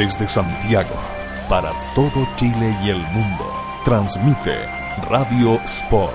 Desde 0.00 0.26
Santiago, 0.26 0.94
para 1.46 1.72
todo 1.94 2.26
Chile 2.36 2.74
y 2.82 2.88
el 2.88 3.02
mundo, 3.12 3.44
transmite 3.84 4.64
Radio 5.10 5.60
Sport, 5.64 6.14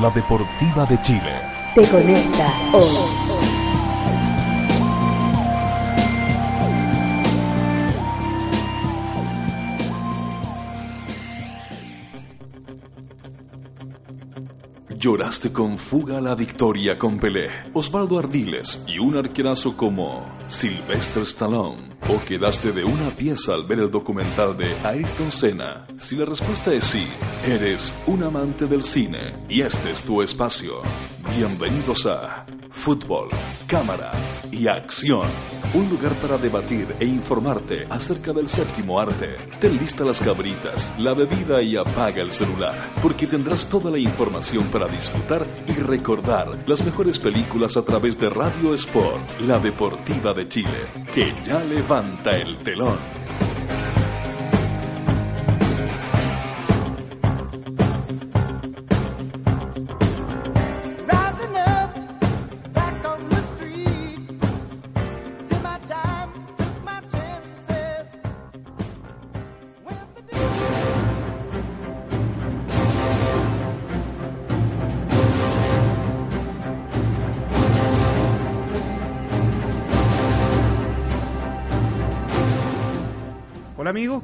la 0.00 0.10
deportiva 0.10 0.84
de 0.86 1.00
Chile. 1.02 1.40
Te 1.76 1.82
conecta 1.86 2.52
hoy. 2.72 2.88
Lloraste 14.98 15.52
con 15.52 15.78
fuga 15.78 16.20
la 16.20 16.34
victoria 16.34 16.98
con 16.98 17.20
Pelé, 17.20 17.48
Osvaldo 17.74 18.18
Ardiles 18.18 18.82
y 18.88 18.98
un 18.98 19.16
arquerazo 19.16 19.76
como 19.76 20.26
Sylvester 20.48 21.22
Stallone. 21.22 21.99
¿O 22.12 22.20
quedaste 22.24 22.72
de 22.72 22.82
una 22.82 23.10
pieza 23.10 23.54
al 23.54 23.62
ver 23.62 23.78
el 23.78 23.88
documental 23.88 24.56
de 24.56 24.74
Ayrton 24.82 25.30
Senna? 25.30 25.86
Si 25.96 26.16
la 26.16 26.24
respuesta 26.24 26.72
es 26.74 26.82
sí, 26.82 27.06
eres 27.46 27.94
un 28.04 28.24
amante 28.24 28.66
del 28.66 28.82
cine 28.82 29.36
y 29.48 29.60
este 29.60 29.92
es 29.92 30.02
tu 30.02 30.20
espacio. 30.20 30.82
Bienvenidos 31.36 32.06
a 32.06 32.46
Fútbol, 32.70 33.28
Cámara 33.66 34.12
y 34.50 34.68
Acción. 34.68 35.28
Un 35.74 35.90
lugar 35.90 36.12
para 36.14 36.38
debatir 36.38 36.94
e 36.98 37.04
informarte 37.04 37.86
acerca 37.90 38.32
del 38.32 38.48
séptimo 38.48 38.98
arte. 38.98 39.36
Ten 39.60 39.76
lista 39.76 40.04
las 40.04 40.20
cabritas, 40.20 40.92
la 40.98 41.12
bebida 41.14 41.62
y 41.62 41.76
apaga 41.76 42.22
el 42.22 42.32
celular, 42.32 42.92
porque 43.02 43.26
tendrás 43.26 43.68
toda 43.68 43.90
la 43.90 43.98
información 43.98 44.68
para 44.68 44.88
disfrutar 44.88 45.46
y 45.66 45.72
recordar 45.72 46.58
las 46.66 46.84
mejores 46.84 47.18
películas 47.18 47.76
a 47.76 47.82
través 47.82 48.18
de 48.18 48.30
Radio 48.30 48.74
Sport, 48.74 49.40
la 49.42 49.58
deportiva 49.58 50.32
de 50.32 50.48
Chile, 50.48 50.86
que 51.12 51.34
ya 51.44 51.62
levanta 51.64 52.36
el 52.36 52.58
telón. 52.58 53.19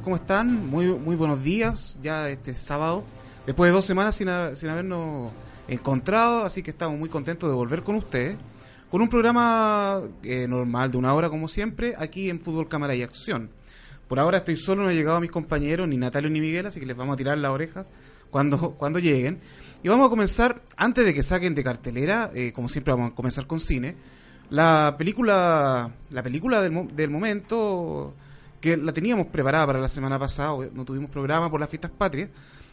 ¿Cómo 0.06 0.14
están? 0.14 0.70
Muy, 0.70 0.86
muy 0.86 1.16
buenos 1.16 1.42
días, 1.42 1.98
ya 2.00 2.30
este 2.30 2.54
sábado, 2.54 3.02
después 3.44 3.70
de 3.70 3.74
dos 3.74 3.84
semanas 3.84 4.14
sin, 4.14 4.28
sin 4.54 4.68
habernos 4.68 5.32
encontrado, 5.66 6.44
así 6.44 6.62
que 6.62 6.70
estamos 6.70 6.96
muy 6.96 7.08
contentos 7.08 7.50
de 7.50 7.56
volver 7.56 7.82
con 7.82 7.96
ustedes, 7.96 8.36
con 8.88 9.02
un 9.02 9.08
programa 9.08 10.02
eh, 10.22 10.46
normal 10.46 10.92
de 10.92 10.98
una 10.98 11.12
hora 11.12 11.28
como 11.28 11.48
siempre, 11.48 11.96
aquí 11.98 12.30
en 12.30 12.38
Fútbol 12.38 12.68
Cámara 12.68 12.94
y 12.94 13.02
Acción. 13.02 13.50
Por 14.06 14.20
ahora 14.20 14.38
estoy 14.38 14.54
solo, 14.54 14.84
no 14.84 14.90
he 14.90 14.94
llegado 14.94 15.16
a 15.16 15.20
mis 15.20 15.32
compañeros, 15.32 15.88
ni 15.88 15.96
Natalio 15.96 16.30
ni 16.30 16.40
Miguel, 16.40 16.66
así 16.66 16.78
que 16.78 16.86
les 16.86 16.96
vamos 16.96 17.14
a 17.14 17.16
tirar 17.16 17.36
las 17.38 17.50
orejas 17.50 17.88
cuando, 18.30 18.74
cuando 18.78 19.00
lleguen. 19.00 19.40
Y 19.82 19.88
vamos 19.88 20.06
a 20.06 20.10
comenzar, 20.10 20.62
antes 20.76 21.04
de 21.04 21.14
que 21.14 21.24
saquen 21.24 21.56
de 21.56 21.64
cartelera, 21.64 22.30
eh, 22.32 22.52
como 22.52 22.68
siempre 22.68 22.94
vamos 22.94 23.10
a 23.10 23.14
comenzar 23.16 23.48
con 23.48 23.58
cine, 23.58 23.96
la 24.50 24.94
película, 24.96 25.90
la 26.10 26.22
película 26.22 26.62
del, 26.62 26.94
del 26.94 27.10
momento 27.10 28.14
que 28.60 28.76
la 28.76 28.92
teníamos 28.92 29.26
preparada 29.26 29.66
para 29.66 29.80
la 29.80 29.88
semana 29.88 30.18
pasada, 30.18 30.56
no 30.72 30.84
tuvimos 30.84 31.10
programa 31.10 31.50
por 31.50 31.60
las 31.60 31.68
fiestas 31.68 31.90
patrias, 31.90 32.30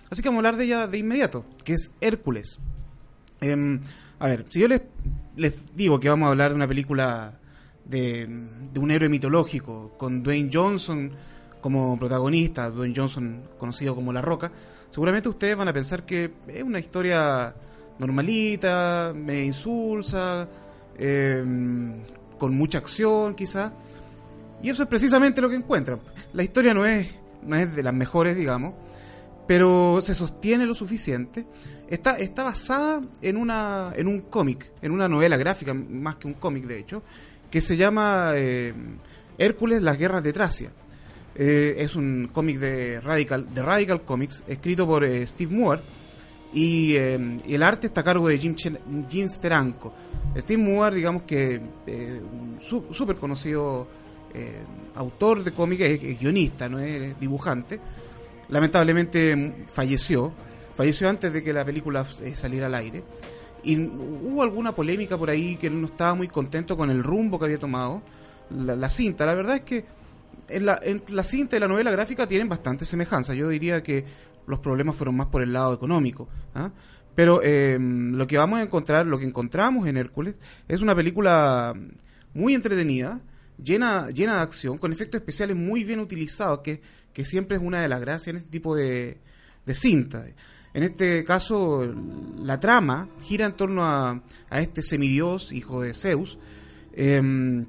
así 0.10 0.22
que 0.22 0.30
vamos 0.30 0.44
a 0.44 0.48
hablar 0.48 0.58
de 0.58 0.66
ella 0.66 0.88
de 0.88 0.98
inmediato, 0.98 1.46
que 1.64 1.74
es 1.74 1.92
Hércules. 2.02 2.60
Em, 3.42 3.80
a 4.20 4.28
ver, 4.28 4.46
si 4.50 4.60
yo 4.60 4.68
les, 4.68 5.76
digo 5.76 6.00
que 6.00 6.10
vamos 6.10 6.28
a 6.28 6.30
hablar 6.30 6.50
de 6.52 6.56
una 6.56 6.68
película 6.68 7.40
de, 7.86 8.28
de 8.74 8.80
un 8.80 8.92
héroe 8.92 9.10
mitológico, 9.10 9.94
con 9.98 10.24
Dwayne 10.24 10.50
Johnson 10.52 11.12
como 11.60 11.98
protagonista, 11.98 12.70
Dwayne 12.70 12.94
Johnson 12.96 13.44
conocido 13.58 13.96
como 13.96 14.14
La 14.14 14.22
Roca, 14.22 14.52
seguramente 14.90 15.30
ustedes 15.30 15.58
van 15.58 15.68
a 15.68 15.74
pensar 15.74 16.06
que 16.06 16.32
es 16.48 16.64
una 16.64 16.80
historia 16.80 17.54
normalita, 18.00 19.14
me 19.16 19.46
insulsa, 19.46 20.48
em, 20.98 22.04
con 22.38 22.56
mucha 22.56 22.80
acción 22.80 23.36
quizás, 23.36 23.72
y 24.64 24.70
eso 24.70 24.84
es 24.84 24.90
precisamente 24.90 25.42
lo 25.42 25.50
que 25.50 25.58
encuentran. 25.58 26.00
La 26.32 26.42
historia 26.42 26.74
no 26.74 26.86
es, 26.86 27.14
no 27.44 27.58
es 27.58 27.76
de 27.76 27.84
las 27.84 27.94
mejores, 27.94 28.38
digamos, 28.38 28.74
pero 29.46 30.00
se 30.02 30.16
sostiene 30.16 30.66
lo 30.66 30.74
suficiente. 30.74 31.46
Está, 31.90 32.18
está 32.18 32.44
basada 32.44 33.02
en, 33.22 33.36
una, 33.36 33.92
en 33.94 34.08
un 34.08 34.22
cómic, 34.22 34.72
en 34.82 34.94
una 34.94 35.10
novela 35.10 35.36
gráfica, 35.36 35.74
más 35.74 36.16
que 36.16 36.28
un 36.28 36.36
cómic 36.36 36.64
de 36.64 36.80
hecho, 36.80 37.04
que 37.52 37.60
se 37.60 37.76
llama 37.76 38.32
eh, 38.36 38.74
Hércules, 39.38 39.82
las 39.82 39.98
guerras 39.98 40.24
de 40.24 40.32
Tracia. 40.32 40.72
Eh, 41.36 41.76
es 41.80 41.96
un 41.96 42.30
cómic 42.32 42.58
de 42.58 43.02
Radical, 43.02 43.54
de 43.54 43.62
Radical 43.62 44.04
Comics, 44.04 44.46
escrito 44.48 44.88
por 44.88 45.04
eh, 45.04 45.28
Steve 45.28 45.54
Moore, 45.54 45.82
y, 46.54 46.96
el 46.96 47.64
arte 47.64 47.88
está 47.88 48.02
a 48.02 48.04
cargo 48.04 48.30
de 48.30 48.38
Jim, 48.38 48.56
Jim 49.10 49.28
Steranko. 49.28 49.94
Steve 50.38 50.62
Moore, 50.62 50.96
digamos 50.96 51.24
que 51.24 51.60
súper 52.92 53.18
conocido 53.18 53.88
eh, 54.34 54.64
autor 54.96 55.44
de 55.44 55.52
cómics, 55.52 55.82
es, 55.82 56.20
guionista, 56.20 56.70
no 56.70 56.80
es 56.80 57.20
dibujante. 57.20 57.80
Lamentablemente 58.50 59.66
falleció, 59.68 60.34
falleció 60.76 61.10
antes 61.10 61.34
de 61.34 61.44
que 61.44 61.54
la 61.54 61.66
película 61.66 62.06
eh, 62.22 62.36
saliera 62.36 62.68
al 62.68 62.76
aire. 62.76 63.04
Y 63.64 63.78
hubo 63.78 64.44
alguna 64.44 64.74
polémica 64.74 65.18
por 65.18 65.30
ahí 65.30 65.56
que 65.56 65.68
él 65.68 65.80
no 65.80 65.88
estaba 65.88 66.16
muy 66.16 66.28
contento 66.28 66.76
con 66.76 66.90
el 66.90 67.02
rumbo 67.02 67.40
que 67.40 67.46
había 67.46 67.60
tomado 67.60 68.02
la, 68.50 68.90
cinta. 68.90 69.26
La 69.26 69.36
verdad 69.36 69.56
es 69.56 69.62
que 69.62 69.86
en 70.50 70.66
la, 70.66 71.24
cinta 71.24 71.56
y 71.56 71.60
la 71.60 71.68
novela 71.68 71.90
gráfica 71.92 72.28
tienen 72.28 72.50
bastante 72.50 72.86
semejanza. 72.86 73.34
Yo 73.34 73.48
diría 73.48 73.82
que 73.82 74.04
los 74.48 74.60
problemas 74.60 74.98
fueron 74.98 75.16
más 75.16 75.28
por 75.28 75.42
el 75.42 75.54
lado 75.54 75.74
económico. 75.74 76.28
¿ah? 76.54 76.72
Pero 77.16 77.42
em, 77.42 78.14
lo 78.16 78.28
que 78.28 78.38
vamos 78.38 78.60
a 78.60 78.64
encontrar, 78.64 79.06
lo 79.08 79.18
que 79.18 79.26
encontramos 79.26 79.88
en 79.88 79.98
Hércules, 79.98 80.36
es 80.68 80.82
una 80.82 80.94
película 80.94 81.74
muy 82.34 82.54
entretenida, 82.54 83.22
llena, 83.64 84.10
llena 84.10 84.36
de 84.36 84.42
acción, 84.42 84.78
con 84.78 84.92
efectos 84.92 85.20
especiales 85.20 85.56
muy 85.56 85.84
bien 85.84 86.00
utilizados, 86.00 86.60
que, 86.60 86.82
que 87.14 87.26
siempre 87.26 87.58
es 87.58 87.64
una 87.64 87.82
de 87.82 87.90
las 87.90 88.00
gracias 88.02 88.28
en 88.28 88.38
este 88.38 88.50
tipo 88.50 88.76
de, 88.76 89.18
de 89.66 89.76
cinta. 89.76 90.26
En 90.74 90.84
este 90.84 91.24
caso, 91.24 91.94
la 92.40 92.60
trama 92.60 93.08
gira 93.22 93.46
en 93.46 93.54
torno 93.54 93.86
a, 93.86 94.22
a 94.50 94.60
este 94.60 94.82
semidios, 94.82 95.52
hijo 95.52 95.82
de 95.82 95.94
Zeus, 95.94 96.40
em, 96.94 97.66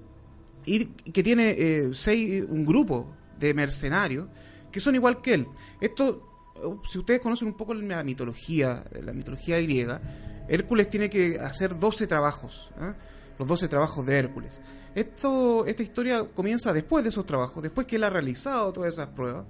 y 0.64 0.86
que 0.86 1.22
tiene 1.22 1.50
eh, 1.50 1.90
seis, 1.92 2.44
un 2.48 2.64
grupo 2.64 3.14
de 3.38 3.52
mercenarios 3.52 4.28
que 4.72 4.80
son 4.80 4.94
igual 4.94 5.20
que 5.20 5.34
él. 5.34 5.46
Esto, 5.80 6.80
si 6.90 6.98
ustedes 6.98 7.20
conocen 7.20 7.48
un 7.48 7.54
poco 7.54 7.74
la 7.74 8.02
mitología, 8.02 8.84
la 9.02 9.12
mitología 9.12 9.60
griega, 9.60 10.00
Hércules 10.48 10.88
tiene 10.88 11.10
que 11.10 11.38
hacer 11.38 11.78
12 11.78 12.06
trabajos, 12.06 12.70
¿eh? 12.80 12.92
los 13.38 13.46
12 13.46 13.68
trabajos 13.68 14.06
de 14.06 14.18
Hércules. 14.18 14.60
Esto, 14.94 15.66
esta 15.66 15.82
historia 15.82 16.24
comienza 16.24 16.72
después 16.72 17.02
de 17.02 17.10
esos 17.10 17.26
trabajos, 17.26 17.62
después 17.62 17.86
que 17.86 17.96
él 17.96 18.04
ha 18.04 18.10
realizado 18.10 18.72
todas 18.72 18.92
esas 18.92 19.08
pruebas, 19.08 19.44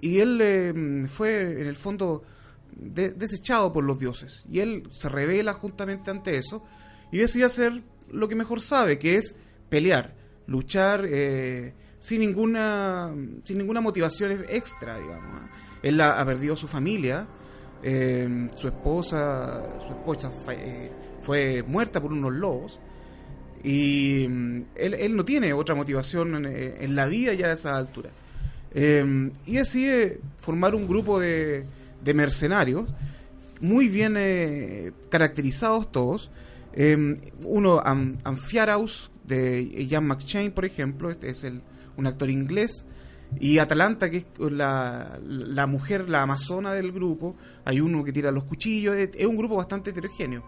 y 0.00 0.20
él 0.20 0.38
eh, 0.42 1.06
fue 1.08 1.40
en 1.40 1.66
el 1.66 1.76
fondo 1.76 2.22
desechado 2.76 3.72
por 3.72 3.84
los 3.84 3.98
dioses, 3.98 4.44
y 4.50 4.60
él 4.60 4.86
se 4.90 5.08
revela 5.08 5.54
justamente 5.54 6.10
ante 6.10 6.36
eso, 6.36 6.62
y 7.10 7.18
decide 7.18 7.44
hacer 7.44 7.82
lo 8.10 8.28
que 8.28 8.34
mejor 8.34 8.60
sabe, 8.60 8.98
que 8.98 9.16
es 9.16 9.36
pelear, 9.70 10.14
luchar 10.46 11.06
eh, 11.08 11.72
sin 11.98 12.20
ninguna 12.20 13.10
sin 13.44 13.56
ninguna 13.56 13.80
motivación 13.80 14.44
extra, 14.50 14.98
digamos. 14.98 15.48
Él 15.82 16.00
ha, 16.00 16.22
perdido 16.26 16.56
su 16.56 16.68
familia, 16.68 17.26
eh, 17.82 18.50
su 18.54 18.68
esposa, 18.68 19.62
su 19.86 19.92
esposa 19.92 20.30
fue 21.20 21.62
muerta 21.62 22.02
por 22.02 22.12
unos 22.12 22.32
lobos, 22.32 22.80
y 23.64 24.28
mm, 24.28 24.62
él, 24.76 24.94
él 24.94 25.16
no 25.16 25.24
tiene 25.24 25.52
otra 25.54 25.74
motivación 25.74 26.46
en, 26.46 26.94
la 26.94 27.06
vida 27.06 27.32
ya 27.32 27.46
a 27.46 27.52
esa 27.52 27.76
altura. 27.76 28.10
Em, 28.74 29.32
y 29.46 29.54
decide 29.54 30.20
formar 30.36 30.74
un 30.74 30.86
grupo 30.86 31.18
de, 31.18 31.64
de 32.04 32.14
mercenarios, 32.14 32.90
muy 33.60 33.88
bien 33.88 34.16
eh, 34.18 34.92
caracterizados 35.08 35.90
todos. 35.90 36.30
Em, 36.74 37.16
uno, 37.42 37.80
Amphiaraus, 37.82 39.10
de 39.24 39.64
Ian 39.86 40.06
McShane, 40.06 40.50
por 40.50 40.66
ejemplo, 40.66 41.10
este 41.10 41.30
es 41.30 41.44
el, 41.44 41.62
un 41.96 42.06
actor 42.06 42.28
inglés. 42.28 42.84
Y 43.40 43.58
Atalanta, 43.58 44.10
que 44.10 44.18
es 44.18 44.26
la, 44.38 45.18
la 45.24 45.66
mujer, 45.66 46.10
la 46.10 46.22
amazona 46.22 46.74
del 46.74 46.92
grupo. 46.92 47.36
Hay 47.64 47.80
uno 47.80 48.04
que 48.04 48.12
tira 48.12 48.30
los 48.30 48.44
cuchillos. 48.44 48.94
Es, 48.96 49.26
un 49.26 49.36
grupo 49.36 49.56
bastante 49.56 49.90
heterogéneo. 49.90 50.44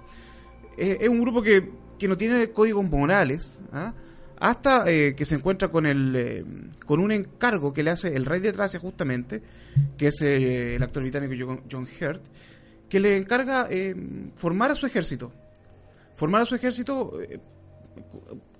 es 0.77 1.09
un 1.09 1.21
grupo 1.21 1.43
que 1.43 1.86
que 1.99 2.09
no 2.09 2.17
tiene 2.17 2.51
códigos 2.51 2.89
morales, 2.89 3.61
¿ah? 3.73 3.93
hasta 4.39 4.91
eh, 4.91 5.15
que 5.17 5.25
se 5.25 5.37
encuentra 5.37 5.69
con 5.69 5.87
el 5.87 6.15
eh, 6.15 6.45
con 6.85 7.01
un 7.01 7.11
encargo 7.11 7.73
que 7.73 7.83
le 7.83 7.91
hace 7.91 8.15
el 8.15 8.27
rey 8.27 8.41
de 8.41 8.53
Tracia 8.53 8.79
justamente, 8.79 9.43
que 9.97 10.09
es 10.09 10.21
eh, 10.23 10.77
el 10.77 10.83
actor 10.83 11.03
británico 11.03 11.63
John, 11.71 11.89
Hurt, 12.01 12.23
que 12.89 13.01
le 13.01 13.17
encarga 13.17 13.69
formar 14.37 14.71
a 14.71 14.75
su 14.75 14.87
ejército. 14.87 15.33
Formar 16.15 16.43
a 16.43 16.47
su 16.47 16.55
ejército 16.55 17.19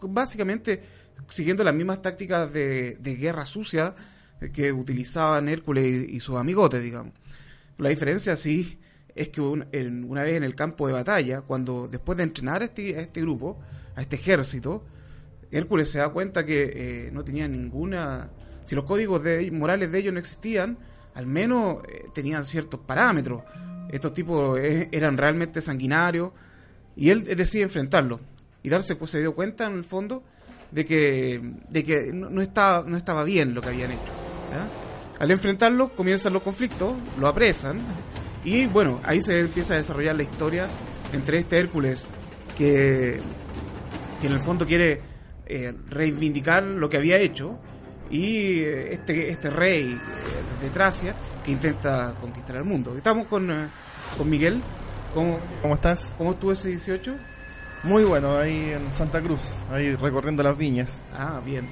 básicamente 0.03 0.83
siguiendo 1.29 1.65
las 1.65 1.75
mismas 1.75 2.03
tácticas 2.03 2.53
de, 2.53 2.99
guerra 3.19 3.47
sucia 3.47 3.95
que 4.53 4.73
utilizaban 4.73 5.49
Hércules 5.49 6.07
y, 6.09 6.21
sus 6.21 6.37
amigotes, 6.37 6.83
digamos. 6.83 7.15
La 7.79 7.89
diferencia 7.89 8.37
sí 8.37 8.79
es 9.17 9.29
que 9.31 9.41
una 9.41 10.23
vez 10.23 10.37
en 10.37 10.45
el 10.45 10.55
campo 10.55 10.87
de 10.87 10.93
batalla, 10.93 11.41
cuando 11.41 11.89
después 11.89 12.19
de 12.19 12.25
entrenar 12.25 12.63
este, 12.63 12.97
a 12.97 13.01
este 13.01 13.23
grupo, 13.23 13.59
a 13.95 14.03
este 14.03 14.17
ejército, 14.17 14.85
Hércules 15.51 15.91
se 15.91 15.99
da 15.99 16.11
cuenta 16.11 16.45
que 16.45 16.71
eh, 17.07 17.11
no 17.13 17.25
tenía 17.25 17.49
ninguna... 17.49 18.29
Si 18.67 18.75
los 18.75 18.85
códigos 18.85 19.23
de, 19.23 19.51
morales 19.53 19.91
de 19.91 19.99
ellos 19.99 20.13
no 20.13 20.21
existían, 20.21 20.77
al 21.15 21.27
menos 21.27 21.79
eh, 21.89 22.09
tenían 22.13 22.45
ciertos 22.45 22.81
parámetros. 22.81 23.43
Estos 23.91 24.13
tipos 24.13 24.59
eh, 24.59 24.89
eran 24.93 25.17
realmente 25.17 25.63
sanguinarios 25.63 26.33
y 26.95 27.09
él 27.09 27.25
decide 27.25 27.63
enfrentarlo. 27.63 28.21
Y 28.63 28.69
darse, 28.69 28.97
pues 28.97 29.13
se 29.13 29.21
dio 29.21 29.35
cuenta 29.35 29.67
en 29.67 29.75
el 29.75 29.85
fondo 29.85 30.25
de 30.73 30.85
que, 30.85 31.41
de 31.71 31.85
que 31.85 32.13
no, 32.13 32.43
estaba, 32.43 32.87
no 32.87 32.99
estaba 32.99 33.25
bien 33.25 33.55
lo 33.55 33.63
que 33.63 33.69
habían 33.69 33.93
hecho. 33.93 34.13
Al 35.19 35.31
enfrentarlo 35.31 35.95
comienzan 35.95 36.35
los 36.35 36.43
conflictos, 36.43 36.93
lo 37.19 37.29
apresan 37.29 37.79
y 38.47 38.67
bueno, 38.67 39.01
ahí 39.03 39.21
se 39.21 39.41
empieza 39.41 39.75
a 39.75 39.79
desarrollar 39.79 40.15
la 40.15 40.23
historia 40.23 40.69
entre 41.13 41.39
este 41.39 41.59
Hércules 41.59 42.07
que, 42.57 43.21
que 44.21 44.27
en 44.29 44.33
el 44.33 44.39
fondo 44.39 44.65
quiere 44.65 45.01
eh, 45.47 45.75
reivindicar 45.91 46.63
lo 46.63 46.89
que 46.89 46.97
había 46.97 47.19
hecho 47.19 47.59
y 48.09 48.61
eh, 48.61 48.93
este, 48.93 49.31
este 49.31 49.51
rey 49.51 49.91
eh, 49.91 50.65
de 50.65 50.71
Tracia 50.71 51.17
que 51.45 51.51
intenta 51.51 52.15
conquistar 52.21 52.55
el 52.55 52.65
mundo. 52.65 52.97
Estamos 52.97 53.27
con, 53.27 53.53
con 54.17 54.31
Miguel. 54.31 54.63
¿Cómo, 55.13 55.41
¿Cómo 55.61 55.75
estás? 55.75 56.13
¿Cómo 56.17 56.31
estuvo 56.31 56.53
ese 56.53 56.69
18? 56.69 57.17
Muy 57.83 58.05
bueno, 58.05 58.39
ahí 58.39 58.71
en 58.71 58.93
Santa 58.93 59.21
Cruz, 59.21 59.41
ahí 59.73 59.97
recorriendo 59.97 60.45
las 60.45 60.57
viñas. 60.57 60.91
Ah, 61.13 61.41
bien. 61.45 61.69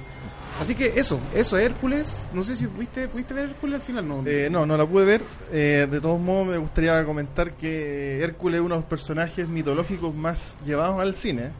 Así 0.61 0.73
que 0.73 0.93
eso, 0.99 1.19
eso, 1.33 1.57
Hércules. 1.57 2.07
No 2.33 2.43
sé 2.43 2.55
si 2.55 2.67
pudiste, 2.67 3.07
pudiste 3.07 3.33
ver 3.33 3.49
Hércules 3.49 3.75
al 3.75 3.81
final, 3.81 4.07
¿no? 4.07 4.23
no, 4.49 4.65
no 4.65 4.77
la 4.77 4.85
pude 4.85 5.05
ver. 5.05 5.21
de 5.51 6.01
todos 6.01 6.19
modos, 6.19 6.47
me 6.47 6.57
gustaría 6.57 7.03
comentar 7.05 7.53
que 7.53 8.21
Hércules 8.21 8.59
es 8.59 8.65
uno 8.65 8.75
de 8.75 8.81
los 8.81 8.89
personajes 8.89 9.47
mitológicos 9.47 10.15
más 10.15 10.55
llevados 10.65 11.01
al 11.01 11.15
cine. 11.15 11.51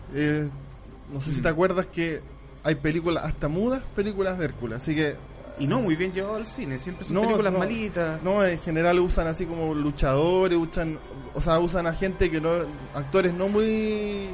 No 1.12 1.22
sé 1.22 1.34
si 1.34 1.42
te 1.42 1.50
acuerdas 1.50 1.88
que 1.88 2.22
hay 2.64 2.76
películas, 2.76 3.24
hasta 3.24 3.48
mudas 3.48 3.84
películas 3.96 4.40
de 4.40 4.46
Hércules, 4.46 4.82
así 4.82 4.96
que... 4.96 5.16
Y 5.60 5.68
no 5.68 5.80
muy 5.80 5.96
bien 5.96 6.12
llevado 6.12 6.36
al 6.36 6.48
cine, 6.48 6.80
siempre 6.80 7.06
son 7.06 7.16
películas 7.22 7.54
malitas. 7.54 8.22
No, 8.24 8.44
en 8.44 8.60
general 8.60 9.00
usan 9.00 9.28
así 9.28 9.46
como 9.46 9.74
luchadores, 9.74 10.58
usan, 10.58 10.98
o 11.34 11.40
sea, 11.40 11.60
usan 11.60 11.88
a 11.88 11.94
gente 11.94 12.30
que 12.30 12.42
no, 12.42 12.50
actores 12.94 13.34
no 13.34 13.48
muy... 13.48 14.30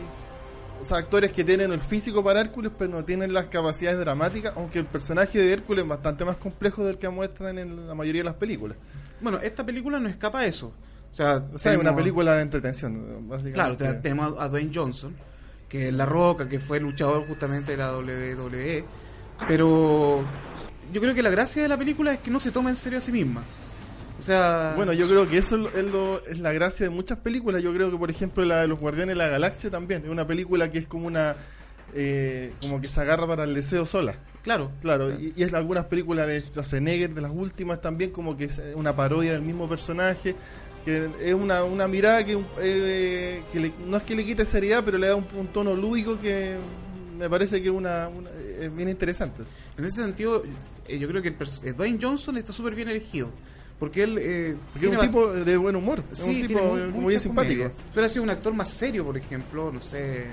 O 0.82 0.86
sea, 0.86 0.98
actores 0.98 1.32
que 1.32 1.44
tienen 1.44 1.72
el 1.72 1.80
físico 1.80 2.24
para 2.24 2.42
Hércules, 2.42 2.72
pero 2.78 2.92
no 2.92 3.06
tienen 3.06 3.34
las 3.34 3.46
capacidades 3.46 4.00
dramáticas, 4.00 4.54
aunque 4.56 4.80
el 4.80 4.86
personaje 4.86 5.38
de 5.38 5.54
Hércules 5.54 5.84
es 5.84 5.90
bastante 5.90 6.26
más 6.26 6.38
complejo 6.38 6.84
del 6.84 6.98
que 6.98 7.08
muestran 7.10 7.60
en 7.60 7.88
la 7.88 7.94
mayoría 7.94 8.22
de 8.22 8.26
las 8.26 8.36
películas. 8.36 8.78
Bueno, 9.22 9.40
esta 9.40 9.66
película 9.66 10.00
no 10.00 10.10
escapa 10.10 10.40
a 10.40 10.46
eso. 10.46 10.74
O 11.12 11.16
sea, 11.16 11.44
es 11.54 11.78
una 11.78 11.96
película 11.96 12.36
de 12.36 12.42
entretención, 12.42 13.28
básicamente. 13.28 13.78
Claro, 13.78 14.02
tenemos 14.02 14.36
a 14.40 14.48
Dwayne 14.48 14.72
Johnson, 14.74 15.16
que 15.68 15.92
La 15.92 16.06
Roca, 16.06 16.48
que 16.48 16.60
fue 16.60 16.80
luchador 16.80 17.28
justamente 17.28 17.74
de 17.74 17.78
la 17.78 17.96
WWE. 17.96 18.86
Pero 19.48 20.26
yo 20.92 21.02
creo 21.02 21.14
que 21.14 21.22
la 21.22 21.30
gracia 21.30 21.62
de 21.62 21.68
la 21.68 21.78
película 21.78 22.14
es 22.14 22.20
que 22.20 22.32
no 22.32 22.40
se 22.40 22.52
toma 22.52 22.70
en 22.70 22.76
serio 22.76 23.00
a 23.00 23.02
sí 23.02 23.12
misma. 23.12 23.44
O 24.22 24.24
sea... 24.24 24.74
Bueno, 24.76 24.94
yo 24.94 25.08
creo 25.08 25.28
que 25.28 25.40
eso 25.40 25.68
es, 25.76 25.84
lo, 25.84 26.24
es 26.28 26.38
la 26.38 26.54
gracia 26.54 26.86
de 26.86 26.92
muchas 26.92 27.18
películas. 27.18 27.64
Yo 27.64 27.74
creo 27.74 27.90
que, 27.90 27.98
por 27.98 28.12
ejemplo, 28.12 28.46
la 28.46 28.62
de 28.62 28.68
los 28.68 28.80
Guardianes 28.80 29.16
de 29.16 29.18
la 29.18 29.30
Galaxia 29.30 29.72
también. 29.72 30.04
Es 30.04 30.12
una 30.12 30.28
película 30.28 30.70
que 30.70 30.78
es 30.78 30.86
como 30.86 31.08
una... 31.08 31.36
Eh, 31.96 32.54
como 32.62 32.80
que 32.80 32.88
se 32.88 33.02
agarra 33.02 33.26
para 33.26 33.46
el 33.46 33.56
deseo 33.56 33.88
sola. 33.88 34.14
Claro. 34.44 34.70
Claro, 34.80 35.10
Y, 35.10 35.34
es 35.42 35.52
algunas 35.56 35.86
películas 35.86 36.28
de 36.28 36.42
Schwarzenegger, 36.42 37.16
de 37.16 37.22
las 37.22 37.32
últimas 37.32 37.82
también, 37.82 38.12
como 38.12 38.38
que 38.38 38.44
es 38.44 38.62
una 38.76 38.96
parodia 38.96 39.32
del 39.32 39.42
mismo 39.42 39.68
personaje 39.68 40.36
que 40.86 41.10
es 41.22 41.34
una, 41.36 41.64
una 41.64 41.88
mirada 41.88 42.26
que, 42.26 42.40
eh, 42.60 43.44
que 43.52 43.72
no 43.86 43.98
es 43.98 44.04
que 44.04 44.16
le 44.16 44.26
quite 44.26 44.46
seriedad, 44.46 44.84
pero 44.84 44.98
le 44.98 45.08
da 45.08 45.16
un, 45.16 45.48
tono 45.54 45.76
lúdico 45.76 46.20
que 46.20 46.58
me 47.20 47.30
parece 47.30 47.62
que 47.62 47.68
es 47.68 47.74
una, 47.74 48.10
es 48.60 48.76
bien 48.76 48.90
interesante. 48.90 49.44
En 49.78 49.86
ese 49.86 50.02
sentido, 50.02 50.42
eh, 50.88 50.98
yo 50.98 51.08
creo 51.08 51.22
que 51.22 51.36
el 51.64 51.76
Dwayne 51.76 52.00
Johnson 52.02 52.38
está 52.38 52.52
súper 52.52 52.74
bien 52.74 52.90
elegido. 52.90 53.30
Porque 53.82 54.04
él 54.04 54.20
eh, 54.22 54.56
es 54.80 54.88
un 54.88 55.00
tipo 55.00 55.34
de 55.34 55.58
buen 55.58 55.76
humor, 55.76 56.04
es 56.12 56.22
un 56.22 56.46
tipo 56.46 56.62
muy, 56.94 57.18
simpático. 57.18 57.72
Pero 57.96 58.06
ha 58.06 58.10
sido 58.10 58.22
un 58.22 58.30
actor 58.30 58.54
más 58.54 58.70
serio, 58.70 59.04
por 59.04 59.18
ejemplo, 59.18 59.72
no 59.72 59.82
sé. 59.82 60.28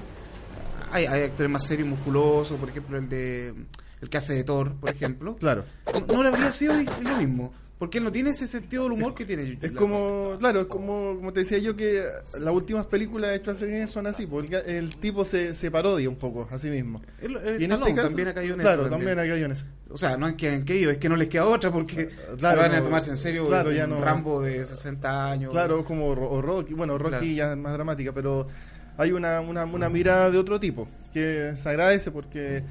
Hay, 0.93 1.07
hay 1.07 1.23
actores 1.23 1.51
más 1.51 1.65
serios, 1.65 1.89
musculosos, 1.89 2.59
por 2.61 2.69
ejemplo, 2.69 2.99
el 2.99 3.09
de 3.09 3.55
el 4.03 4.11
que 4.11 4.19
hace 4.19 4.35
de 4.35 4.45
Thor, 4.45 4.75
por 4.75 4.91
ejemplo. 4.91 5.37
Claro. 5.37 5.65
No, 5.95 6.17
no 6.17 6.23
le 6.25 6.29
habría 6.29 6.53
sido 6.53 6.75
lo 6.75 7.17
mismo. 7.17 7.55
Porque 7.79 7.99
él 7.99 8.05
no 8.05 8.11
tiene 8.11 8.31
ese 8.31 8.49
sentido 8.49 8.83
del 8.85 8.93
humor 8.93 9.15
que 9.15 9.25
tiene. 9.25 9.57
Es 9.63 9.71
como, 9.71 10.35
claro, 10.41 10.63
es 10.63 10.67
como, 10.67 11.15
como 11.17 11.33
te 11.33 11.41
decía 11.41 11.59
yo 11.59 11.77
que 11.77 12.03
las 12.41 12.53
últimas 12.53 12.87
películas 12.87 13.31
de 13.31 13.39
Schwarzenegger 13.39 13.89
son 13.89 14.07
así, 14.09 14.27
porque 14.27 14.57
el, 14.67 14.97
tipo 14.97 15.25
se, 15.25 15.55
se, 15.55 15.71
parodia 15.71 16.09
un 16.09 16.17
poco 16.17 16.49
a 16.51 16.59
sí 16.59 16.71
mismo. 16.71 17.01
y 17.23 17.65
en 17.65 17.73
este 17.73 17.95
caso, 17.95 18.09
también 18.09 18.29
ha 18.29 18.35
caído 18.35 18.55
en 18.55 18.61
claro, 18.61 18.83
eso. 18.83 18.91
también 18.91 19.13
ha 19.13 19.23
caído 19.23 19.37
en 19.37 19.53
eso. 19.53 19.65
O 19.91 19.97
sea, 19.97 20.17
no 20.17 20.27
es 20.27 20.35
que 20.35 20.51
han 20.51 20.65
caído, 20.65 20.91
es 20.91 20.99
que 20.99 21.09
no 21.09 21.15
les 21.15 21.29
queda 21.29 21.47
otra 21.47 21.71
porque 21.71 22.11
se 22.37 22.43
van 22.43 22.75
a 22.75 22.83
tomarse 22.83 23.11
en 23.11 23.17
serio 23.17 23.47
claro, 23.47 23.71
ya 23.71 23.87
no, 23.87 24.01
Rambo 24.01 24.41
de 24.41 24.65
60 24.65 25.31
años. 25.31 25.53
Claro, 25.53 25.85
como 25.85 26.09
o 26.09 26.43
Rocky, 26.43 26.75
bueno, 26.75 26.99
Rocky 26.99 27.37
ya 27.37 27.53
es 27.53 27.59
más 27.59 27.75
dramática, 27.75 28.13
pero 28.13 28.49
hay 28.97 29.13
una, 29.13 29.41
una, 29.41 29.65
una 29.65 29.89
mirada 29.89 30.33
de 30.33 30.39
otro 30.39 30.59
tipo 30.59 30.89
que 31.13 31.55
se 31.57 31.69
agradece 31.69 32.11
porque 32.11 32.65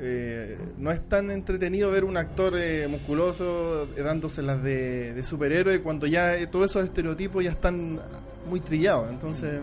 eh, 0.00 0.58
no 0.78 0.90
es 0.90 1.08
tan 1.08 1.30
entretenido 1.30 1.90
ver 1.90 2.04
un 2.04 2.16
actor 2.16 2.54
eh, 2.56 2.86
musculoso 2.88 3.88
eh, 3.96 4.02
dándose 4.02 4.42
las 4.42 4.62
de, 4.62 5.22
superhéroe 5.24 5.80
cuando 5.82 6.06
ya 6.06 6.34
todos 6.50 6.70
esos 6.70 6.84
estereotipos 6.84 7.44
ya 7.44 7.50
están 7.50 8.00
muy 8.48 8.60
trillados. 8.60 9.10
Entonces. 9.10 9.60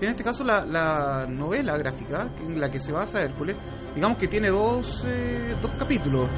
en 0.00 0.08
este 0.08 0.24
caso 0.24 0.42
la, 0.44 1.26
novela 1.28 1.76
gráfica 1.76 2.28
en 2.40 2.60
la 2.60 2.70
que 2.70 2.80
se 2.80 2.92
basa 2.92 3.22
Hércules, 3.22 3.56
digamos 3.94 4.18
que 4.18 4.28
tiene 4.28 4.48
dos, 4.48 5.04
dos 5.60 5.70
capítulos. 5.78 6.28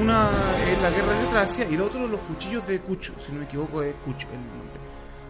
Una 0.00 0.28
es 0.72 0.82
la 0.82 0.90
guerra 0.90 1.20
de 1.20 1.26
Tracia 1.28 1.66
y 1.70 1.74
el 1.74 1.80
otro 1.80 2.08
los 2.08 2.20
cuchillos 2.22 2.66
de 2.66 2.80
Cucho, 2.80 3.12
si 3.24 3.30
no 3.30 3.38
me 3.38 3.44
equivoco 3.44 3.80
es 3.82 3.94
Cucho 4.04 4.26
el 4.32 4.38
nombre. 4.38 4.80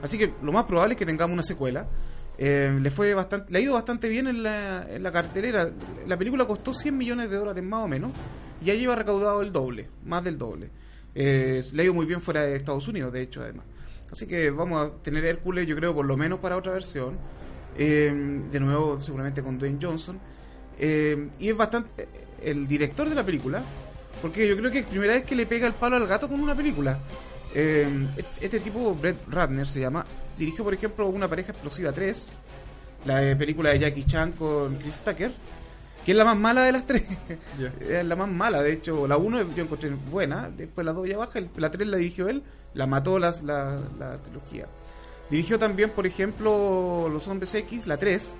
Así 0.02 0.16
que 0.16 0.34
lo 0.42 0.52
más 0.52 0.64
probable 0.64 0.94
es 0.94 0.98
que 0.98 1.06
tengamos 1.06 1.34
una 1.34 1.42
secuela. 1.42 1.86
Eh, 2.36 2.76
le 2.80 2.90
fue 2.90 3.14
bastante, 3.14 3.52
le 3.52 3.58
ha 3.58 3.62
ido 3.62 3.74
bastante 3.74 4.08
bien 4.08 4.26
en 4.26 4.42
la, 4.42 4.86
en 4.88 5.02
la 5.02 5.12
cartelera. 5.12 5.70
La 6.06 6.16
película 6.16 6.46
costó 6.46 6.74
100 6.74 6.96
millones 6.96 7.30
de 7.30 7.36
dólares 7.36 7.62
más 7.62 7.84
o 7.84 7.88
menos 7.88 8.12
y 8.60 8.66
ya 8.66 8.74
lleva 8.74 8.96
recaudado 8.96 9.42
el 9.42 9.52
doble, 9.52 9.88
más 10.04 10.24
del 10.24 10.38
doble. 10.38 10.70
Eh, 11.14 11.62
le 11.72 11.82
ha 11.82 11.84
ido 11.84 11.94
muy 11.94 12.06
bien 12.06 12.20
fuera 12.20 12.42
de 12.42 12.56
Estados 12.56 12.88
Unidos, 12.88 13.12
de 13.12 13.22
hecho, 13.22 13.42
además. 13.42 13.66
Así 14.10 14.26
que 14.26 14.50
vamos 14.50 14.86
a 14.86 15.02
tener 15.02 15.24
Hércules, 15.24 15.66
yo 15.66 15.76
creo, 15.76 15.94
por 15.94 16.06
lo 16.06 16.16
menos 16.16 16.40
para 16.40 16.56
otra 16.56 16.72
versión. 16.72 17.18
Eh, 17.76 18.12
de 18.50 18.60
nuevo, 18.60 19.00
seguramente 19.00 19.42
con 19.42 19.58
Dwayne 19.58 19.78
Johnson. 19.80 20.18
y 20.78 21.48
es 21.48 21.56
bastante 21.56 22.08
el 22.42 22.66
director 22.66 23.08
de 23.08 23.14
la 23.14 23.24
película, 23.24 23.62
porque 24.20 24.46
yo 24.48 24.56
creo 24.56 24.70
que 24.70 24.80
es 24.80 24.86
primera 24.86 25.14
vez 25.14 25.24
que 25.24 25.36
le 25.36 25.46
pega 25.46 25.66
el 25.66 25.74
palo 25.74 25.96
al 25.96 26.06
gato 26.06 26.28
con 26.28 26.40
una 26.40 26.54
película. 26.54 26.98
este 27.54 28.60
tipo, 28.60 28.94
Brett 28.94 29.18
Ratner 29.28 29.66
se 29.66 29.80
llama, 29.80 30.04
dirigió, 30.38 30.64
por 30.64 30.74
ejemplo, 30.74 31.08
Una 31.08 31.28
pareja 31.28 31.52
explosiva 31.52 31.92
3, 31.92 32.30
la 33.06 33.36
película 33.36 33.70
de 33.70 33.78
Jackie 33.80 34.04
Chan 34.04 34.32
con 34.32 34.76
Chris 34.76 34.98
Tucker, 35.00 35.30
que 36.04 36.12
es 36.12 36.16
la 36.16 36.24
más 36.24 36.36
mala 36.36 36.62
de 36.62 36.72
las 36.72 36.86
tres. 36.86 37.02
es 37.80 38.04
la 38.04 38.16
más 38.16 38.28
mala, 38.28 38.62
de 38.62 38.72
hecho, 38.72 39.06
la 39.06 39.16
1 39.16 39.54
yo 39.54 39.64
encontré 39.64 39.90
buena, 39.90 40.50
después 40.54 40.84
la 40.84 40.92
2 40.92 41.08
ya 41.08 41.16
baja, 41.16 41.40
la 41.56 41.70
3 41.70 41.88
la 41.88 41.96
dirigió 41.96 42.28
él, 42.28 42.42
la 42.74 42.86
mató 42.86 43.18
las, 43.18 43.42
la, 43.42 43.80
la 43.98 44.18
trilogía. 44.18 44.66
Dirigió 45.30 45.58
también, 45.58 45.90
por 45.90 46.06
ejemplo, 46.06 47.08
Los 47.10 47.26
Hombres 47.28 47.54
X, 47.54 47.86
la 47.86 47.96
3, 47.96 48.34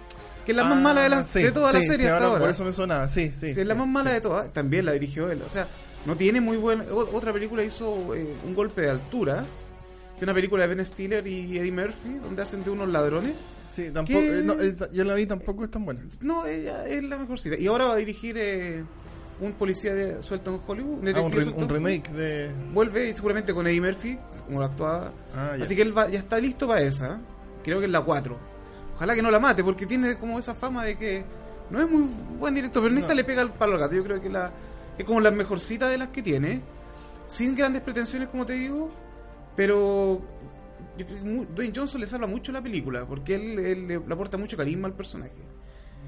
que 0.44 0.52
es 0.52 0.56
la 0.56 0.64
más 0.64 0.80
mala 0.80 1.02
de, 1.02 1.08
las, 1.08 1.32
de 1.32 1.50
toda 1.50 1.72
la 1.72 1.80
serie 1.80 2.08
hasta 2.10 2.26
ahora. 2.26 2.40
Por 2.40 2.50
eso 2.50 2.64
me 2.64 2.72
sonaba, 2.72 3.08
sí, 3.08 3.32
sí. 3.36 3.46
es 3.48 3.66
la 3.66 3.74
más 3.74 3.88
mala 3.88 4.12
de 4.12 4.20
todas, 4.20 4.52
también 4.52 4.84
la 4.84 4.92
dirigió 4.92 5.30
él. 5.30 5.42
O 5.42 5.48
sea, 5.48 5.66
no 6.04 6.16
tiene 6.16 6.40
muy 6.40 6.58
buena. 6.58 6.84
Otra 6.92 7.32
película 7.32 7.62
hizo 7.62 8.14
eh, 8.14 8.34
Un 8.44 8.54
golpe 8.54 8.82
de 8.82 8.90
altura, 8.90 9.44
que 10.18 10.24
una 10.24 10.34
película 10.34 10.66
de 10.66 10.74
Ben 10.74 10.86
Stiller 10.86 11.26
y 11.26 11.58
Eddie 11.58 11.72
Murphy, 11.72 12.18
donde 12.22 12.42
hacen 12.42 12.62
de 12.64 12.70
unos 12.70 12.88
ladrones. 12.88 13.34
Sí, 13.74 13.90
tampoco, 13.92 14.20
eh, 14.20 14.74
yo 14.92 15.04
la 15.04 15.14
vi, 15.14 15.26
tampoco 15.26 15.64
es 15.64 15.70
tan 15.70 15.84
buena. 15.84 16.00
No, 16.20 16.46
ella 16.46 16.86
es 16.86 17.02
la 17.02 17.18
mejor 17.18 17.40
cita. 17.40 17.56
Y 17.58 17.66
ahora 17.66 17.86
va 17.86 17.94
a 17.94 17.96
dirigir 17.96 18.36
eh, 18.38 18.84
un 19.40 19.52
policía 19.54 19.94
de, 19.94 20.22
suelto 20.22 20.54
en 20.54 20.60
Hollywood. 20.64 21.08
Ah, 21.08 21.20
un, 21.20 21.68
remake 21.68 22.08
de... 22.12 22.50
Vuelve 22.72 23.14
seguramente 23.14 23.52
con 23.52 23.66
Eddie 23.66 23.80
Murphy, 23.80 24.18
como 24.46 24.60
la 24.60 24.66
actuaba. 24.66 25.12
Ah, 25.34 25.56
Así 25.60 25.74
que 25.74 25.82
él 25.82 25.92
ya 25.94 26.18
está 26.20 26.38
listo 26.38 26.68
para 26.68 26.82
esa. 26.82 27.20
Creo 27.64 27.80
que 27.80 27.86
es 27.86 27.90
la 27.90 28.02
4. 28.02 28.38
Ojalá 28.94 29.14
que 29.16 29.22
no 29.22 29.30
la 29.30 29.40
mate, 29.40 29.64
porque 29.64 29.86
tiene 29.86 30.16
como 30.18 30.38
esa 30.38 30.54
fama 30.54 30.84
de 30.84 30.96
que 30.96 31.24
no 31.70 31.80
es 31.80 31.90
muy 31.90 32.08
buen 32.38 32.54
director, 32.54 32.82
pero 32.82 32.92
en 32.92 32.98
esta 32.98 33.12
No. 33.12 33.16
le 33.16 33.24
pega 33.24 33.42
el 33.42 33.50
palo 33.50 33.74
al 33.74 33.80
gato. 33.80 33.94
Yo 33.96 34.04
creo 34.04 34.20
que 34.20 34.28
la, 34.28 34.52
es 34.96 35.04
como 35.04 35.20
la 35.20 35.32
mejorcita 35.32 35.88
de 35.88 35.98
las 35.98 36.08
que 36.08 36.22
tiene, 36.22 36.60
sin 37.26 37.56
grandes 37.56 37.82
pretensiones, 37.82 38.28
como 38.28 38.46
te 38.46 38.52
digo, 38.52 38.92
pero 39.56 40.20
Dwayne 41.54 41.72
Johnson 41.74 42.00
le 42.00 42.06
salva 42.06 42.26
mucho 42.26 42.52
la 42.52 42.62
película, 42.62 43.06
porque 43.06 43.34
él, 43.34 43.58
él 43.58 43.88
le, 43.88 43.94
aporta 43.96 44.36
mucho 44.36 44.56
carisma 44.56 44.88
al 44.88 44.94
personaje. 44.94 45.32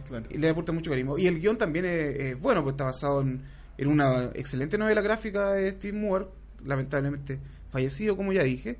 Claro. 0.09 0.27
Y 0.31 0.39
le 0.39 0.49
aporta 0.49 0.73
mucho 0.73 0.91
carisma. 0.91 1.15
Y 1.19 1.27
el 1.27 1.41
guion 1.41 1.59
también 1.59 1.85
es, 1.85 2.19
es 2.19 2.41
bueno, 2.41 2.63
pues 2.63 2.75
está 2.75 2.85
basado 2.85 3.21
en, 3.23 3.43
en 3.79 3.89
una 3.89 4.31
excelente 4.35 4.79
novela 4.79 5.01
gráfica 5.01 5.53
de 5.53 5.71
Steve 5.73 5.99
Moore, 5.99 6.27
lamentablemente 6.65 7.41
fallecido, 7.71 8.17
como 8.17 8.33
ya 8.33 8.43
dije. 8.43 8.79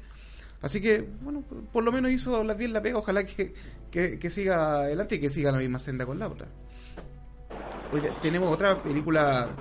Así 0.63 0.81
que, 0.81 1.07
bueno, 1.21 1.43
por 1.73 1.85
lo 1.85 1.93
menos 1.93 2.11
hizo 2.11 2.43
bien 2.57 2.73
la 2.73 2.83
pega. 2.83 2.99
Ojalá 2.99 3.25
que, 3.25 3.55
que, 3.91 4.19
que 4.19 4.31
siga 4.31 4.81
adelante 4.81 5.17
y 5.17 5.21
que 5.21 5.31
siga 5.31 5.53
la 5.53 5.59
misma 5.59 5.79
senda 5.79 6.07
con 6.07 6.19
la 6.19 6.29
otra. 6.29 6.49
Hoy 7.93 8.03
tenemos 8.21 8.53
otra 8.53 8.83
película, 8.83 9.55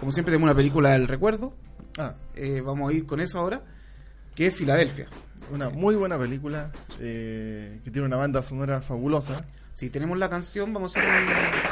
como 0.00 0.12
siempre, 0.12 0.32
tenemos 0.32 0.48
una 0.50 0.56
película 0.56 0.90
del 0.90 1.08
recuerdo. 1.08 1.54
Ah, 1.98 2.14
Eh, 2.34 2.60
vamos 2.60 2.90
a 2.90 2.94
ir 2.94 3.06
con 3.06 3.20
eso 3.20 3.38
ahora, 3.38 3.62
que 4.36 4.46
es 4.46 4.54
Filadelfia. 4.54 5.08
una 5.50 5.70
muy 5.70 5.96
buena 5.96 6.16
película 6.18 6.70
eh, 7.00 7.80
que 7.82 7.90
tiene 7.90 8.06
una 8.06 8.16
banda 8.16 8.42
sonora 8.42 8.80
fabulosa. 8.82 9.44
Si 9.74 9.90
tenemos 9.90 10.16
la 10.18 10.30
canción, 10.30 10.72
vamos 10.72 10.96
a 10.96 11.00
hacer 11.00 11.10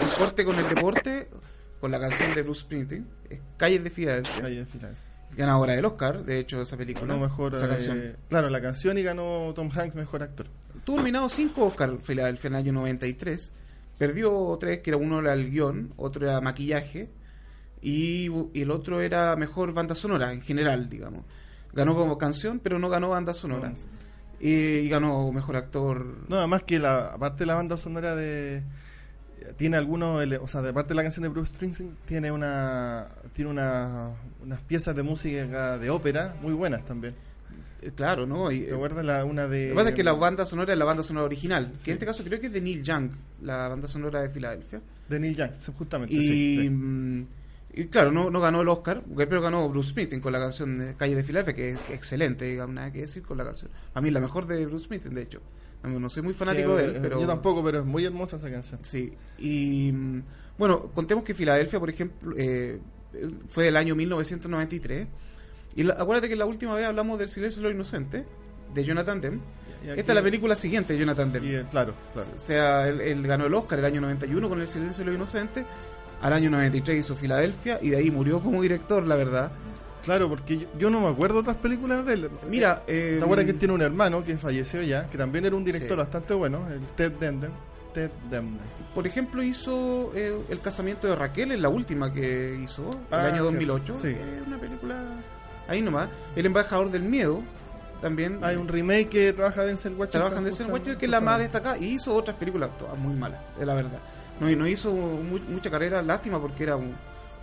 un, 0.02 0.08
un 0.08 0.14
corte 0.16 0.44
con 0.44 0.58
el 0.58 0.68
deporte, 0.68 1.28
con 1.80 1.90
la 1.90 2.00
canción 2.00 2.34
de 2.34 2.42
Bruce 2.42 2.62
Springsteen, 2.62 3.06
es 3.30 3.40
Calles 3.56 3.84
de 3.84 3.90
Filadelfia, 3.90 4.44
Ahí 4.44 4.58
en 4.58 4.66
Filadelfia. 4.66 5.04
ganadora 5.36 5.74
del 5.74 5.84
Oscar, 5.84 6.24
de 6.24 6.38
hecho, 6.38 6.62
esa 6.62 6.76
película. 6.76 7.06
Ganó 7.06 7.20
mejor, 7.20 7.54
esa 7.54 7.66
eh, 7.66 7.68
canción. 7.68 8.16
claro, 8.28 8.50
la 8.50 8.60
canción 8.60 8.98
y 8.98 9.02
ganó 9.02 9.52
Tom 9.54 9.70
Hanks 9.74 9.94
mejor 9.94 10.22
actor. 10.22 10.46
Tuvo 10.84 10.96
nominado 10.98 11.28
cinco 11.28 11.66
Oscar 11.66 11.98
Filadelfia 12.02 12.48
en 12.48 12.54
el 12.54 12.58
año 12.60 12.72
93. 12.72 13.52
Perdió 13.98 14.56
tres, 14.58 14.80
que 14.80 14.90
era 14.90 14.96
uno 14.96 15.20
era 15.20 15.34
el 15.34 15.50
guion, 15.50 15.92
otro 15.96 16.26
era 16.28 16.40
maquillaje 16.40 17.10
y, 17.80 18.28
y 18.52 18.62
el 18.62 18.70
otro 18.70 19.00
era 19.00 19.36
mejor 19.36 19.72
banda 19.72 19.94
sonora 19.94 20.32
en 20.32 20.42
general, 20.42 20.88
digamos. 20.88 21.24
Ganó 21.74 21.94
como 21.94 22.18
canción, 22.18 22.60
pero 22.60 22.78
no 22.78 22.88
ganó 22.88 23.10
banda 23.10 23.34
sonora. 23.34 23.70
No. 23.70 23.76
Y, 24.40 24.88
ganó 24.88 25.30
mejor 25.32 25.56
actor. 25.56 26.06
No, 26.28 26.38
además 26.38 26.64
que 26.64 26.78
la, 26.78 27.14
aparte 27.14 27.40
de 27.40 27.46
la 27.46 27.54
banda 27.54 27.76
sonora 27.76 28.14
de 28.14 28.62
tiene 29.56 29.76
algunos, 29.76 30.26
o 30.40 30.48
sea, 30.48 30.62
de 30.62 30.72
parte 30.72 30.90
de 30.90 30.94
la 30.94 31.02
canción 31.02 31.22
de 31.22 31.28
Bruce 31.28 31.52
Springsteen 31.52 31.96
tiene 32.06 32.32
una 32.32 33.08
tiene 33.32 33.50
una, 33.50 34.10
unas 34.42 34.60
piezas 34.62 34.96
de 34.96 35.02
música 35.02 35.78
de 35.78 35.90
ópera 35.90 36.36
muy 36.40 36.54
buenas 36.54 36.84
también. 36.84 37.14
Eh, 37.82 37.92
Claro, 37.94 38.26
¿no? 38.26 38.50
Y, 38.50 38.60
¿Te 38.60 38.74
acuerdas 38.74 39.04
la 39.04 39.24
una 39.24 39.46
de 39.46 39.64
Lo 39.64 39.70
que 39.70 39.76
pasa 39.76 39.88
es 39.90 39.94
que 39.94 40.04
la 40.04 40.12
banda 40.12 40.46
sonora 40.46 40.72
es 40.72 40.78
la 40.78 40.84
banda 40.84 41.02
sonora 41.02 41.26
original, 41.26 41.72
que 41.84 41.90
en 41.90 41.94
este 41.96 42.06
caso 42.06 42.24
creo 42.24 42.40
que 42.40 42.46
es 42.46 42.52
de 42.52 42.60
Neil 42.60 42.82
Young, 42.82 43.10
la 43.42 43.68
banda 43.68 43.88
sonora 43.88 44.22
de 44.22 44.30
Filadelfia. 44.30 44.80
de 45.08 45.20
Neil 45.20 45.36
Young, 45.36 45.50
justamente, 45.76 46.14
Y, 46.14 46.26
sí, 46.26 46.58
sí. 46.58 47.26
Y 47.76 47.86
claro, 47.86 48.10
no, 48.12 48.30
no 48.30 48.40
ganó 48.40 48.60
el 48.62 48.68
Oscar, 48.68 49.02
pero 49.16 49.40
ganó 49.42 49.68
Bruce 49.68 49.90
Springsteen 49.90 50.20
con 50.22 50.32
la 50.32 50.38
canción 50.38 50.78
de 50.78 50.94
Calle 50.94 51.14
de 51.16 51.24
Filadelfia, 51.24 51.54
que 51.54 51.70
es 51.70 51.78
excelente, 51.90 52.44
digamos, 52.44 52.74
nada 52.74 52.92
que 52.92 53.02
decir 53.02 53.22
con 53.22 53.36
la 53.38 53.44
canción. 53.44 53.70
A 53.94 54.00
mí 54.00 54.10
la 54.10 54.20
mejor 54.20 54.46
de 54.46 54.64
Bruce 54.66 54.84
Springsteen, 54.84 55.14
de 55.14 55.22
hecho. 55.22 55.40
No, 55.82 56.00
no 56.00 56.08
soy 56.08 56.22
muy 56.22 56.32
fanático 56.34 56.70
Sí, 56.78 56.82
de 56.82 56.88
él, 56.90 56.96
eh, 56.96 56.98
pero... 57.02 57.20
yo 57.20 57.26
tampoco, 57.26 57.62
pero 57.62 57.80
es 57.80 57.84
muy 57.84 58.04
hermosa 58.04 58.36
esa 58.36 58.50
canción. 58.50 58.80
Sí, 58.82 59.12
y 59.38 59.92
mm, 59.92 60.22
bueno, 60.56 60.90
contemos 60.94 61.24
que 61.24 61.34
Filadelfia, 61.34 61.78
por 61.78 61.90
ejemplo, 61.90 62.34
eh, 62.38 62.78
fue 63.48 63.64
del 63.64 63.76
año 63.76 63.94
1993. 63.94 65.06
Y 65.76 65.82
la- 65.82 65.94
acuérdate 65.94 66.28
que 66.28 66.36
la 66.36 66.46
última 66.46 66.74
vez 66.74 66.86
hablamos 66.86 67.18
del 67.18 67.28
Silencio 67.28 67.60
de 67.60 67.68
los 67.68 67.74
Inocentes, 67.74 68.24
de 68.72 68.84
Jonathan 68.84 69.20
Demme. 69.20 69.40
Esta 69.84 70.12
es 70.12 70.16
la 70.16 70.22
película 70.22 70.56
siguiente 70.56 70.94
de 70.94 71.00
Jonathan 71.00 71.30
Demme. 71.30 71.48
y, 71.50 71.54
eh, 71.56 71.64
claro, 71.70 71.94
claro. 72.14 72.30
O 72.34 72.38
sea, 72.38 72.88
él, 72.88 73.00
él 73.02 73.26
ganó 73.26 73.44
el 73.46 73.52
Oscar 73.54 73.78
el 73.80 73.84
año 73.84 74.00
91 74.00 74.48
con 74.48 74.60
El 74.60 74.66
Silencio 74.68 75.00
de 75.04 75.10
los 75.10 75.16
Inocentes. 75.16 75.64
Al 76.24 76.32
año 76.32 76.48
93 76.48 77.00
hizo 77.00 77.14
Filadelfia 77.14 77.78
y 77.82 77.90
de 77.90 77.98
ahí 77.98 78.10
murió 78.10 78.40
como 78.40 78.62
director, 78.62 79.06
la 79.06 79.14
verdad. 79.14 79.52
Claro, 80.02 80.26
porque 80.28 80.56
yo, 80.58 80.66
yo 80.78 80.88
no 80.90 81.00
me 81.00 81.08
acuerdo 81.08 81.34
de 81.34 81.40
otras 81.40 81.56
películas 81.56 82.04
de 82.06 82.14
él. 82.14 82.30
Mira, 82.48 82.82
eh, 82.86 83.16
¿Te 83.18 83.24
acuerdas 83.24 83.44
que 83.44 83.50
él 83.52 83.58
tiene 83.58 83.74
un 83.74 83.82
hermano 83.82 84.24
que 84.24 84.36
falleció 84.38 84.80
ya, 84.82 85.08
que 85.10 85.18
también 85.18 85.44
era 85.44 85.54
un 85.54 85.64
director 85.64 85.90
Sí. 85.90 85.96
bastante 85.96 86.32
bueno, 86.32 86.66
el 86.70 86.80
Ted 86.96 87.12
Demden? 87.12 87.50
Ted 87.92 88.10
Demden. 88.30 88.58
por 88.94 89.06
ejemplo, 89.06 89.42
hizo 89.42 90.12
eh, 90.14 90.34
El 90.48 90.60
casamiento 90.60 91.06
de 91.08 91.14
Raquel, 91.14 91.52
en 91.52 91.60
la 91.62 91.68
última 91.68 92.12
que 92.12 92.58
hizo, 92.62 92.90
Ah, 93.10 93.20
el 93.20 93.26
año 93.34 93.36
sí, 93.44 93.52
2008. 93.52 93.94
sí. 94.00 94.08
es 94.08 94.46
una 94.46 94.58
película 94.58 94.94
ahí 95.68 95.82
nomás. 95.82 96.08
El 96.36 96.46
embajador 96.46 96.90
del 96.90 97.02
miedo, 97.02 97.42
también. 98.00 98.38
Hay 98.42 98.56
un 98.56 98.66
remake 98.68 99.08
que 99.10 99.32
trabaja 99.34 99.62
Denzel 99.64 99.92
Washington. 99.92 100.20
Trabaja 100.20 100.38
en 100.38 100.44
Denzel 100.44 100.66
Washington, 100.70 100.96
que 100.96 101.04
es 101.04 101.10
la 101.10 101.20
más 101.20 101.38
destacada, 101.38 101.76
y 101.78 101.84
hizo 101.94 102.14
otras 102.14 102.36
películas 102.36 102.70
todas 102.78 102.98
muy 102.98 103.14
malas, 103.14 103.40
es 103.60 103.66
la 103.66 103.74
verdad. 103.74 103.98
No, 104.40 104.50
y 104.50 104.56
no 104.56 104.66
hizo 104.66 104.92
mu- 104.92 105.38
mucha 105.48 105.70
carrera, 105.70 106.02
lástima, 106.02 106.40
porque 106.40 106.64
era 106.64 106.76
un, 106.76 106.94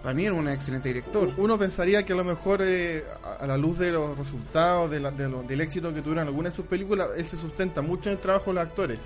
para 0.03 0.13
mí 0.13 0.25
era 0.25 0.33
un 0.33 0.47
excelente 0.49 0.89
director. 0.89 1.31
Uno 1.37 1.57
pensaría 1.57 2.03
que 2.03 2.13
a 2.13 2.15
lo 2.15 2.23
mejor, 2.23 2.61
eh, 2.63 3.03
a 3.39 3.45
la 3.47 3.55
luz 3.57 3.77
de 3.79 3.91
los 3.91 4.17
resultados, 4.17 4.89
de 4.91 4.99
la- 4.99 5.11
de 5.11 5.29
lo- 5.29 5.43
del 5.43 5.61
éxito 5.61 5.93
que 5.93 6.01
tuvieron 6.01 6.27
algunas 6.27 6.51
de 6.51 6.55
sus 6.57 6.65
películas, 6.65 7.09
él 7.15 7.25
se 7.25 7.37
sustenta 7.37 7.81
mucho 7.81 8.09
en 8.09 8.15
el 8.15 8.21
trabajo 8.21 8.51
de 8.51 8.55
los 8.55 8.63
actores. 8.63 8.99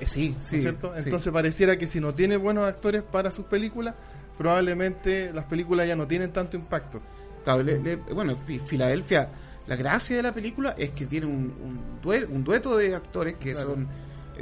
Eh, 0.00 0.06
sí, 0.06 0.34
¿no 0.38 0.44
sí. 0.44 0.60
cierto? 0.60 0.92
sí. 0.96 1.02
Entonces 1.04 1.32
pareciera 1.32 1.76
que 1.78 1.86
si 1.86 2.00
no 2.00 2.12
tiene 2.14 2.36
buenos 2.36 2.64
actores 2.64 3.02
para 3.02 3.30
sus 3.30 3.44
películas, 3.46 3.94
probablemente 4.36 5.32
las 5.32 5.44
películas 5.44 5.86
ya 5.86 5.96
no 5.96 6.06
tienen 6.06 6.32
tanto 6.32 6.56
impacto. 6.56 7.00
Claro, 7.44 7.62
le- 7.62 7.78
le- 7.80 7.96
bueno, 7.96 8.36
Fi- 8.46 8.58
Filadelfia, 8.58 9.28
la 9.66 9.76
gracia 9.76 10.16
de 10.16 10.22
la 10.22 10.32
película 10.34 10.74
es 10.76 10.90
que 10.90 11.06
tiene 11.06 11.26
un, 11.26 11.34
un, 11.62 11.80
due- 12.02 12.26
un 12.28 12.44
dueto 12.44 12.76
de 12.76 12.94
actores 12.94 13.36
que 13.36 13.52
Claro. 13.52 13.70
son 13.70 13.88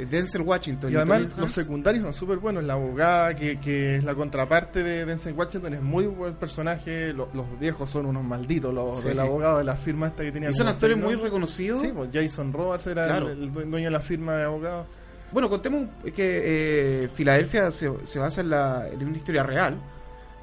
Denzel 0.09 0.41
Washington 0.41 0.91
Y 0.91 0.95
además 0.95 1.21
Tony 1.29 1.41
los 1.41 1.51
secundarios 1.51 2.03
son 2.03 2.13
súper 2.13 2.37
buenos. 2.37 2.63
La 2.63 2.73
abogada, 2.73 3.35
que, 3.35 3.59
que 3.59 3.95
es 3.97 4.03
la 4.03 4.15
contraparte 4.15 4.83
de 4.83 5.05
Denzel 5.05 5.33
Washington, 5.33 5.73
es 5.73 5.81
muy 5.81 6.05
buen 6.05 6.33
personaje. 6.35 7.13
Lo- 7.13 7.29
los 7.33 7.59
viejos 7.59 7.89
son 7.89 8.05
unos 8.05 8.23
malditos, 8.23 8.73
los 8.73 8.99
Sí. 9.01 9.09
del 9.09 9.19
abogado 9.19 9.57
de 9.59 9.63
la 9.63 9.75
firma 9.75 10.07
esta 10.07 10.23
que 10.23 10.31
tenía. 10.31 10.49
Y 10.49 10.53
son 10.53 10.67
actores 10.67 10.97
muy 10.97 11.15
reconocidos. 11.15 11.81
Sí, 11.81 11.91
pues 11.95 12.09
Jason 12.13 12.51
Roberts 12.53 12.87
era 12.87 13.05
Claro. 13.07 13.29
el, 13.29 13.43
el 13.43 13.51
dueño 13.51 13.85
de 13.85 13.91
la 13.91 13.99
firma 14.01 14.35
de 14.37 14.43
abogados. 14.43 14.87
Bueno, 15.31 15.49
contemos 15.49 15.87
que 16.13 17.03
eh, 17.03 17.09
Filadelfia 17.13 17.71
se, 17.71 17.89
se 18.05 18.19
basa 18.19 18.41
en, 18.41 18.49
la, 18.49 18.87
en 18.91 19.07
una 19.07 19.17
historia 19.17 19.43
real. 19.43 19.77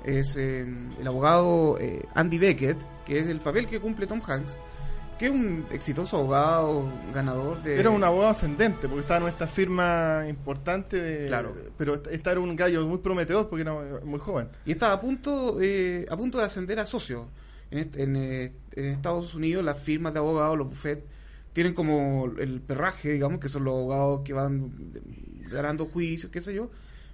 Es 0.04 0.36
eh, 0.36 0.64
el 1.00 1.06
abogado 1.06 1.76
eh, 1.78 2.04
Andy 2.14 2.38
Beckett, 2.38 2.78
que 3.04 3.18
es 3.18 3.26
el 3.26 3.40
papel 3.40 3.66
que 3.66 3.80
cumple 3.80 4.06
Tom 4.06 4.20
Hanks, 4.26 4.56
que 5.18 5.26
es 5.26 5.32
un 5.32 5.66
exitoso 5.72 6.16
abogado, 6.18 6.90
ganador 7.12 7.62
de... 7.62 7.78
Era 7.80 7.90
un 7.90 8.02
abogado 8.04 8.30
ascendente, 8.30 8.86
porque 8.88 9.00
estaba 9.02 9.22
en 9.26 9.28
esta 9.32 9.46
firma 9.46 10.24
importante. 10.28 10.96
de- 11.00 11.26
Claro. 11.26 11.54
Pero 11.76 11.94
esta- 12.10 12.30
era 12.30 12.40
un 12.40 12.54
gallo 12.56 12.86
muy 12.86 12.98
prometedor 12.98 13.48
porque 13.48 13.62
era 13.62 13.74
muy 14.04 14.18
joven. 14.20 14.48
Y 14.64 14.72
estaba 14.72 14.94
a 14.94 15.00
punto, 15.00 15.58
eh, 15.60 16.06
a 16.08 16.16
punto 16.16 16.38
de 16.38 16.44
ascender 16.44 16.78
a 16.78 16.86
socio. 16.86 17.26
En, 17.70 17.78
est- 17.78 17.96
en, 17.96 18.16
eh, 18.16 18.52
en 18.76 18.84
Estados 18.86 19.34
Unidos 19.34 19.64
las 19.64 19.78
firmas 19.78 20.12
de 20.12 20.20
abogados, 20.20 20.56
los 20.56 20.68
bufetes, 20.68 21.04
tienen 21.52 21.74
como 21.74 22.26
el 22.38 22.60
perraje, 22.60 23.10
digamos, 23.12 23.40
que 23.40 23.48
son 23.48 23.64
los 23.64 23.74
abogados 23.74 24.20
que 24.24 24.32
van 24.32 24.70
ganando 25.50 25.86
juicios, 25.86 26.30
qué 26.30 26.40
sé 26.40 26.54
yo. 26.54 26.70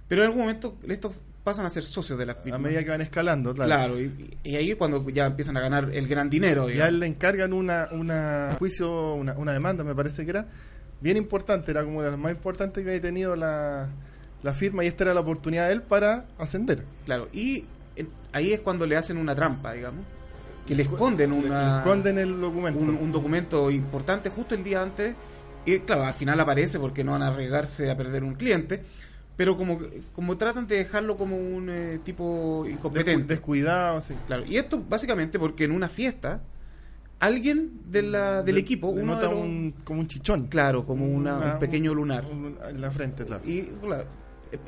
Pero 0.07 0.21
en 0.21 0.27
algún 0.27 0.41
momento 0.43 0.77
estos 0.87 1.13
pasan 1.45 1.65
a 1.65 1.69
ser 1.69 1.83
socios 1.83 2.17
de 2.19 2.25
la 2.25 2.33
firma. 2.33 2.57
A 2.57 2.59
medida 2.59 2.83
que 2.83 2.89
van 2.89 3.01
escalando, 3.01 3.53
claro. 3.53 3.69
Claro, 3.69 4.01
y, 4.01 4.37
y 4.43 4.55
ahí 4.55 4.71
es 4.71 4.75
cuando 4.75 5.07
ya 5.11 5.27
empiezan 5.27 5.55
a 5.55 5.61
ganar 5.61 5.91
el 5.93 6.07
gran 6.07 6.29
dinero. 6.29 6.63
Y 6.63 6.71
a 6.71 6.73
digamos. 6.73 6.89
él 6.89 6.99
le 7.01 7.05
encargan 7.07 7.53
una, 7.53 7.87
una 7.91 8.55
juicio, 8.57 9.13
una, 9.13 9.33
una 9.37 9.53
demanda, 9.53 9.83
me 9.83 9.93
parece 9.93 10.25
que 10.25 10.31
era, 10.31 10.47
bien 10.99 11.17
importante, 11.17 11.69
era 11.71 11.83
como 11.83 12.01
la 12.01 12.17
más 12.17 12.31
importante 12.31 12.83
que 12.83 12.89
había 12.89 13.01
tenido 13.01 13.35
la, 13.35 13.89
la 14.41 14.53
firma 14.55 14.83
y 14.83 14.87
esta 14.87 15.03
era 15.05 15.13
la 15.13 15.19
oportunidad 15.21 15.67
de 15.67 15.73
él 15.73 15.83
para 15.83 16.25
ascender. 16.39 16.83
Claro, 17.05 17.29
y 17.31 17.65
ahí 18.33 18.51
es 18.51 18.59
cuando 18.61 18.87
le 18.87 18.97
hacen 18.97 19.17
una 19.17 19.35
trampa, 19.35 19.73
digamos, 19.73 20.03
que 20.67 20.73
le 20.73 20.81
esconden 20.81 21.31
una, 21.31 21.73
le 21.73 21.77
esconden 21.77 22.17
el 22.17 22.41
documento. 22.41 22.79
un, 22.79 22.89
un 22.89 23.11
documento 23.11 23.69
importante 23.69 24.29
justo 24.31 24.55
el 24.55 24.63
día 24.63 24.81
antes. 24.81 25.15
Y 25.67 25.79
claro, 25.79 26.05
al 26.05 26.13
final 26.13 26.39
aparece 26.39 26.79
porque 26.79 27.03
no 27.03 27.11
van 27.13 27.21
a 27.23 27.27
arriesgarse 27.27 27.89
a 27.89 27.95
perder 27.95 28.23
un 28.23 28.33
cliente. 28.35 28.83
Pero 29.37 29.57
como, 29.57 29.79
como 30.13 30.37
tratan 30.37 30.65
de 30.67 30.77
dejarlo 30.77 31.17
como 31.17 31.35
un 31.37 31.69
eh, 31.69 31.99
tipo 32.03 32.65
incompetente. 32.69 33.33
descuidado, 33.33 34.01
sí. 34.01 34.13
Claro, 34.27 34.45
y 34.45 34.55
esto 34.57 34.81
básicamente 34.87 35.37
porque 35.39 35.65
en 35.65 35.71
una 35.71 35.89
fiesta, 35.89 36.41
alguien 37.19 37.81
de 37.87 38.01
la, 38.03 38.43
del 38.43 38.57
equipo, 38.57 38.87
uno 38.87 39.13
nota 39.15 39.27
de 39.27 39.31
los- 39.33 39.41
un, 39.41 39.73
como 39.83 39.99
un 40.01 40.07
chichón. 40.07 40.47
claro, 40.47 40.85
como 40.85 41.05
una- 41.07 41.37
Una- 41.37 41.53
un 41.53 41.59
pequeño 41.59 41.93
lunar. 41.93 42.25
un- 42.25 42.57
en 42.67 42.81
la 42.81 42.91
frente, 42.91 43.25
claro. 43.25 43.43
Y 43.45 43.63
claro, 43.81 44.05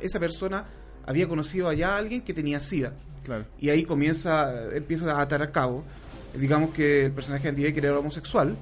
esa 0.00 0.20
persona 0.20 0.64
había 1.06 1.26
conocido 1.28 1.68
allá 1.68 1.94
a 1.94 1.98
alguien 1.98 2.20
que 2.22 2.34
tenía 2.34 2.60
SIDA. 2.60 2.92
claro. 3.24 3.44
Y 3.60 3.70
ahí 3.70 3.84
comienza, 3.84 4.52
empieza 4.74 5.12
a 5.18 5.22
atar 5.22 5.42
a 5.42 5.50
cabo. 5.50 5.84
Digamos 6.34 6.70
que 6.70 7.06
el 7.06 7.12
personaje 7.12 7.44
de 7.44 7.48
Andy 7.50 7.64
Baker 7.64 7.84
era 7.86 7.98
homosexual. 7.98 8.56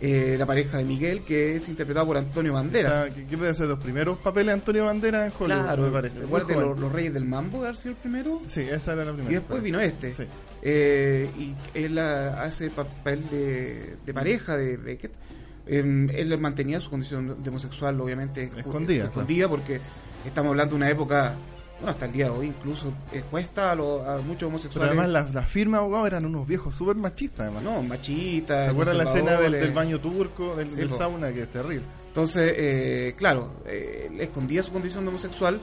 Eh, 0.00 0.36
la 0.38 0.46
pareja 0.46 0.78
de 0.78 0.84
Miguel, 0.84 1.22
que 1.22 1.56
es 1.56 1.68
interpretado 1.68 2.06
por 2.06 2.16
Antonio 2.16 2.52
Banderas. 2.52 3.06
Ah, 3.06 3.14
que 3.14 3.24
debe 3.24 3.52
ser 3.54 3.66
los 3.66 3.78
primeros 3.78 4.18
papeles 4.18 4.46
de 4.46 4.52
Antonio 4.52 4.84
Banderas 4.86 5.26
en 5.26 5.32
Hollywood, 5.38 5.62
claro, 5.64 5.82
me 5.82 5.90
parece. 5.90 6.20
los, 6.20 6.78
los 6.78 6.92
Reyes 6.92 7.14
del 7.14 7.24
Mambo, 7.24 7.58
haber 7.58 7.76
sido 7.76 7.90
el 7.90 7.96
primero. 7.96 8.42
Sí, 8.46 8.60
esa 8.60 8.92
era 8.92 9.04
la 9.04 9.12
primera. 9.12 9.32
Y 9.32 9.34
después 9.34 9.62
vino 9.62 9.80
este. 9.80 10.14
Sí. 10.14 10.24
Eh, 10.62 11.30
y 11.38 11.54
él 11.74 11.98
hace 11.98 12.70
papel 12.70 13.28
de, 13.30 13.96
de 14.04 14.14
pareja 14.14 14.56
de 14.56 14.76
Beckett. 14.76 15.12
Em, 15.66 16.08
él 16.10 16.36
mantenía 16.38 16.80
su 16.80 16.88
condición 16.90 17.42
de 17.42 17.50
homosexual, 17.50 18.00
obviamente, 18.00 18.50
Escondida, 18.56 19.04
escondida 19.04 19.48
porque 19.48 19.80
estamos 20.24 20.50
hablando 20.50 20.70
de 20.70 20.76
una 20.76 20.90
época 20.90 21.34
bueno, 21.80 21.90
hasta 21.92 22.06
el 22.06 22.12
día 22.12 22.24
de 22.26 22.30
hoy 22.30 22.46
incluso 22.48 22.92
eh, 23.12 23.22
cuesta 23.30 23.70
a, 23.72 23.74
lo- 23.74 24.02
a 24.02 24.16
muchos 24.18 24.36
Pero 24.38 24.48
homosexuales. 24.48 24.88
además 24.90 25.08
las 25.10 25.32
la 25.34 25.42
firmas 25.42 25.78
de 25.80 25.84
abogados 25.84 26.06
eran 26.08 26.24
unos 26.26 26.46
viejos 26.46 26.74
súper 26.74 26.96
machistas, 26.96 27.40
además. 27.40 27.62
no, 27.62 27.82
machistas. 27.82 28.64
¿Te 28.66 28.70
acuerdas 28.72 28.96
la 28.96 29.04
escena 29.04 29.40
del, 29.40 29.72
baño 29.72 30.00
turco, 30.00 30.56
del, 30.56 30.70
Sí, 30.70 30.76
del 30.76 30.88
po. 30.88 30.98
sauna, 30.98 31.32
que 31.32 31.42
es 31.42 31.48
terrible? 31.52 31.84
Entonces, 32.08 32.52
eh, 32.56 33.14
claro, 33.16 33.52
eh, 33.66 34.10
escondía 34.18 34.62
su 34.62 34.72
condición 34.72 35.04
de 35.04 35.10
homosexual 35.10 35.60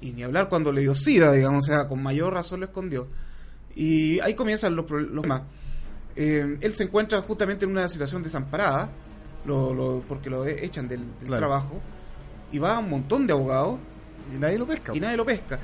y 0.00 0.10
ni 0.10 0.24
hablar 0.24 0.48
cuando 0.48 0.72
le 0.72 0.80
dio 0.80 0.94
sida, 0.96 1.30
digamos, 1.30 1.64
o 1.64 1.66
sea, 1.72 1.86
con 1.86 2.02
mayor 2.02 2.32
razón 2.34 2.58
lo 2.60 2.66
escondió. 2.66 3.06
Y 3.76 4.18
ahí 4.20 4.34
comienzan 4.34 4.74
los 4.74 4.84
problemas. 4.84 5.42
Eh, 6.16 6.58
él 6.60 6.74
se 6.74 6.84
encuentra 6.84 7.20
justamente 7.22 7.64
en 7.64 7.70
una 7.70 7.88
situación 7.88 8.22
desamparada, 8.22 8.90
lo, 9.46 9.72
lo- 9.72 10.02
porque 10.08 10.28
lo 10.28 10.44
echan 10.44 10.88
del, 10.88 11.00
del 11.20 11.26
Claro. 11.28 11.38
trabajo, 11.38 11.80
y 12.50 12.58
va 12.58 12.76
a 12.76 12.78
un 12.80 12.90
montón 12.90 13.26
de 13.26 13.32
abogados 13.32 13.78
Y 14.34 14.38
nadie 14.38 14.58
lo 14.58 14.66
pesca. 14.66 14.94
y 14.94 15.00
nadie 15.00 15.16
lo 15.16 15.24
pesca. 15.24 15.58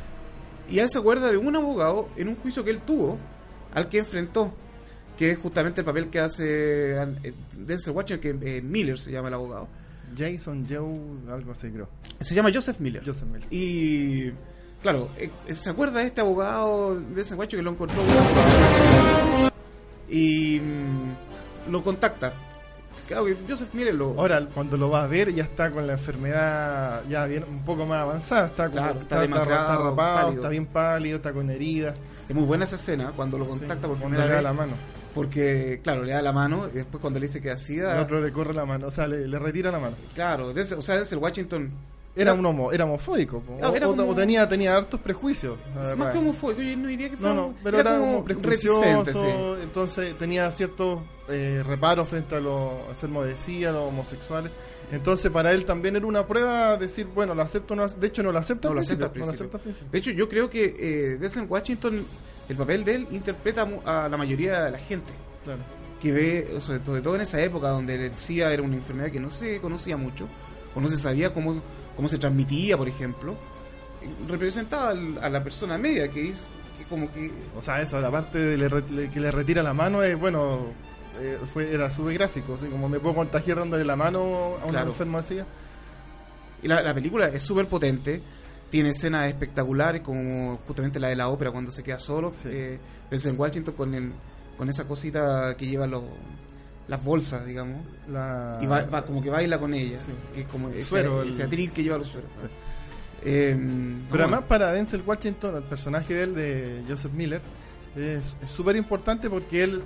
Y 0.69 0.79
él 0.79 0.91
se 0.91 0.99
acuerda 0.99 1.31
de 1.31 1.37
un 1.37 1.55
abogado 1.57 2.09
en 2.17 2.29
un 2.29 2.37
juicio 2.37 2.65
que 2.65 2.71
él 2.71 2.81
tuvo, 2.81 3.19
al 3.75 3.89
que 3.89 3.99
enfrentó, 3.99 4.53
que 5.17 5.31
es 5.31 5.39
justamente 5.39 5.81
el 5.81 5.85
papel 5.85 6.09
que 6.09 6.21
hace 6.21 7.03
eh, 7.03 7.35
Denzel 7.57 7.95
Washington, 7.95 8.41
que 8.41 8.57
eh, 8.59 8.63
Miller 8.63 8.99
se 8.99 9.11
llama 9.11 9.29
el 9.29 9.35
abogado. 9.35 9.69
Jason 10.17 10.67
Joe, 10.69 11.33
algo 11.33 11.53
así 11.53 11.71
creo. 11.71 11.89
Se 12.21 12.35
llama 12.35 12.51
Joseph 12.53 12.81
Miller. 12.81 13.03
Joseph 13.05 13.29
Miller. 13.29 13.47
Y 13.51 14.31
claro, 14.83 15.09
eh, 15.19 15.31
se 15.55 15.71
acuerda 15.71 16.01
de 16.01 16.07
este 16.07 16.21
abogado 16.21 16.99
de 17.01 17.23
ese 17.23 17.35
guacho 17.35 17.57
que 17.57 17.63
lo 17.63 17.71
encontró 17.71 18.03
y 20.09 20.61
mm, 20.61 21.71
lo 21.71 21.83
contacta. 21.83 22.33
Claro 23.09 23.25
que 23.25 23.37
Joseph 23.49 23.73
Miller 23.73 23.95
lo 23.95 24.15
Ahora, 24.19 24.47
cuando 24.55 24.77
lo 24.77 24.91
vas 24.91 25.05
a 25.05 25.07
ver, 25.07 25.35
ya 25.35 25.43
está 25.45 25.71
con 25.71 25.87
la 25.87 25.95
enfermedad 25.95 27.03
ya 27.09 27.25
bien 27.27 27.43
un 27.49 27.65
poco 27.65 27.87
más 27.87 28.03
avanzada. 28.03 28.47
Está, 28.49 28.65
como, 28.69 28.77
Claro, 28.77 28.91
está 28.91 29.03
está, 29.03 29.15
está, 29.17 29.21
demacrado, 29.23 29.63
está 29.63 29.77
rapado, 29.91 29.97
pálido. 29.97 30.35
está 30.43 30.49
bien 30.51 30.67
pálido, 30.67 31.17
está 31.17 31.33
con 31.33 31.51
heridas. 31.51 31.99
es 32.29 32.35
muy 32.37 32.45
buena 32.45 32.65
esa 32.65 32.77
escena 32.77 33.13
cuando 33.17 33.39
lo 33.39 33.49
contacta 33.49 33.89
por 33.89 33.97
cuando 33.99 34.19
primera 34.19 34.27
le 34.27 34.35
da 34.35 34.43
la 34.43 34.53
mano. 34.53 34.73
porque 35.15 35.81
claro, 35.83 36.05
le 36.05 36.13
da 36.13 36.21
la 36.23 36.33
mano 36.33 36.69
y 36.71 36.77
después 36.77 37.01
cuando 37.01 37.19
le 37.19 37.27
dice 37.27 37.41
que 37.41 37.51
así 37.51 37.79
El 37.79 37.87
otro 37.99 38.21
le 38.21 38.31
corre 38.31 38.53
la 38.53 38.67
mano, 38.67 38.89
o 38.89 38.91
sea, 38.91 39.09
le, 39.09 39.27
le 39.27 39.39
retira 39.39 39.71
la 39.71 39.79
mano. 39.79 39.97
claro, 40.15 40.49
o 40.49 40.83
sea, 40.83 40.97
Denzel 40.97 41.19
Washington 41.19 41.71
Era 42.17 42.33
un 42.35 42.45
homo, 42.45 42.73
era 42.73 42.85
homofóbico. 42.85 43.43
o, 43.49 43.75
era 43.77 43.87
como- 43.87 44.15
tenía, 44.15 44.49
tenía 44.49 44.77
hartos 44.77 45.01
prejuicios. 45.01 45.57
es 45.89 45.97
más 45.97 46.13
que 46.13 46.19
homofóbico, 46.19 46.63
yo 46.63 46.77
no 46.77 46.89
diría 46.89 47.11
que 47.11 47.17
fue 47.17 47.33
No, 47.33 47.55
pero 47.63 47.79
era, 47.79 47.99
como 47.99 48.25
prejuicioso, 48.25 49.05
sí. 49.05 49.63
entonces 49.63 50.19
tenía 50.19 50.51
ciertos 50.51 51.01
eh, 51.29 51.63
reparos 51.67 52.09
frente 52.09 52.35
a 52.37 52.41
los 52.41 52.73
enfermos 52.89 53.27
de 53.27 53.37
SIDA, 53.37 53.71
a 53.71 53.73
los 53.75 53.89
homosexuales. 53.89 54.51
Entonces 54.91 55.31
para 55.31 55.53
él 55.53 55.65
también 55.67 55.97
era 55.97 56.07
una 56.07 56.27
prueba 56.27 56.77
decir, 56.79 57.07
bueno, 57.15 57.35
lo 57.35 57.43
acepto 57.43 57.77
no, 57.77 57.87
de 57.89 58.07
hecho 58.07 58.23
no 58.23 58.33
lo 58.33 58.39
acepta 58.39 58.69
No 58.69 58.75
lo 58.75 58.81
acepta 58.81 59.11
no 59.15 59.27
lo. 59.27 59.33
De 59.93 59.99
hecho, 59.99 60.11
yo 60.11 60.29
creo 60.29 60.49
que 60.49 60.75
eh, 60.79 61.17
Denzel 61.19 61.45
Washington, 61.49 62.05
el 62.49 62.57
papel 62.57 62.85
de 62.85 62.95
él 62.95 63.07
interpreta 63.13 63.69
a 63.85 64.09
la 64.09 64.17
mayoría 64.17 64.63
de 64.65 64.71
la 64.71 64.79
gente. 64.79 65.13
Claro. 65.45 65.61
que 66.03 66.13
ve, 66.13 66.49
sobre 66.61 66.79
todo, 66.79 66.87
sobre 66.87 67.03
todo 67.03 67.15
en 67.17 67.21
esa 67.23 67.41
época 67.43 67.69
donde 67.69 68.07
el 68.07 68.17
SIDA 68.17 68.53
era 68.53 68.63
una 68.63 68.77
enfermedad 68.77 69.11
que 69.11 69.21
no 69.21 69.31
se 69.31 69.61
conocía 69.61 69.97
mucho, 69.97 70.27
o 70.79 70.81
no 70.81 70.89
se 70.89 70.97
sabía 70.97 71.35
cómo, 71.35 71.61
cómo 71.97 72.09
se 72.09 72.19
transmitía, 72.19 72.77
por 72.77 72.89
ejemplo, 72.89 73.35
representaba 74.29 74.91
al- 74.91 75.19
a 75.21 75.29
la 75.29 75.43
persona 75.43 75.77
media, 75.79 76.09
que 76.09 76.31
es 76.31 76.47
que 76.79 76.85
como 76.85 77.13
que... 77.13 77.31
O 77.57 77.63
sea, 77.63 77.81
eso, 77.83 78.01
la 78.01 78.11
parte 78.11 78.39
de 78.39 78.57
le 78.57 78.69
re- 78.69 78.85
le- 78.91 79.11
que 79.11 79.21
le 79.21 79.31
retira 79.31 79.63
la 79.63 79.75
mano 79.75 80.03
es, 80.03 80.19
bueno, 80.19 80.67
eh, 81.21 81.39
fue, 81.53 81.73
era 81.75 81.91
súper 81.91 82.15
gráfico, 82.15 82.55
así 82.55 82.67
como 82.67 82.89
me 82.89 83.01
puedo 83.01 83.15
contagiar 83.17 83.59
dándole 83.59 83.85
la 83.85 83.97
mano 83.97 84.57
a 84.63 84.65
un 84.65 84.71
Claro. 84.71 84.91
enfermo 84.91 85.19
así. 85.19 85.39
Y 86.63 86.69
la, 86.69 86.83
la 86.83 86.95
película 86.95 87.29
es 87.29 87.43
súper 87.43 87.67
potente, 87.67 88.21
tiene 88.71 88.91
escenas 88.91 89.27
espectaculares, 89.29 90.03
como 90.03 90.59
justamente 90.67 91.01
la 91.01 91.09
de 91.09 91.17
la 91.17 91.29
ópera 91.29 91.51
cuando 91.51 91.73
se 91.73 91.83
queda 91.83 91.99
solo, 91.99 92.33
Sí. 92.43 92.49
eh, 92.53 92.79
Denzel 93.11 93.35
Washington 93.37 93.75
con, 93.75 93.95
el, 93.95 94.13
con 94.57 94.69
esa 94.69 94.85
cosita 94.85 95.57
que 95.57 95.67
lleva 95.67 95.87
los, 95.87 96.03
las 96.89 97.05
bolsas, 97.05 97.45
digamos, 97.47 97.83
La... 98.11 98.59
y 98.63 98.67
va, 98.67 98.83
va 98.83 99.05
como 99.05 99.23
que 99.23 99.29
baila 99.31 99.59
con 99.59 99.75
ella, 99.75 99.99
Sí. 99.99 100.13
que 100.35 100.41
es 100.43 100.47
como 100.49 100.71
ese, 100.71 100.85
Suero, 100.85 101.23
el- 101.23 101.29
ese 101.29 101.43
atril 101.43 101.71
que 101.71 101.83
lleva 101.83 101.99
los 101.99 102.09
sueros. 102.09 102.31
Sí. 102.41 102.49
Eh, 103.25 103.57
Pero 104.11 104.25
además 104.25 104.45
para 104.49 104.73
Denzel 104.73 105.03
Washington, 105.05 105.57
el 105.57 105.63
personaje 105.65 106.15
de 106.15 106.23
él, 106.23 106.35
de 106.35 106.83
Joseph 106.89 107.13
Miller, 107.13 107.41
es 107.97 108.23
es 108.43 108.51
súper 108.57 108.77
importante 108.77 109.29
porque 109.29 109.63
él, 109.65 109.83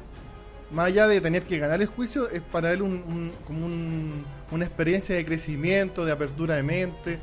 más 0.71 0.87
allá 0.87 1.09
de 1.09 1.21
tener 1.21 1.43
que 1.45 1.59
ganar 1.59 1.81
el 1.81 1.89
juicio, 1.89 2.29
es 2.31 2.41
para 2.43 2.73
él 2.73 2.83
un, 2.83 2.93
un- 2.93 3.33
como 3.47 3.67
un- 3.67 4.25
una 4.51 4.65
experiencia 4.67 5.17
de 5.17 5.25
crecimiento, 5.25 6.05
de 6.05 6.13
apertura 6.13 6.57
de 6.57 6.63
mente. 6.63 7.17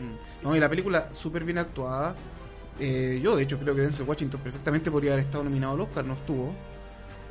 Mm. 0.00 0.44
No, 0.44 0.56
y 0.56 0.60
la 0.60 0.68
película 0.68 1.08
súper 1.12 1.44
bien 1.44 1.58
actuada. 1.58 2.14
Eh, 2.80 3.20
yo, 3.22 3.36
de 3.36 3.42
hecho, 3.42 3.58
creo 3.58 3.74
que 3.74 3.82
Denzel 3.82 4.08
Washington 4.08 4.40
perfectamente 4.40 4.90
podría 4.90 5.12
haber 5.12 5.24
estado 5.24 5.44
nominado 5.44 5.74
al 5.74 5.80
Oscar, 5.82 6.04
no 6.04 6.14
estuvo. 6.14 6.54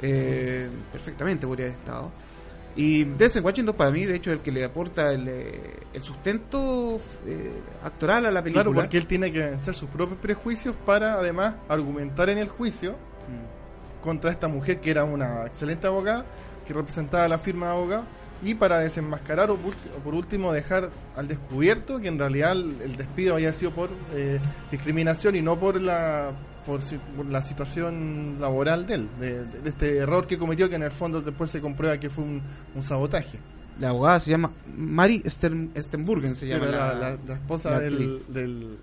Eh, 0.02 0.70
perfectamente 0.92 1.48
podría 1.48 1.68
haber 1.68 1.78
estado. 1.80 2.12
Y 2.76 3.06
Denzel 3.06 3.44
Washington, 3.44 3.76
para 3.76 3.90
mí, 3.90 4.06
de 4.06 4.16
hecho, 4.18 4.32
es 4.32 4.38
el 4.38 4.44
que 4.44 4.52
le 4.52 4.64
aporta 4.64 5.12
el, 5.12 5.28
eh, 5.28 5.74
el 5.94 6.02
sustento 6.04 7.00
eh, 7.26 7.52
actoral 7.84 8.28
a 8.28 8.32
la 8.32 8.44
película. 8.44 8.64
Claro, 8.66 8.76
porque 8.76 8.98
él 8.98 9.08
tiene 9.08 9.32
que 9.32 9.40
vencer 9.40 9.74
sus 9.74 9.90
propios 9.90 10.20
prejuicios 10.20 10.76
para 10.86 11.14
además 11.14 11.56
argumentar 11.68 12.30
en 12.30 12.38
el 12.38 12.50
juicio 12.50 12.96
Mm. 13.28 14.04
contra 14.04 14.32
esta 14.32 14.48
mujer 14.48 14.80
que 14.80 14.90
era 14.90 15.04
una 15.04 15.46
excelente 15.48 15.86
abogada, 15.86 16.24
que 16.66 16.74
representaba 16.74 17.28
la 17.28 17.40
firma 17.40 17.66
de 17.66 17.72
abogados, 17.74 18.06
y 18.42 18.54
para 18.54 18.80
desenmascarar 18.80 19.50
o 19.52 19.58
por, 19.58 19.74
o 19.74 20.00
por 20.04 20.14
último 20.14 20.54
dejar 20.54 20.92
al 21.16 21.28
descubierto 21.28 22.00
que 22.00 22.08
en 22.08 22.18
realidad 22.20 22.54
el, 22.54 22.78
el 22.82 22.96
despido 22.96 23.34
había 23.34 23.52
sido 23.52 23.72
por 23.72 23.90
eh, 24.14 24.40
discriminación 24.72 25.36
y 25.36 25.42
no 25.42 25.58
por 25.58 25.82
la 25.82 26.32
por, 26.68 26.82
por 27.16 27.26
la 27.26 27.42
situación 27.42 28.36
laboral 28.40 28.86
de 28.86 28.94
él, 28.94 29.08
de, 29.20 29.44
este 29.66 29.98
error 29.98 30.28
que 30.28 30.38
cometió 30.38 30.70
que 30.70 30.76
en 30.76 30.84
el 30.84 30.92
fondo 30.92 31.22
después 31.22 31.50
se 31.50 31.62
comprueba 31.62 31.98
que 32.00 32.10
fue 32.12 32.24
un, 32.24 32.42
un 32.76 32.84
sabotaje. 32.84 33.40
La 33.80 33.90
abogada 33.90 34.20
se 34.20 34.30
llama 34.32 34.52
Mary 34.76 35.24
Stern, 35.26 35.72
Stenburgen, 35.76 36.36
se 36.36 36.48
llama 36.48 36.66
la, 36.68 36.94
la, 36.94 37.00
la- 37.12 37.18
la 37.28 37.34
esposa 37.36 37.80
del, 37.80 38.22
del, 38.28 38.78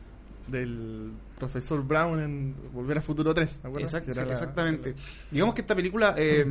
del 0.49 1.11
profesor 1.39 1.85
Brown 1.87 2.21
en 2.21 2.55
Volver 2.73 2.99
a 2.99 3.03
Futuro 3.03 3.35
3. 3.35 3.51
¿te 3.61 3.69
acuerdas? 3.69 3.93
Exact- 3.95 4.05
Que 4.07 4.11
era 4.13 4.25
la- 4.25 4.33
exactamente. 4.33 4.95
Digamos 5.31 5.55
que 5.55 5.61
esta 5.63 5.75
película, 5.75 6.15
eh, 6.17 6.47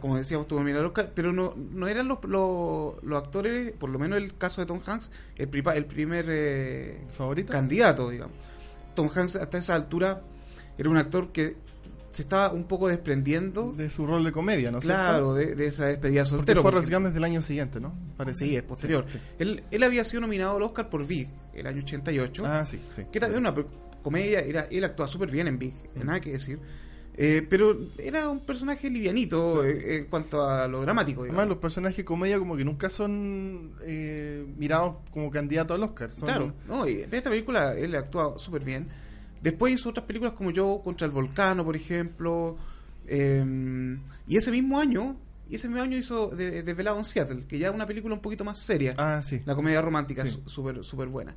como 0.00 0.16
decíamos, 0.16 0.46
tuvo 0.48 0.60
nominado 0.60 0.82
al 0.84 0.86
Oscar, 0.88 1.10
pero 1.14 1.32
no, 1.32 1.54
no 1.56 1.88
eran 1.88 2.06
los, 2.08 2.22
los, 2.24 3.02
los 3.02 3.22
actores, 3.22 3.72
por 3.72 3.90
lo 3.90 3.98
menos 3.98 4.18
el 4.18 4.36
caso 4.36 4.60
de 4.60 4.66
Tom 4.66 4.80
Hanks, 4.84 5.10
el, 5.36 5.48
pripa- 5.50 5.74
el 5.76 5.84
primer 5.86 6.26
eh, 6.28 7.00
¿Favorito? 7.16 7.52
candidato, 7.52 8.08
digamos. 8.08 8.36
Tom 8.94 9.10
Hanks 9.14 9.36
hasta 9.36 9.58
esa 9.58 9.74
altura 9.74 10.22
era 10.78 10.88
un 10.88 10.96
actor 10.96 11.32
que 11.32 11.56
se 12.12 12.22
estaba 12.22 12.52
un 12.52 12.64
poco 12.64 12.88
desprendiendo, 12.88 13.72
de 13.72 13.88
su 13.88 14.06
rol 14.06 14.22
de 14.24 14.32
comedia, 14.32 14.70
¿no 14.70 14.80
claro, 14.80 15.32
de, 15.34 15.54
de 15.54 15.66
esa 15.66 15.86
despedida 15.86 16.22
Porque 16.24 16.30
soltero. 16.36 16.62
Forrest 16.62 16.84
porque- 16.84 16.94
Gump 16.96 17.06
es 17.06 17.14
del 17.14 17.24
año 17.24 17.40
siguiente, 17.40 17.80
¿no? 17.80 17.94
Parece. 18.18 18.44
Sí, 18.44 18.54
es 18.56 18.62
posterior. 18.62 19.04
Sí, 19.08 19.14
sí. 19.16 19.24
Él, 19.38 19.64
él 19.70 19.82
había 19.82 20.04
sido 20.04 20.20
nominado 20.20 20.56
al 20.56 20.62
Oscar 20.62 20.90
por 20.90 21.06
Big, 21.06 21.28
el 21.54 21.66
año 21.66 21.78
88. 21.82 22.42
Ah, 22.46 22.66
sí, 22.66 22.80
sí. 22.94 23.04
que 23.10 23.18
también 23.18 23.40
una 23.40 23.54
comedia, 24.02 24.40
era, 24.40 24.66
él 24.70 24.84
actúa 24.84 25.06
súper 25.08 25.30
bien 25.30 25.46
en 25.48 25.58
Big, 25.58 25.72
nada 25.94 26.20
que 26.20 26.32
decir. 26.32 26.58
Eh, 27.14 27.46
pero 27.48 27.76
era 27.98 28.28
un 28.30 28.40
personaje 28.40 28.88
livianito 28.88 29.62
eh, 29.64 29.96
en 29.98 30.04
cuanto 30.06 30.48
a 30.48 30.66
lo 30.66 30.80
dramático. 30.80 31.20
Además, 31.22 31.34
digamos. 31.36 31.48
los 31.56 31.58
personajes 31.58 31.98
de 31.98 32.04
comedia 32.06 32.38
como 32.38 32.56
que 32.56 32.64
nunca 32.64 32.88
son 32.88 33.72
eh, 33.82 34.46
mirados 34.56 34.96
como 35.10 35.30
candidatos 35.30 35.74
al 35.76 35.82
Oscar. 35.82 36.10
Son- 36.10 36.24
Claro, 36.24 36.54
no, 36.66 36.88
y 36.88 37.02
en 37.02 37.14
esta 37.14 37.28
película 37.28 37.74
él 37.74 37.94
actúa 37.96 38.38
súper 38.38 38.64
bien. 38.64 38.88
Después 39.42 39.74
hizo 39.74 39.90
otras 39.90 40.06
películas 40.06 40.32
como 40.34 40.52
Yo 40.52 40.80
contra 40.82 41.04
el 41.06 41.10
Volcano, 41.12 41.64
por 41.64 41.76
ejemplo. 41.76 42.56
eh, 43.06 43.98
y 44.26 44.36
ese 44.36 44.50
mismo 44.50 44.78
año, 44.80 45.16
ese 45.50 45.68
mismo 45.68 45.82
año 45.82 45.98
hizo 45.98 46.28
de- 46.28 46.62
Desvelado 46.62 46.96
en 46.98 47.04
Seattle, 47.04 47.44
que 47.46 47.58
ya 47.58 47.68
es 47.68 47.74
una 47.74 47.86
película 47.86 48.14
un 48.14 48.20
poquito 48.22 48.44
más 48.44 48.58
seria. 48.58 48.94
Ah, 48.96 49.20
sí. 49.22 49.42
La 49.44 49.54
comedia 49.54 49.82
romántica, 49.82 50.24
Sí. 50.24 50.40
súper 50.46 50.82
súper 50.84 51.08
buena. 51.08 51.34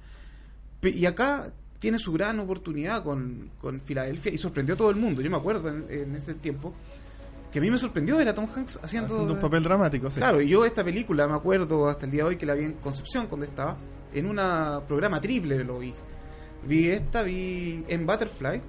Pe- 0.79 0.91
Y 0.91 1.05
acá 1.05 1.51
tiene 1.79 1.99
su 1.99 2.11
gran 2.13 2.39
oportunidad 2.39 3.03
con, 3.03 3.49
con 3.61 3.79
Filadelfia 3.81 4.31
y 4.33 4.37
sorprendió 4.37 4.75
a 4.75 4.77
todo 4.77 4.89
el 4.89 4.95
mundo. 4.95 5.21
Yo 5.21 5.29
me 5.29 5.37
acuerdo 5.37 5.69
en, 5.69 5.85
en 5.89 6.15
ese 6.15 6.33
tiempo 6.35 6.73
que 7.51 7.59
a 7.59 7.61
mí 7.61 7.69
me 7.71 7.77
sorprendió 7.77 8.17
ver 8.17 8.27
a 8.27 8.33
Tom 8.33 8.47
Hanks 8.53 8.79
haciendo... 8.81 9.13
Haciendo 9.13 9.33
un 9.33 9.39
papel 9.39 9.63
dramático, 9.63 10.09
sí. 10.11 10.17
Claro, 10.17 10.41
y 10.41 10.49
yo 10.49 10.65
esta 10.65 10.83
película 10.83 11.27
me 11.27 11.35
acuerdo 11.35 11.87
hasta 11.87 12.05
el 12.05 12.11
día 12.11 12.23
de 12.23 12.29
hoy 12.29 12.35
que 12.37 12.45
la 12.45 12.53
vi 12.53 12.63
en 12.65 12.73
Concepción 12.73 13.27
cuando 13.27 13.45
estaba, 13.45 13.77
en 14.13 14.25
un 14.25 14.35
programa 14.87 15.21
triple 15.21 15.63
lo 15.63 15.79
vi. 15.79 15.93
Vi 16.67 16.89
esta, 16.89 17.21
vi 17.23 17.83
en 17.87 18.05
Butterfly. 18.05 18.61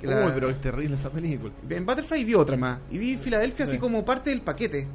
que 0.00 0.06
la- 0.06 0.26
Uy, 0.26 0.32
pero 0.34 0.48
es 0.48 0.60
terrible 0.60 0.94
esa 0.94 1.10
película. 1.10 1.52
En 1.70 1.84
Butterfly 1.86 2.22
vi 2.24 2.34
otra 2.34 2.56
más. 2.56 2.78
Y 2.90 2.98
vi 2.98 3.16
Filadelfia 3.16 3.64
así 3.64 3.74
Sí. 3.74 3.78
como 3.78 4.04
parte 4.04 4.30
del 4.30 4.42
paquete. 4.42 4.86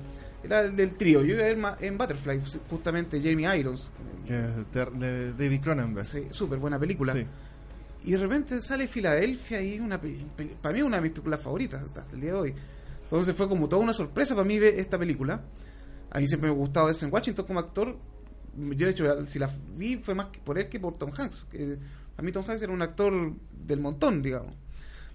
Era 0.44 0.62
el 0.62 0.76
del 0.76 0.96
trío. 0.96 1.24
Yo 1.24 1.36
iba 1.36 1.44
a 1.44 1.74
ver 1.76 1.78
en 1.82 1.98
Butterfly, 1.98 2.42
justamente 2.70 3.22
Jamie 3.24 3.58
Irons. 3.58 3.90
Que 4.28 4.34
de, 4.34 5.34
David 5.34 5.62
Cronenberg. 5.62 6.06
Sí, 6.06 6.28
súper 6.32 6.60
buena 6.60 6.78
película. 6.78 7.14
Sí. 7.14 7.26
Y 8.06 8.12
de 8.12 8.18
repente 8.18 8.62
sale 8.62 8.88
Filadelfia 8.88 9.62
y 9.62 9.80
una 9.80 10.00
para 10.00 10.74
mí 10.74 10.80
es 10.80 10.86
una 10.86 10.98
de 10.98 11.04
mis 11.04 11.12
películas 11.12 11.42
favoritas 11.42 11.84
hasta 11.84 12.06
el 12.12 12.20
día 12.20 12.34
de 12.34 12.38
hoy. 12.38 12.54
Entonces 13.04 13.34
fue 13.36 13.48
como 13.48 13.70
toda 13.70 13.82
una 13.82 13.94
sorpresa 13.94 14.36
para 14.36 14.46
mí 14.46 14.60
ver 14.60 14.78
esta 14.78 14.98
película. 14.98 15.42
A 16.12 16.20
mí 16.20 16.28
siempre 16.28 16.50
me 16.50 16.56
ha 16.56 16.58
gustado 16.58 16.90
ese 16.90 17.06
en 17.06 17.14
Washington 17.14 17.46
como 17.46 17.60
actor. 17.60 17.98
Yo 18.56 18.86
de 18.86 18.92
hecho 18.92 19.26
si 19.26 19.40
la 19.40 19.50
vi 19.76 19.98
fue 19.98 20.14
más 20.16 20.28
por 20.44 20.60
él 20.60 20.68
que 20.68 20.80
por 20.80 20.98
Tom 20.98 21.12
Hanks. 21.18 21.46
que 21.46 21.78
A 22.18 22.22
mí 22.22 22.32
Tom 22.32 22.44
Hanks 22.48 22.62
era 22.62 22.74
un 22.74 22.82
actor 22.82 23.34
del 23.52 23.80
montón, 23.80 24.22
digamos. 24.22 24.54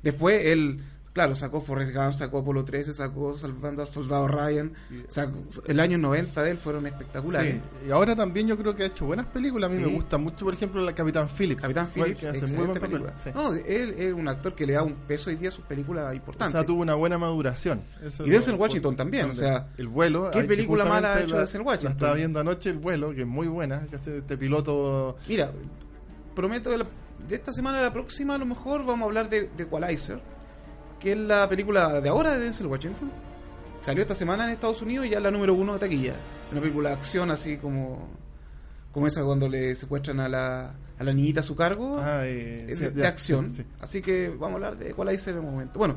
Después 0.02 0.46
él 0.46 0.80
Claro, 1.18 1.34
sacó 1.34 1.60
Forrest 1.60 1.92
Gump, 1.92 2.12
sacó 2.12 2.38
Apolo 2.38 2.64
13, 2.64 2.94
sacó 2.94 3.36
Salvando 3.36 3.82
al 3.82 3.88
Soldado 3.88 4.28
Ryan. 4.28 4.72
Sacó, 5.08 5.36
el 5.66 5.80
año 5.80 5.98
90 5.98 6.44
de 6.44 6.52
él 6.52 6.58
fueron 6.58 6.86
espectaculares. 6.86 7.54
Sí, 7.54 7.88
y 7.88 7.90
ahora 7.90 8.14
también 8.14 8.46
yo 8.46 8.56
creo 8.56 8.76
que 8.76 8.84
ha 8.84 8.86
hecho 8.86 9.04
buenas 9.04 9.26
películas. 9.26 9.74
A 9.74 9.76
mí 9.76 9.82
me 9.82 9.90
gusta 9.90 10.16
mucho, 10.16 10.44
por 10.44 10.54
ejemplo, 10.54 10.80
la 10.80 10.94
Capitán 10.94 11.28
Phillips. 11.28 11.60
Capitán 11.60 11.90
Phillips, 11.92 12.20
que 12.20 12.28
hace 12.28 12.46
muy 12.46 12.66
buena 12.66 12.80
película. 12.80 13.14
No, 13.34 13.52
él 13.52 13.96
es 13.98 14.12
un 14.12 14.28
actor 14.28 14.54
que 14.54 14.64
le 14.64 14.74
da 14.74 14.84
un 14.84 14.94
peso 14.94 15.28
hoy 15.30 15.34
día 15.34 15.48
a 15.48 15.50
sus 15.50 15.64
películas 15.64 16.14
importantes. 16.14 16.54
O 16.54 16.58
sea, 16.60 16.64
tuvo 16.64 16.82
una 16.82 16.94
buena 16.94 17.18
maduración. 17.18 17.82
y 18.24 18.30
Denzel 18.30 18.54
Washington 18.54 18.94
también, 18.94 19.28
o 19.30 19.34
sea... 19.34 19.70
El 19.76 19.88
vuelo... 19.88 20.30
¿Qué 20.30 20.44
película 20.44 20.84
mala 20.84 21.14
ha 21.14 21.20
hecho 21.22 21.36
Denzel 21.36 21.62
Washington? 21.62 21.96
estaba 21.96 22.14
viendo 22.14 22.38
anoche 22.38 22.70
El 22.70 22.78
vuelo, 22.78 23.12
que 23.12 23.22
es 23.22 23.26
muy 23.26 23.48
buena, 23.48 23.88
que 23.90 23.96
hace 23.96 24.18
este 24.18 24.38
piloto... 24.38 25.16
Mira, 25.26 25.50
prometo 26.36 26.70
de, 26.70 26.84
de 27.28 27.34
esta 27.34 27.52
semana 27.52 27.80
a 27.80 27.82
la 27.82 27.92
próxima 27.92 28.36
a 28.36 28.38
lo 28.38 28.46
mejor 28.46 28.86
vamos 28.86 29.02
a 29.02 29.04
hablar 29.06 29.28
de, 29.28 29.50
de 29.56 29.64
Equalizer 29.64 30.37
que 30.98 31.12
es 31.12 31.18
la 31.18 31.48
película 31.48 32.00
de 32.00 32.08
ahora 32.08 32.32
de 32.32 32.40
Denzel 32.40 32.66
Washington. 32.66 33.10
Salió 33.80 34.02
esta 34.02 34.14
semana 34.14 34.44
en 34.44 34.50
Estados 34.50 34.82
Unidos 34.82 35.06
y 35.06 35.10
ya 35.10 35.18
es 35.18 35.22
la 35.22 35.30
número 35.30 35.54
uno 35.54 35.74
de 35.74 35.78
taquilla. 35.78 36.14
Una 36.50 36.60
película 36.60 36.90
de 36.90 36.94
acción 36.96 37.30
así 37.30 37.56
como 37.56 38.08
como 38.92 39.06
esa 39.06 39.22
cuando 39.22 39.48
le 39.48 39.76
secuestran 39.76 40.18
a 40.18 40.28
la, 40.28 40.74
a 40.98 41.04
la 41.04 41.12
niñita 41.12 41.40
a 41.40 41.42
su 41.42 41.54
cargo. 41.54 41.98
Ah, 42.00 42.22
eh, 42.24 42.90
de, 42.94 43.06
acción. 43.06 43.52
Así 43.80 44.02
que 44.02 44.28
vamos 44.28 44.50
a 44.50 44.54
hablar 44.54 44.76
de 44.76 44.90
Equalizer 44.90 45.34
en 45.34 45.40
un 45.40 45.52
momento. 45.52 45.78
Bueno, 45.78 45.96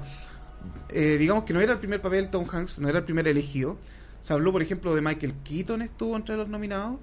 eh, 0.90 1.18
digamos 1.18 1.44
que 1.44 1.54
no 1.54 1.62
era 1.62 1.74
el 1.74 1.80
primer 1.80 2.02
papel 2.02 2.30
Tom 2.30 2.46
Hanks, 2.52 2.80
no 2.80 2.90
era 2.90 3.00
el 3.00 3.06
primer 3.06 3.28
elegido. 3.28 3.78
Se 4.20 4.34
habló, 4.34 4.52
por 4.52 4.62
ejemplo, 4.62 4.94
de 4.94 5.02
Michael 5.02 5.34
Keaton, 5.44 5.82
estuvo 5.82 6.16
entre 6.16 6.38
los 6.38 6.48
nominados. 6.48 6.98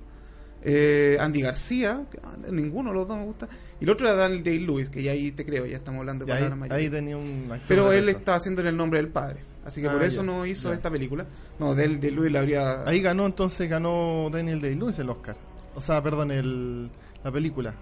Eh, 0.63 1.17
Andy 1.21 1.43
García, 1.43 2.05
ah, 2.23 2.37
ninguno 2.51 2.91
de 2.91 2.97
los 2.97 3.09
dos 3.09 3.17
me 3.17 3.25
gusta. 3.25 3.49
Y 3.81 3.85
el 3.85 3.91
otro 3.91 4.09
era 4.09 4.17
Daniel 4.17 4.43
Day-Lewis, 4.43 4.91
que 4.91 5.03
ya 5.03 5.13
ahí 5.13 5.31
te 5.33 5.45
creo, 5.45 5.67
ya 5.67 5.77
estamos 5.77 6.01
hablando 6.01 6.25
de 6.25 6.33
ahí, 6.33 6.51
ahí 6.71 6.91
tenía 6.91 7.17
un 7.17 7.53
Pero 7.69 7.93
él 7.93 8.09
estaba 8.09 8.39
haciendo 8.39 8.61
en 8.63 8.69
el 8.69 8.77
nombre 8.77 8.99
del 8.99 9.09
padre. 9.09 9.41
Así 9.65 9.83
que 9.83 9.91
por 9.91 10.03
ah, 10.03 10.07
eso 10.07 10.23
no 10.23 10.47
hizo 10.47 10.73
esta 10.73 10.91
película. 10.91 11.27
No, 11.59 11.75
Daniel 11.75 12.01
Day-Lewis 12.01 12.33
la 12.33 12.41
habría. 12.41 12.89
Ahí 12.89 13.01
ganó, 13.03 13.27
entonces 13.27 13.69
ganó 13.69 14.31
Daniel 14.33 14.61
Day-Lewis 14.61 14.99
el 14.99 15.11
Oscar. 15.11 15.37
O 15.75 15.81
sea, 15.81 16.03
perdón, 16.03 16.31
el, 16.31 16.91
la 17.23 17.31
película. 17.31 17.75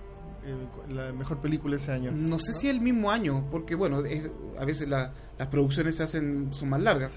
la 0.91 1.13
mejor 1.13 1.41
película 1.41 1.77
ese 1.77 1.93
año. 1.93 2.11
No 2.11 2.39
sé 2.39 2.53
si 2.53 2.69
el 2.69 2.81
mismo 2.81 3.11
año, 3.11 3.47
porque 3.51 3.75
bueno, 3.75 4.03
a 4.59 4.65
veces 4.65 4.89
las 5.39 5.49
producciones 5.49 5.97
se 5.97 6.03
hacen 6.03 6.49
son 6.53 6.71
más 6.71 6.81
largas. 6.81 7.13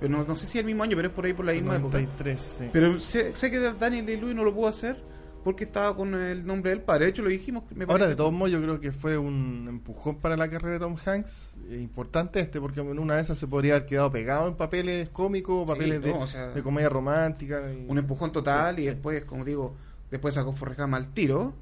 pero, 0.00 0.24
no, 0.24 0.36
sé 0.36 0.46
si 0.46 0.58
el 0.58 0.64
mismo 0.64 0.82
año, 0.82 0.96
pero 0.96 1.08
es 1.08 1.14
por 1.14 1.24
ahí 1.24 1.32
por 1.32 1.44
la 1.44 1.52
misma 1.52 1.78
93, 1.78 2.40
Sí. 2.40 2.70
Pero 2.72 3.00
sé, 3.00 3.34
sé 3.36 3.50
que 3.50 3.58
Daniel 3.58 4.06
Day-Lewis 4.06 4.34
no 4.34 4.44
lo 4.44 4.54
pudo 4.54 4.68
hacer 4.68 4.96
porque 5.44 5.64
estaba 5.64 5.96
con 5.96 6.14
el 6.14 6.46
nombre 6.46 6.70
del 6.70 6.82
padre. 6.82 7.06
De 7.06 7.10
hecho, 7.10 7.22
lo 7.22 7.30
dijimos. 7.30 7.64
Ahora, 7.88 8.08
de 8.08 8.16
todos 8.16 8.32
modos, 8.32 8.52
yo 8.52 8.60
creo 8.60 8.80
que 8.80 8.92
fue 8.92 9.16
un 9.16 9.66
empujón 9.68 10.16
para 10.16 10.36
la 10.36 10.48
carrera 10.50 10.74
de 10.74 10.78
Tom 10.80 10.96
Hanks. 11.04 11.52
Eh, 11.70 11.78
importante 11.80 12.40
este, 12.40 12.60
porque 12.60 12.80
en 12.80 12.98
una 12.98 13.16
de 13.16 13.22
esas 13.22 13.38
se 13.38 13.46
podría 13.46 13.74
haber 13.76 13.86
quedado 13.86 14.10
pegado 14.10 14.48
en 14.48 14.54
papeles 14.54 15.08
cómicos, 15.10 15.66
papeles 15.66 16.02
de, 16.02 16.62
comedia 16.62 16.88
romántica. 16.88 17.62
Un 17.88 17.98
empujón 17.98 18.32
total, 18.32 18.78
y 18.78 18.86
después, 18.86 19.24
como 19.24 19.44
digo, 19.44 19.74
después 20.10 20.34
sacó 20.34 20.52
Forrejama 20.52 20.96
al 20.96 21.12
tiro. 21.12 21.54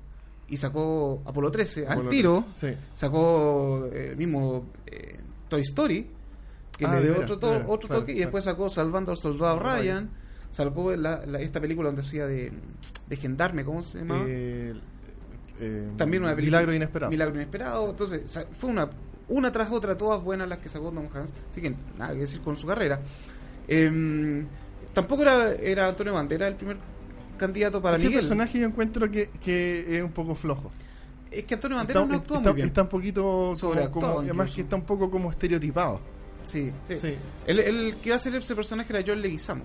Y 0.51 0.57
sacó 0.57 1.23
Apolo 1.27 1.51
13 1.51 1.87
al 1.87 2.09
tiro. 2.09 2.47
Sacó 2.95 3.87
eh, 3.93 4.09
el 4.13 4.17
mismo 4.17 4.65
eh, 4.87 5.19
Toy 5.49 5.63
Story, 5.63 6.07
que 6.77 6.87
ah, 6.87 7.01
le 7.01 7.07
dio 7.07 7.21
otro, 7.21 7.65
otro 7.69 7.89
toque. 7.89 8.13
Y 8.13 8.19
después 8.19 8.45
sacó 8.45 8.71
Salvando 8.71 9.13
al 9.13 9.19
Soldado 9.19 9.59
Ryan 9.59 10.11
Salvó 10.51 10.93
esta 10.93 11.61
película 11.61 11.89
donde 11.89 12.01
hacía 12.01 12.27
de, 12.27 12.53
de 13.07 13.17
gendarme, 13.17 13.65
¿cómo 13.65 13.83
se 13.83 13.99
llama? 13.99 14.25
Eh, 14.27 14.75
eh, 15.61 15.89
También 15.97 16.23
una 16.23 16.35
película. 16.35 16.59
Milagro 16.59 16.75
Inesperado. 16.75 17.11
Milagro 17.11 17.35
Inesperado. 17.35 17.91
Entonces, 17.91 18.47
fue 18.53 18.71
una, 18.71 18.89
una 19.29 19.53
tras 19.53 19.71
otra, 19.71 19.97
todas 19.97 20.23
buenas 20.23 20.49
las 20.49 20.59
que 20.59 20.71
sacó 20.71 20.91
Tom 20.91 21.07
Hanks. 21.13 21.33
Así 21.51 21.61
que 21.61 21.75
nada 21.99 22.15
que 22.15 22.21
decir 22.21 22.41
con 22.41 22.57
su 22.57 22.67
carrera. 22.67 23.01
Em, 23.67 24.47
tampoco 24.95 25.23
era, 25.23 25.53
era 25.53 25.89
Antonio 25.89 26.15
Bandera 26.15 26.49
el 26.49 26.55
primer 26.55 26.79
candidato 27.37 27.83
para 27.83 27.99
Ese 27.99 28.11
personaje 28.11 28.59
yo 28.59 28.67
encuentro 28.67 29.11
que, 29.11 29.29
que 29.45 29.99
es 29.99 30.03
un 30.03 30.13
poco 30.13 30.35
flojo. 30.35 30.71
Es 31.31 31.45
que 31.45 31.55
Antonio 31.55 31.77
Bandera 31.77 32.05
no 32.05 32.15
actúa 32.15 32.41
muy 32.41 32.53
bien. 32.53 32.69
Está 32.69 32.83
un 32.83 32.89
poquito 32.89 33.53
como, 33.93 34.21
además 34.21 34.51
que 34.51 34.63
está 34.63 34.77
un 34.77 34.85
poco 34.85 35.11
como 35.11 35.31
estereotipado. 35.31 36.01
Sí, 36.45 36.73
sí. 36.87 36.99
sí. 36.99 37.15
El, 37.47 37.59
el 37.61 37.95
que 37.97 38.09
iba 38.09 38.17
a 38.17 38.19
ser 38.19 38.35
ese 38.35 38.55
personaje 38.55 38.93
era 38.93 39.05
John 39.07 39.21
Leguizamo. 39.21 39.63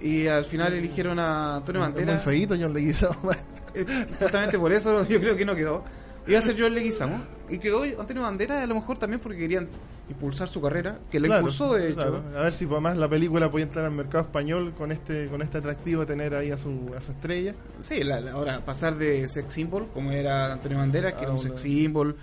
Y 0.00 0.26
al 0.26 0.46
final 0.46 0.72
eligieron 0.72 1.18
a 1.18 1.56
Antonio 1.56 1.82
Bandera. 1.82 2.14
Muy 2.14 2.22
feíto 2.24 2.56
John 2.58 2.72
Leguizamo. 2.72 3.30
Eh, 3.72 3.86
justamente 4.18 4.58
por 4.58 4.72
eso 4.72 5.06
yo 5.06 5.20
creo 5.20 5.36
que 5.36 5.44
no 5.44 5.54
quedó. 5.54 5.84
Iba 6.30 6.38
a 6.38 6.42
ser 6.42 6.56
John 6.58 6.74
Leguizamo. 6.74 7.22
Y 7.48 7.58
quedó 7.58 7.82
Antonio 7.82 8.22
Bandera 8.22 8.62
a 8.62 8.66
lo 8.66 8.76
mejor 8.76 8.98
también 8.98 9.20
porque 9.20 9.38
querían 9.38 9.68
impulsar 10.08 10.48
su 10.48 10.60
carrera, 10.60 10.98
que 11.10 11.20
le 11.20 11.28
impulsó 11.28 11.74
de 11.74 11.90
hecho. 11.90 12.22
A 12.36 12.42
ver 12.42 12.52
si 12.52 12.64
además 12.64 12.96
la 12.96 13.08
película 13.08 13.50
puede 13.50 13.64
entrar 13.64 13.84
al 13.84 13.92
mercado 13.92 14.24
español 14.24 14.74
con 14.76 14.92
este 14.92 15.26
con 15.26 15.42
este 15.42 15.58
atractivo 15.58 16.02
de 16.02 16.06
tener 16.06 16.34
ahí 16.34 16.50
a 16.50 16.58
su, 16.58 16.92
a 16.96 17.00
su 17.00 17.12
estrella. 17.12 17.54
Sí, 17.78 18.00
ahora 18.32 18.64
pasar 18.64 18.96
de 18.96 19.26
sex 19.28 19.52
symbol, 19.52 19.88
como 19.92 20.12
era 20.12 20.52
Antonio 20.52 20.78
Bandera, 20.78 21.12
que 21.12 21.24
era 21.24 21.32
un 21.32 21.40
sex 21.40 21.60
symbol, 21.60 22.16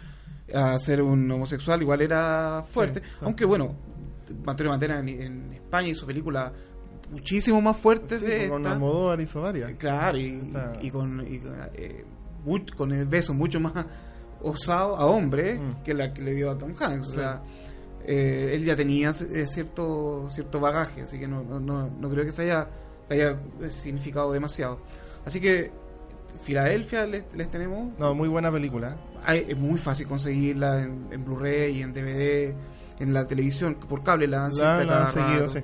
a 0.53 0.77
ser 0.79 1.01
un 1.01 1.29
homosexual, 1.29 1.81
igual 1.81 2.01
era 2.01 2.63
fuerte. 2.69 3.01
Aunque 3.21 3.45
bueno, 3.45 3.75
Antonio 4.45 4.71
Bandera 4.71 4.99
en, 4.99 5.53
España 5.53 5.89
y 5.89 5.95
su 5.95 6.05
película 6.05 6.53
muchísimo 7.11 7.61
más 7.61 7.77
fuertes 7.77 8.21
de 8.21 8.49
con 8.49 8.65
Almodóvar 8.65 9.19
hizo 9.21 9.41
varias 9.41 9.71
claro 9.75 10.17
y, 10.17 10.91
con 10.91 11.25
eh, 11.25 12.05
con 12.75 12.91
el 12.91 13.05
beso 13.05 13.33
mucho 13.33 13.59
más 13.59 13.85
osado 14.41 14.95
a 14.95 15.05
hombre 15.05 15.59
mm. 15.59 15.83
que 15.83 15.93
la 15.93 16.13
que 16.13 16.21
le 16.21 16.33
dio 16.33 16.51
a 16.51 16.57
Tom 16.57 16.73
Hanks 16.79 17.07
o 17.09 17.11
sea 17.11 17.41
eh, 18.05 18.51
él 18.53 18.63
ya 18.63 18.75
tenía 18.75 19.09
eh, 19.09 19.47
cierto 19.47 20.27
cierto 20.29 20.59
bagaje 20.59 21.01
así 21.01 21.19
que 21.19 21.27
no, 21.27 21.43
no, 21.43 21.59
no 21.59 22.09
creo 22.09 22.23
que 22.23 22.31
se 22.31 22.43
haya, 22.43 22.69
haya 23.09 23.37
significado 23.69 24.31
demasiado 24.31 24.79
así 25.25 25.41
que 25.41 25.71
Filadelfia 26.41 27.05
les, 27.07 27.25
tenemos 27.49 27.97
no 27.97 28.13
muy 28.13 28.29
buena 28.29 28.51
película 28.51 28.95
es 29.27 29.57
muy 29.57 29.77
fácil 29.77 30.07
conseguirla 30.07 30.83
en, 30.83 31.25
Blu-ray 31.25 31.79
y 31.79 31.81
en 31.81 31.93
DVD 31.93 32.55
en 32.99 33.13
la 33.13 33.27
televisión 33.27 33.75
por 33.75 34.03
cable 34.03 34.27
la 34.27 34.45
han, 34.45 34.53
seguido 34.53 35.49
sí. 35.49 35.61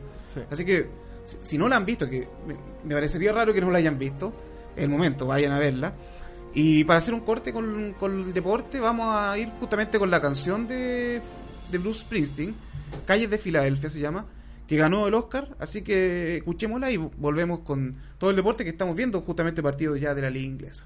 así 0.50 0.66
que 0.66 1.04
si, 1.24 1.58
no 1.58 1.68
la 1.68 1.78
han 1.78 1.86
visto, 1.86 2.10
que 2.10 2.28
me, 2.84 2.94
parecería 2.96 3.32
raro 3.32 3.54
que 3.54 3.62
no 3.62 3.72
la 3.72 3.78
hayan 3.78 3.98
visto, 3.98 4.34
en 4.76 4.84
el 4.84 4.90
momento, 4.90 5.26
vayan 5.28 5.52
a 5.52 5.60
verla. 5.60 5.94
Y 6.54 6.84
para 6.84 7.00
hacer 7.00 7.14
un 7.14 7.22
corte 7.22 7.52
con, 7.52 7.96
el 8.02 8.34
deporte, 8.34 8.80
vamos 8.80 9.08
a 9.16 9.38
ir 9.38 9.50
justamente 9.60 9.98
con 9.98 10.12
la 10.12 10.22
canción 10.22 10.68
de, 10.68 11.22
de 11.72 11.78
Bruce 11.80 12.02
Springsteen, 12.02 12.54
Calles 13.06 13.30
de 13.30 13.38
Filadelfia 13.40 13.90
se 13.90 14.00
llama, 14.00 14.26
que 14.68 14.78
ganó 14.78 15.08
el 15.08 15.14
Oscar. 15.16 15.56
Así 15.60 15.82
que 15.82 16.38
escuchémosla 16.38 16.92
y 16.92 16.98
volvemos 16.98 17.60
con 17.60 17.96
todo 18.18 18.30
el 18.30 18.36
deporte 18.36 18.64
que 18.64 18.70
estamos 18.70 18.96
viendo, 18.96 19.22
justamente 19.22 19.64
partido 19.64 19.96
ya 19.96 20.14
de 20.14 20.22
la 20.22 20.30
liga 20.30 20.46
inglesa. 20.46 20.86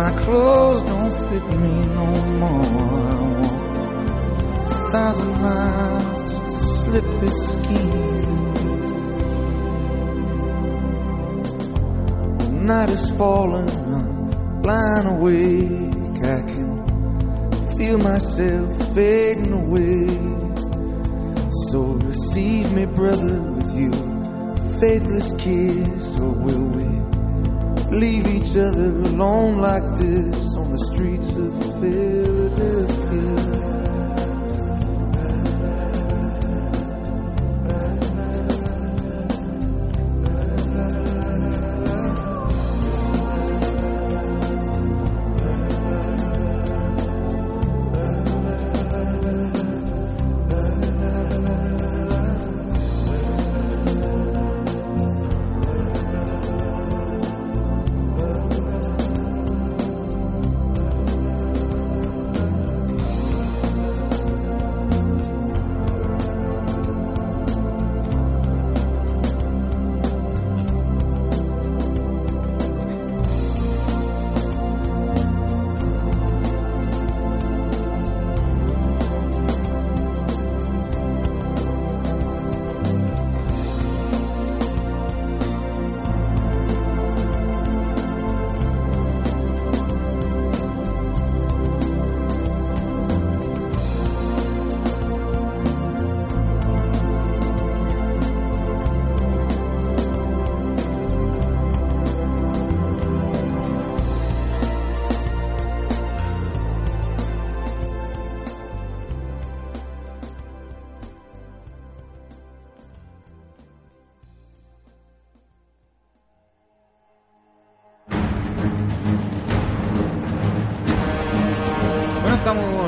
My 0.00 0.12
clothes 0.22 0.82
don't 0.90 1.14
fit 1.28 1.46
me 1.62 1.74
no 1.98 2.06
more. 2.40 3.00
I 3.12 3.20
walk 3.40 3.70
a 4.70 4.78
thousand 4.92 5.34
miles 5.42 6.20
just 6.30 6.46
to 6.52 6.60
slip 6.80 7.06
this 7.22 7.38
skin. 7.52 7.90
The 12.38 12.50
night 12.70 12.90
is 12.98 13.10
falling, 13.18 13.70
I'm 13.96 14.62
blind 14.62 15.06
awake. 15.14 16.18
I 16.38 16.40
can 16.50 16.70
feel 17.76 17.98
myself 17.98 18.68
fading 18.94 19.52
away. 19.64 20.06
So 21.68 21.78
receive 22.10 22.72
me, 22.72 22.86
brother, 22.86 23.36
with 23.54 23.70
you, 23.80 23.92
faithless 24.80 25.28
kiss, 25.42 26.18
or 26.18 26.32
will 26.44 26.68
we 26.78 27.09
leave 27.90 28.26
each 28.28 28.56
other 28.56 28.90
alone 29.10 29.58
like 29.58 29.84
this 29.98 30.54
on 30.56 30.70
the 30.70 30.78
streets 30.78 31.34
of 31.36 31.52
Philadelphia? 31.80 33.29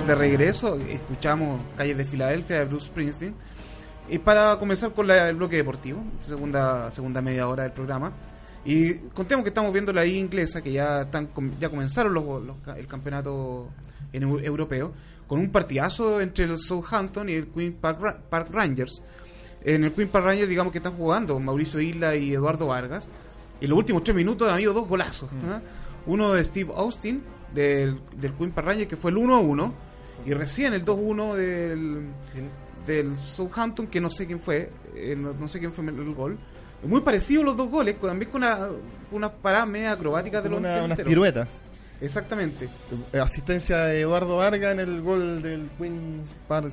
Estamos 0.03 0.07
de 0.09 0.15
regreso, 0.15 0.77
escuchamos 0.89 1.61
Calles 1.77 1.97
de 1.97 2.05
Filadelfia 2.05 2.59
de 2.59 2.65
Bruce 2.65 2.87
Springsteen. 2.87 3.35
Y 4.09 4.19
para 4.19 4.59
comenzar 4.59 4.93
con 4.93 5.07
la- 5.07 5.29
el 5.29 5.37
bloque 5.37 5.57
deportivo, 5.57 6.03
segunda, 6.21 6.91
segunda 6.91 7.23
media 7.23 7.49
hora 7.49 7.63
del 7.63 7.73
programa. 7.73 8.13
Y 8.65 8.95
contemos 9.15 9.43
que 9.45 9.49
estamos 9.51 9.73
viendo 9.73 9.93
la 9.93 10.05
liga 10.05 10.19
inglesa, 10.19 10.61
que 10.63 10.73
ya 10.73 11.03
están 11.03 11.29
ya 11.61 11.69
comenzaron 11.71 12.13
los, 12.15 12.25
los 12.45 12.57
el 12.77 12.87
campeonato 12.87 13.69
en 14.13 14.23
eu- 14.25 14.45
europeo, 14.45 14.93
con 15.27 15.39
un 15.39 15.51
partidazo 15.51 16.21
entre 16.21 16.45
el 16.45 16.59
Southampton 16.59 17.29
y 17.29 17.35
el 17.35 17.49
Queen 17.49 17.75
Park, 17.75 18.23
Park 18.29 18.49
Rangers. 18.53 19.01
En 19.65 19.85
el 19.85 19.93
Queen 19.93 20.09
Park 20.09 20.25
Rangers, 20.27 20.49
digamos 20.49 20.73
que 20.73 20.79
están 20.79 20.95
jugando 20.95 21.39
Mauricio 21.39 21.81
Isla 21.81 22.17
y 22.17 22.33
Eduardo 22.35 22.67
Vargas. 22.67 23.07
En 23.61 23.71
los 23.71 23.79
últimos 23.79 24.03
tres 24.03 24.17
minutos 24.17 24.49
han 24.49 24.55
habido 24.55 24.73
dos 24.73 24.89
golazos. 24.89 25.31
¿ah? 25.49 25.61
Uno 26.07 26.33
de 26.33 26.45
Steve 26.45 26.73
Austin, 26.77 27.23
del, 27.55 28.01
del 28.17 28.33
Queen 28.35 28.51
Park 28.51 28.67
Rangers, 28.67 28.89
que 28.89 28.97
fue 28.97 29.13
el 29.13 29.17
1-1. 29.19 29.73
Y 30.25 30.33
recién 30.35 30.73
el 30.75 30.85
2-1 30.85 31.35
del, 31.35 32.03
del 32.87 33.17
Southampton, 33.17 33.87
que 33.89 34.01
no 34.01 34.11
sé 34.11 34.27
quién 34.27 34.41
fue. 34.41 34.71
eh, 34.95 35.17
no, 35.17 35.33
no 35.33 35.49
sé 35.49 35.59
quién 35.59 35.73
fue 35.73 35.85
el 35.85 36.15
gol. 36.15 36.39
Muy 36.85 37.01
parecidos 37.01 37.45
los 37.45 37.57
dos 37.57 37.71
goles, 37.71 37.99
también 38.01 38.31
con 38.31 38.43
una, 38.43 38.69
unas 39.13 39.31
paradas 39.31 39.69
media 39.69 39.93
acrobáticas 39.93 40.43
de 40.43 40.51
los 40.51 40.59
Una- 40.59 40.83
unas 40.85 40.99
piruetas. 41.01 41.49
Exactamente. 42.01 42.69
Eh, 43.13 43.19
Asistencia 43.21 43.79
de 43.85 44.01
Eduardo 44.01 44.37
Vargas 44.37 44.73
en 44.73 44.81
el 44.81 45.01
gol 45.03 45.41
del 45.43 45.69
Queen 45.79 46.23
Park 46.49 46.73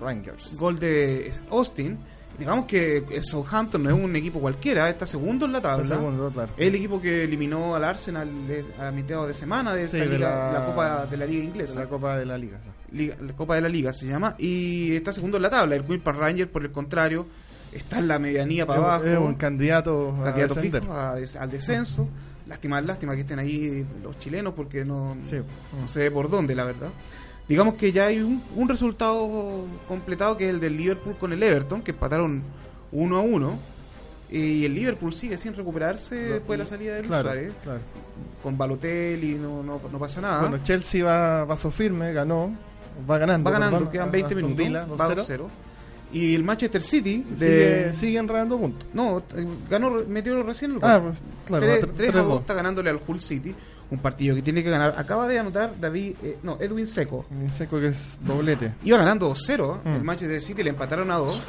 Rangers. 0.00 0.56
Gol 0.56 0.78
de 0.78 1.32
Austin. 1.50 1.98
Digamos 2.38 2.66
que 2.66 3.04
Southampton 3.22 3.82
no 3.82 3.90
es 3.90 3.96
un 3.96 4.14
equipo 4.14 4.38
cualquiera, 4.40 4.88
está 4.88 5.06
segundo 5.06 5.46
en 5.46 5.52
la 5.52 5.60
tabla. 5.60 5.96
Segundo, 5.96 6.30
claro. 6.30 6.52
El 6.56 6.74
equipo 6.74 7.00
que 7.00 7.24
eliminó 7.24 7.74
al 7.74 7.82
Arsenal 7.84 8.28
eh, 8.48 8.64
a 8.80 8.90
mitad 8.92 9.26
de 9.26 9.34
semana 9.34 9.74
de, 9.74 9.84
esta 9.84 9.96
Sí, 9.96 10.04
de 10.08 10.16
liga- 10.18 10.52
la- 10.52 10.60
la, 10.60 10.64
Copa 10.66 11.06
de 11.06 11.16
la 11.16 11.26
Liga 11.26 11.44
Inglesa. 11.44 11.80
la 11.80 11.86
Copa 11.86 12.16
de 12.16 12.26
la 12.26 12.38
Liga. 12.38 12.58
Liga- 12.92 13.16
la 13.20 13.32
Copa 13.32 13.56
de 13.56 13.60
la 13.62 13.68
Liga 13.68 13.92
se 13.92 14.06
llama. 14.06 14.36
Y 14.38 14.94
está 14.94 15.12
segundo 15.12 15.36
en 15.36 15.42
la 15.42 15.50
tabla. 15.50 15.74
El 15.74 15.84
Queen 15.84 16.00
Park 16.00 16.18
Rangers, 16.18 16.50
por 16.50 16.62
el 16.64 16.70
contrario, 16.70 17.26
está 17.72 17.98
en 17.98 18.06
la 18.08 18.18
medianía 18.20 18.64
para 18.66 18.78
Es- 18.80 18.84
abajo. 18.86 19.04
Es 19.06 19.18
un 19.18 19.34
candidato, 19.34 20.14
candidato 20.22 20.54
fijo 20.54 20.92
a 20.92 21.16
des- 21.16 21.34
al 21.36 21.50
descenso. 21.50 22.08
Lástima, 22.46 22.80
lástima 22.80 23.14
que 23.14 23.22
estén 23.22 23.40
ahí 23.40 23.84
los 24.02 24.18
chilenos 24.20 24.54
porque 24.54 24.84
no, 24.84 25.16
Sí. 25.28 25.36
no 25.78 25.88
sé 25.88 26.10
por 26.10 26.30
dónde, 26.30 26.54
la 26.54 26.64
verdad. 26.64 26.88
Digamos 27.48 27.74
que 27.74 27.92
ya 27.92 28.06
hay 28.06 28.20
un, 28.20 28.42
un 28.54 28.68
resultado 28.68 29.64
completado 29.86 30.36
que 30.36 30.44
es 30.44 30.50
el 30.50 30.60
del 30.60 30.76
Liverpool 30.76 31.16
con 31.18 31.32
el 31.32 31.42
Everton, 31.42 31.82
que 31.82 31.92
empataron 31.92 32.42
1 32.92 33.16
a 33.16 33.20
1. 33.20 33.58
Y 34.30 34.66
el 34.66 34.74
Liverpool 34.74 35.14
sigue 35.14 35.38
sin 35.38 35.54
recuperarse 35.54 36.14
después 36.14 36.58
de 36.58 36.64
la 36.64 36.68
salida 36.68 36.94
de 36.96 37.00
Claro. 37.02 37.30
Con 38.42 38.58
Balotelli 38.58 39.36
no, 39.36 39.62
no, 39.62 39.80
no 39.90 39.98
pasa 39.98 40.20
nada. 40.20 40.40
Bueno, 40.42 40.58
Chelsea 40.62 41.02
va 41.02 41.46
paso 41.46 41.70
firme, 41.70 42.12
ganó. 42.12 42.54
Va 43.08 43.16
ganando. 43.16 43.50
va 43.50 43.58
ganando, 43.58 43.90
quedan 43.90 44.08
a 44.08 44.10
20 44.10 44.26
Aston 44.26 44.42
minutos. 44.42 44.66
Villa, 44.66 44.86
va 44.86 45.14
2-0. 45.14 45.46
2-0. 46.12 46.12
Y 46.12 46.34
el 46.34 46.44
Manchester 46.44 46.82
City 46.82 47.24
de, 47.38 47.90
Sigue, 47.90 47.94
sigue 47.94 48.18
enredando 48.18 48.58
puntos. 48.58 48.88
no, 48.94 49.22
ganó, 49.70 49.90
metió 50.06 50.42
recién 50.42 50.72
el 50.72 50.78
gol. 50.80 50.90
Ah, 50.90 51.02
claro. 51.46 51.66
3, 51.66 51.82
va 51.84 51.86
tre- 51.88 51.92
3 51.96 52.14
a 52.14 52.18
2 52.22 52.26
3-2. 52.36 52.40
está 52.40 52.54
ganándole 52.54 52.90
al 52.90 53.00
Hull 53.06 53.20
City. 53.20 53.54
Un 53.90 53.98
partido 54.00 54.34
que 54.34 54.42
tiene 54.42 54.62
que 54.62 54.68
ganar. 54.68 54.94
Acaba 54.98 55.26
de 55.26 55.38
anotar 55.38 55.72
David, 55.80 56.14
eh, 56.22 56.38
no, 56.42 56.58
Edwin 56.60 56.86
Seco. 56.86 57.24
Un 57.30 57.50
seco 57.50 57.80
que 57.80 57.88
es 57.88 57.96
doblete. 58.20 58.74
Iba 58.84 58.98
ganando 58.98 59.28
2-0. 59.34 59.80
Mm. 59.82 59.88
El 59.94 60.04
Manchester 60.04 60.42
City 60.42 60.62
le 60.62 60.70
empataron 60.70 61.10
a 61.10 61.16
2. 61.16 61.42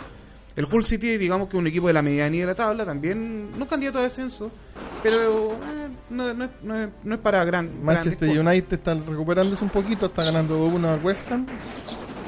El 0.56 0.66
Hull 0.66 0.84
City, 0.86 1.18
digamos 1.18 1.48
que 1.50 1.58
un 1.58 1.68
equipo 1.68 1.88
de 1.88 1.94
la 1.94 2.02
medianía 2.02 2.42
de 2.42 2.48
la 2.48 2.56
tabla, 2.56 2.86
también 2.86 3.58
no 3.58 3.66
candidato 3.68 4.00
a 4.00 4.04
descenso, 4.04 4.52
pero 5.04 5.52
eh, 5.54 5.88
no, 6.10 6.34
no 6.34 6.44
es, 6.46 6.50
no, 6.64 6.76
es, 6.76 6.90
no 7.04 7.16
es 7.16 7.22
para 7.22 7.44
gran. 7.46 7.84
Manchester. 7.84 8.30
United 8.30 8.74
está 8.74 8.94
recuperándose 8.94 9.64
un 9.64 9.70
poquito, 9.70 10.08
está 10.08 10.24
ganando 10.24 10.62
uno 10.66 10.90
al 10.90 11.00
West 11.04 11.30
Ham. 11.32 11.46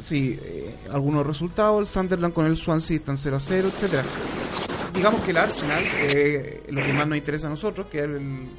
Sí, 0.02 0.38
eh, 0.44 0.71
algunos 0.92 1.26
resultados. 1.26 1.80
El 1.82 1.88
Sunderland 1.88 2.34
con 2.34 2.46
el 2.46 2.58
Swansea 2.58 2.98
están 2.98 3.18
0 3.18 3.38
0, 3.40 3.70
etcétera. 3.74 4.04
digamos 4.94 5.22
que 5.22 5.32
el 5.32 5.38
Arsenal, 5.38 5.84
eh, 6.14 6.64
lo 6.70 6.82
que 6.82 6.94
más 6.94 7.08
nos 7.08 7.18
interesa 7.18 7.48
a 7.48 7.50
nosotros, 7.52 7.88
que 7.88 8.00
es 8.00 8.04
el, 8.06 8.50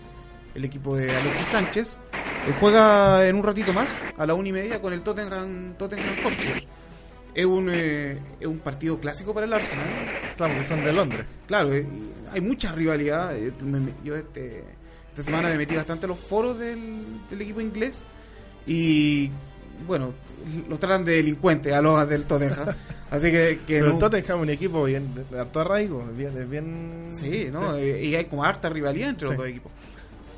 el 0.55 0.65
equipo 0.65 0.97
de 0.97 1.15
Alexis 1.15 1.47
Sánchez, 1.49 1.99
eh, 2.13 2.55
juega 2.59 3.27
en 3.27 3.37
un 3.37 3.43
ratito 3.43 3.73
más, 3.73 3.89
a 4.17 4.27
la 4.27 4.35
una 4.35 4.49
y 4.49 4.53
media, 4.53 4.81
con 4.81 4.93
el 4.93 5.03
Tottenham, 5.03 5.75
Tottenham 5.79 6.17
Hotspur. 6.25 6.63
Es 7.35 7.47
un, 7.47 7.69
eh, 7.73 8.19
es 8.41 8.47
un 8.47 8.59
partido 8.59 8.99
clásico 9.01 9.33
para 9.33 9.47
el 9.47 9.53
Arsenal. 9.53 9.87
Claro, 10.37 10.55
porque 10.55 10.69
son 10.69 10.85
de 10.85 10.93
Londres. 10.93 11.25
Claro, 11.47 11.73
eh, 11.75 11.87
hay 12.31 12.41
mucha 12.43 12.73
rivalidad. 12.73 13.35
eh, 13.37 13.53
yo 14.05 14.17
este, 14.17 14.65
esta 15.09 15.23
semana 15.23 15.49
me 15.49 15.57
metí 15.57 15.75
bastante 15.75 16.05
a 16.07 16.09
los 16.09 16.19
foros 16.19 16.59
del, 16.59 17.21
del 17.31 17.41
equipo 17.41 17.61
inglés 17.61 18.05
y 18.67 19.31
bueno, 19.87 20.13
los 20.69 20.79
tratan 20.79 21.05
de 21.05 21.13
delincuentes 21.17 21.73
a 21.73 21.81
los 21.83 22.09
del 22.09 22.25
Tottenham. 22.25 22.75
Así 23.11 23.31
que, 23.31 23.61
que 23.67 23.75
Pero 23.75 23.87
no- 23.89 23.93
el 23.95 23.99
Tottenham 23.99 24.39
es 24.39 24.43
un 24.45 24.51
equipo 24.51 24.85
bien 24.85 25.15
de, 25.31 25.39
harto 25.39 25.61
arraigo, 25.61 26.07
es 26.11 26.17
bien, 26.17 26.51
bien... 26.51 27.09
Sí, 27.13 27.49
¿no? 27.53 27.77
Eh, 27.77 28.05
Y 28.05 28.15
hay 28.15 28.25
como 28.25 28.43
harta 28.45 28.69
rivalidad 28.69 29.11
entre 29.11 29.27
los 29.27 29.35
Sí. 29.35 29.39
dos 29.39 29.49
equipos. 29.49 29.73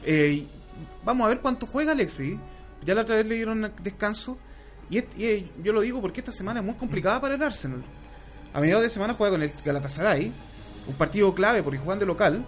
Eh, 0.05 0.44
vamos 1.05 1.25
a 1.27 1.29
ver 1.29 1.40
cuánto 1.40 1.66
juega 1.66 1.92
Alexis. 1.92 2.37
Ya 2.85 2.94
la 2.94 3.03
otra 3.03 3.16
vez 3.16 3.27
le 3.27 3.37
dieron 3.37 3.70
descanso. 3.83 4.37
Y, 4.90 4.99
est- 4.99 5.18
y, 5.18 5.25
eh, 5.27 5.49
yo 5.62 5.73
lo 5.73 5.81
digo 5.81 6.01
porque 6.01 6.20
esta 6.20 6.33
semana 6.33 6.61
es 6.61 6.66
muy 6.66 6.75
complicada 6.75 7.20
para 7.20 7.35
el 7.37 7.42
Arsenal. 7.42 7.83
A 8.53 8.61
mediados 8.61 8.83
de 8.83 8.90
semana 8.90 9.14
juega 9.14 9.31
con 9.33 9.42
el 9.42 9.51
Galatasaray. 9.64 10.33
Un 10.87 10.94
partido 10.97 11.35
clave 11.35 11.62
porque 11.62 11.79
juegan 11.79 11.99
de 12.01 12.07
local. 12.07 12.44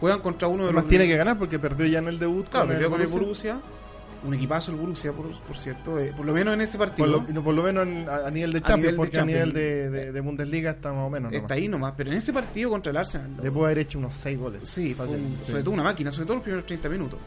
Juegan 0.00 0.20
contra 0.20 0.48
uno 0.48 0.64
de 0.64 0.68
Además 0.70 0.84
los... 0.84 0.90
tiene 0.90 1.06
que 1.06 1.16
ganar 1.16 1.38
porque 1.38 1.58
perdió 1.58 1.86
ya 1.86 2.00
en 2.00 2.08
el 2.08 2.18
debut 2.18 2.48
Claro, 2.48 2.66
con, 2.66 2.76
el 2.76 2.90
con 2.90 3.00
el 3.00 3.06
Borussia. 3.06 3.54
Borussia. 3.54 3.81
Un 4.24 4.34
equipazo 4.34 4.70
el 4.70 4.76
Borussia, 4.76 5.12
por, 5.12 5.30
por 5.40 5.56
cierto. 5.56 5.98
eh, 5.98 6.12
por 6.16 6.24
lo 6.24 6.32
menos 6.32 6.54
en 6.54 6.60
ese 6.60 6.78
Por 6.78 6.88
partido. 6.88 7.08
lo, 7.08 7.22
no, 7.22 7.42
por 7.42 7.54
lo 7.54 7.62
menos 7.64 7.86
en- 7.88 8.08
a, 8.08 8.26
a 8.28 8.30
nivel 8.30 8.52
de 8.52 8.62
Champions, 8.62 8.96
nivel 8.96 9.10
de 9.10 9.18
a 9.20 9.24
nivel 9.24 9.52
de, 9.52 9.90
de- 9.90 10.12
de 10.12 10.20
Bundesliga 10.20 10.70
está 10.70 10.92
más 10.92 11.02
o 11.06 11.10
menos. 11.10 11.32
está 11.32 11.54
ahí 11.54 11.66
nomás. 11.66 11.94
Pero 11.96 12.10
en 12.12 12.18
ese 12.18 12.32
partido 12.32 12.70
contra 12.70 12.90
el 12.90 12.96
Arsenal... 12.98 13.34
lo- 13.36 13.42
Le 13.42 13.50
puede 13.50 13.66
haber 13.66 13.78
hecho 13.80 13.98
unos 13.98 14.14
6 14.14 14.38
goles. 14.38 14.60
Sí, 14.68 14.94
fue 14.94 15.06
Fácil, 15.06 15.20
un- 15.24 15.36
sí. 15.44 15.50
sobre 15.50 15.62
todo 15.64 15.74
una 15.74 15.82
máquina, 15.82 16.12
sobre 16.12 16.26
todo 16.26 16.34
los 16.36 16.42
primeros 16.44 16.66
30 16.66 16.88
minutos. 16.88 17.18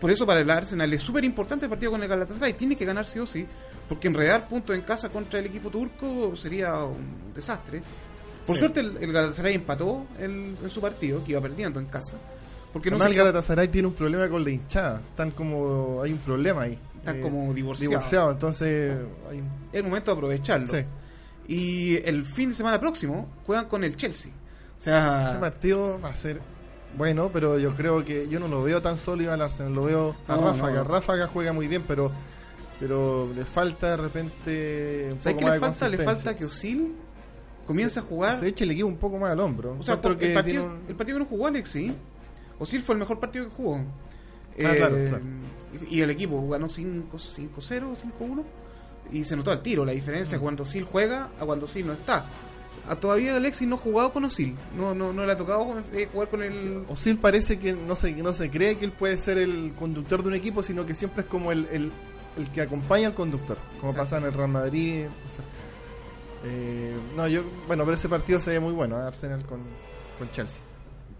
Por 0.00 0.10
eso 0.10 0.26
para 0.26 0.40
el 0.40 0.50
Arsenal 0.50 0.92
es 0.92 1.00
súper 1.00 1.24
importante 1.24 1.66
el 1.66 1.70
partido 1.70 1.92
con 1.92 2.02
el 2.02 2.08
Galatasaray. 2.08 2.52
Tiene 2.54 2.74
que 2.76 2.84
ganar 2.84 3.06
sí 3.06 3.18
o 3.20 3.26
sí, 3.26 3.46
porque 3.88 4.08
enredar 4.08 4.48
puntos 4.48 4.74
en 4.76 4.82
casa 4.82 5.08
contra 5.10 5.38
el 5.40 5.46
equipo 5.46 5.70
turco 5.70 6.34
sería 6.36 6.74
un 6.82 7.32
desastre. 7.34 7.80
Por 8.46 8.56
Sí. 8.56 8.60
suerte 8.60 8.80
el, 8.80 8.96
el 9.00 9.12
Galatasaray 9.12 9.54
empató 9.54 10.06
el- 10.18 10.56
en 10.62 10.70
su 10.70 10.80
partido, 10.80 11.22
que 11.24 11.32
iba 11.32 11.40
perdiendo 11.40 11.78
en 11.78 11.86
casa. 11.86 12.14
Porque 12.72 12.90
no 12.90 12.96
Además, 12.96 13.10
el 13.12 13.16
Galatasaray 13.18 13.68
tiene 13.68 13.88
un 13.88 13.94
problema 13.94 14.28
con 14.28 14.44
la 14.44 14.50
hinchada. 14.50 15.00
Están 15.10 15.30
como. 15.30 16.02
Hay 16.02 16.12
un 16.12 16.18
problema 16.18 16.62
ahí. 16.62 16.78
están 16.98 17.16
Eh, 17.16 17.20
como 17.22 17.54
divorciados. 17.54 17.90
divorciados. 17.90 18.32
Entonces. 18.34 18.96
Hay 19.30 19.38
un- 19.40 19.46
Es 19.72 19.74
el 19.74 19.84
momento 19.84 20.10
de 20.10 20.16
aprovecharlo. 20.16 20.66
sí. 20.68 20.84
Y 21.46 21.96
el 22.06 22.24
fin 22.24 22.50
de 22.50 22.54
semana 22.54 22.78
próximo 22.78 23.26
juegan 23.46 23.66
con 23.66 23.82
el 23.84 23.96
Chelsea. 23.96 24.30
O 24.78 24.80
sea, 24.80 25.22
Ese 25.30 25.38
partido 25.38 25.98
va 26.04 26.10
a 26.10 26.14
ser 26.14 26.40
bueno, 26.96 27.30
pero 27.32 27.58
yo 27.58 27.74
creo 27.74 28.04
que 28.04 28.28
yo 28.28 28.38
no 28.40 28.48
lo 28.48 28.62
veo 28.62 28.80
tan 28.82 28.98
sólido 28.98 29.32
al 29.32 29.40
Arsenal, 29.42 29.72
lo 29.74 29.84
veo 29.84 30.14
a 30.28 30.36
No, 30.36 30.44
Ráfaga. 30.52 30.74
no. 30.76 30.84
Ráfaga 30.84 31.26
juega 31.28 31.52
muy 31.52 31.66
bien, 31.68 31.82
pero 31.88 32.10
pero 32.80 33.28
le 33.34 33.44
falta 33.44 33.90
de 33.90 33.96
repente 33.96 35.08
un 35.14 35.20
¿sabes 35.20 35.34
poco 35.36 35.46
más 35.48 35.54
le 35.54 35.60
falta? 35.60 35.88
Le 35.88 35.98
falta 35.98 36.36
que 36.36 36.44
Osil 36.44 36.94
comience 37.66 37.98
a 37.98 38.02
jugar. 38.02 38.38
Se 38.40 38.48
eche 38.48 38.64
el 38.64 38.70
equipo 38.70 38.86
un 38.88 38.96
poco 38.98 39.18
más 39.18 39.32
al 39.32 39.40
hombro. 39.40 39.76
O 39.78 39.82
sea, 39.82 39.94
el, 39.94 40.00
partido, 40.34 40.64
un- 40.64 40.80
el 40.88 40.94
partido 40.94 41.18
que 41.18 41.24
no 41.24 41.30
jugó 41.30 41.46
Alexis, 41.48 41.92
Osil 42.58 42.80
fue 42.82 42.94
el 42.94 42.98
mejor 43.00 43.18
partido 43.20 43.46
que 43.46 43.54
jugó. 43.54 43.78
Eh, 44.56 44.64
Ah, 44.66 44.74
claro, 44.76 44.96
claro. 45.08 45.22
Y 45.90 45.98
y 45.98 46.00
el 46.00 46.10
equipo 46.10 46.48
ganó 46.48 46.68
5 46.68 47.18
5-0, 47.18 47.96
5-1. 48.18 48.42
Y 49.12 49.24
se 49.24 49.36
notó 49.36 49.50
al 49.52 49.62
tiro 49.62 49.84
la 49.84 49.92
diferencia 49.92 50.38
cuando 50.38 50.62
Osil 50.64 50.84
juega 50.84 51.28
a 51.40 51.44
cuando 51.46 51.66
Osil 51.66 51.86
no 51.86 51.92
está. 51.92 52.24
A 52.88 52.96
todavía 52.96 53.36
Alexis 53.36 53.68
no 53.68 53.74
ha 53.76 53.78
jugado 53.78 54.12
con 54.12 54.24
Osil. 54.24 54.56
No, 54.76 54.94
no, 54.94 55.12
no 55.12 55.26
le 55.26 55.32
ha 55.32 55.36
tocado 55.36 55.66
eh, 55.92 56.08
jugar 56.12 56.28
con 56.28 56.42
el. 56.42 56.84
Osil 56.88 57.18
parece 57.18 57.58
que 57.58 57.72
no 57.74 57.94
se, 57.96 58.12
no 58.12 58.32
se 58.32 58.50
cree 58.50 58.76
que 58.76 58.84
él 58.86 58.92
puede 58.92 59.16
ser 59.18 59.38
el 59.38 59.74
conductor 59.78 60.22
de 60.22 60.28
un 60.28 60.34
equipo, 60.34 60.62
sino 60.62 60.84
que 60.86 60.94
siempre 60.94 61.22
es 61.22 61.28
como 61.28 61.52
el, 61.52 61.66
el, 61.70 61.92
el 62.38 62.50
que 62.50 62.62
acompaña 62.62 63.08
al 63.08 63.14
conductor, 63.14 63.56
como 63.80 63.92
Exacto. 63.92 64.04
pasa 64.10 64.16
en 64.18 64.24
el 64.24 64.32
Real 64.32 64.48
Madrid. 64.48 65.04
o 65.06 65.34
sea, 65.34 65.44
eh, 66.44 66.94
no, 67.16 67.28
yo, 67.28 67.42
bueno, 67.66 67.84
pero 67.84 67.96
ese 67.96 68.08
partido 68.08 68.40
se 68.40 68.50
ve 68.52 68.60
muy 68.60 68.72
bueno, 68.72 68.98
¿eh? 68.98 69.02
Arsenal 69.06 69.44
con, 69.44 69.60
con 70.18 70.30
Chelsea. 70.30 70.62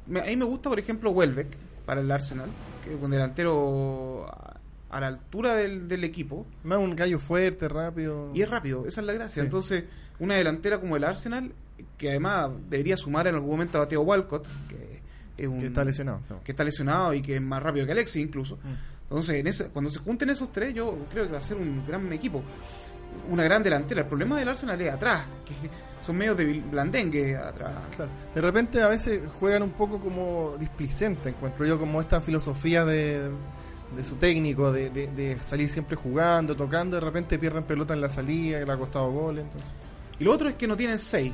Me- 0.09 0.21
a 0.21 0.25
mí 0.25 0.37
me 0.37 0.45
gusta, 0.45 0.69
por 0.69 0.79
ejemplo, 0.79 1.11
Welbeck 1.11 1.49
para 1.87 2.01
el 2.01 2.11
Arsenal, 2.11 2.49
que 2.85 2.95
es 2.95 3.01
un 3.01 3.11
delantero 3.11 4.27
a, 4.29 4.57
a 4.91 5.01
la 5.01 5.07
altura 5.09 5.55
del, 5.55 5.89
del 5.89 6.05
equipo. 6.05 6.47
Más 6.65 6.79
un 6.79 6.95
gallo 6.97 7.19
fuerte, 7.19 7.69
rápido. 7.69 8.31
Y 8.35 8.43
es 8.43 8.51
rápido, 8.51 8.87
esa 8.87 9.01
es 9.01 9.07
la 9.07 9.13
gracia. 9.13 9.43
Sí. 9.43 9.47
Entonces, 9.47 9.85
una 10.19 10.35
delantera 10.35 10.81
como 10.81 10.97
el 10.97 11.05
Arsenal, 11.05 11.53
que 11.97 12.11
además 12.11 12.51
debería 12.69 12.97
sumar 12.97 13.27
en 13.27 13.35
algún 13.37 13.51
momento 13.51 13.81
a 13.81 13.89
Theo 13.89 14.03
Walcott, 14.03 14.47
que 14.69 15.01
es 15.37 15.47
un 15.49 15.61
que 15.61 15.67
está 15.67 15.85
lesionado. 15.85 16.21
sí. 16.29 16.35
que 16.45 16.53
está 16.53 16.65
lesionado 16.65 17.15
y 17.15 17.23
que 17.23 17.37
es 17.37 17.43
más 17.43 17.63
rápido 17.63 17.87
que 17.87 17.93
Alexis 17.93 18.23
incluso. 18.25 18.57
Mm. 18.57 18.99
Entonces, 19.05 19.37
en 19.37 19.47
ese, 19.47 19.69
cuando 19.69 19.91
se 19.91 20.01
junten 20.01 20.29
esos 20.31 20.53
tres, 20.53 20.75
yo 20.75 21.07
creo 21.11 21.25
que 21.27 21.33
va 21.33 21.39
a 21.39 21.43
ser 21.43 21.57
un 21.57 21.87
gran 21.87 22.13
equipo. 22.13 22.43
Una 23.31 23.43
gran 23.45 23.63
delantera. 23.63 24.03
El 24.03 24.07
problema 24.09 24.39
del 24.39 24.49
Arsenal 24.49 24.81
es 24.81 24.93
atrás, 24.93 25.27
que 25.45 25.55
son 26.05 26.17
medio 26.17 26.35
de 26.35 26.45
blandengue 26.61 27.37
atrás. 27.37 27.73
Claro. 27.95 28.11
De 28.35 28.41
repente 28.41 28.83
a 28.83 28.89
veces 28.89 29.23
juegan 29.39 29.63
un 29.63 29.71
poco 29.73 29.99
como 30.01 30.57
displicente, 30.59 31.29
encuentro 31.31 31.67
yo, 31.67 31.79
como 31.79 32.01
esta 32.01 32.21
filosofía 32.21 32.85
de, 32.85 33.29
de 33.97 34.05
su 34.05 34.15
técnico, 34.17 34.73
de, 34.73 34.91
de- 34.91 35.09
de 35.09 35.39
salir 35.45 35.69
siempre 35.69 35.97
jugando, 35.97 36.57
tocando, 36.57 36.97
de 36.97 37.01
repente 37.01 37.39
pierden 37.39 37.65
pelota 37.65 37.95
en 37.95 38.01
la 38.01 38.09
salida, 38.09 38.59
que 38.61 38.67
le 38.67 38.73
ha 38.73 38.77
costado 38.77 39.11
goles. 39.11 39.45
Entonces. 39.45 39.71
Y 40.19 40.25
lo 40.25 40.33
otro 40.33 40.49
es 40.49 40.55
que 40.55 40.67
no 40.67 40.77
tienen 40.77 40.99
seis. 40.99 41.33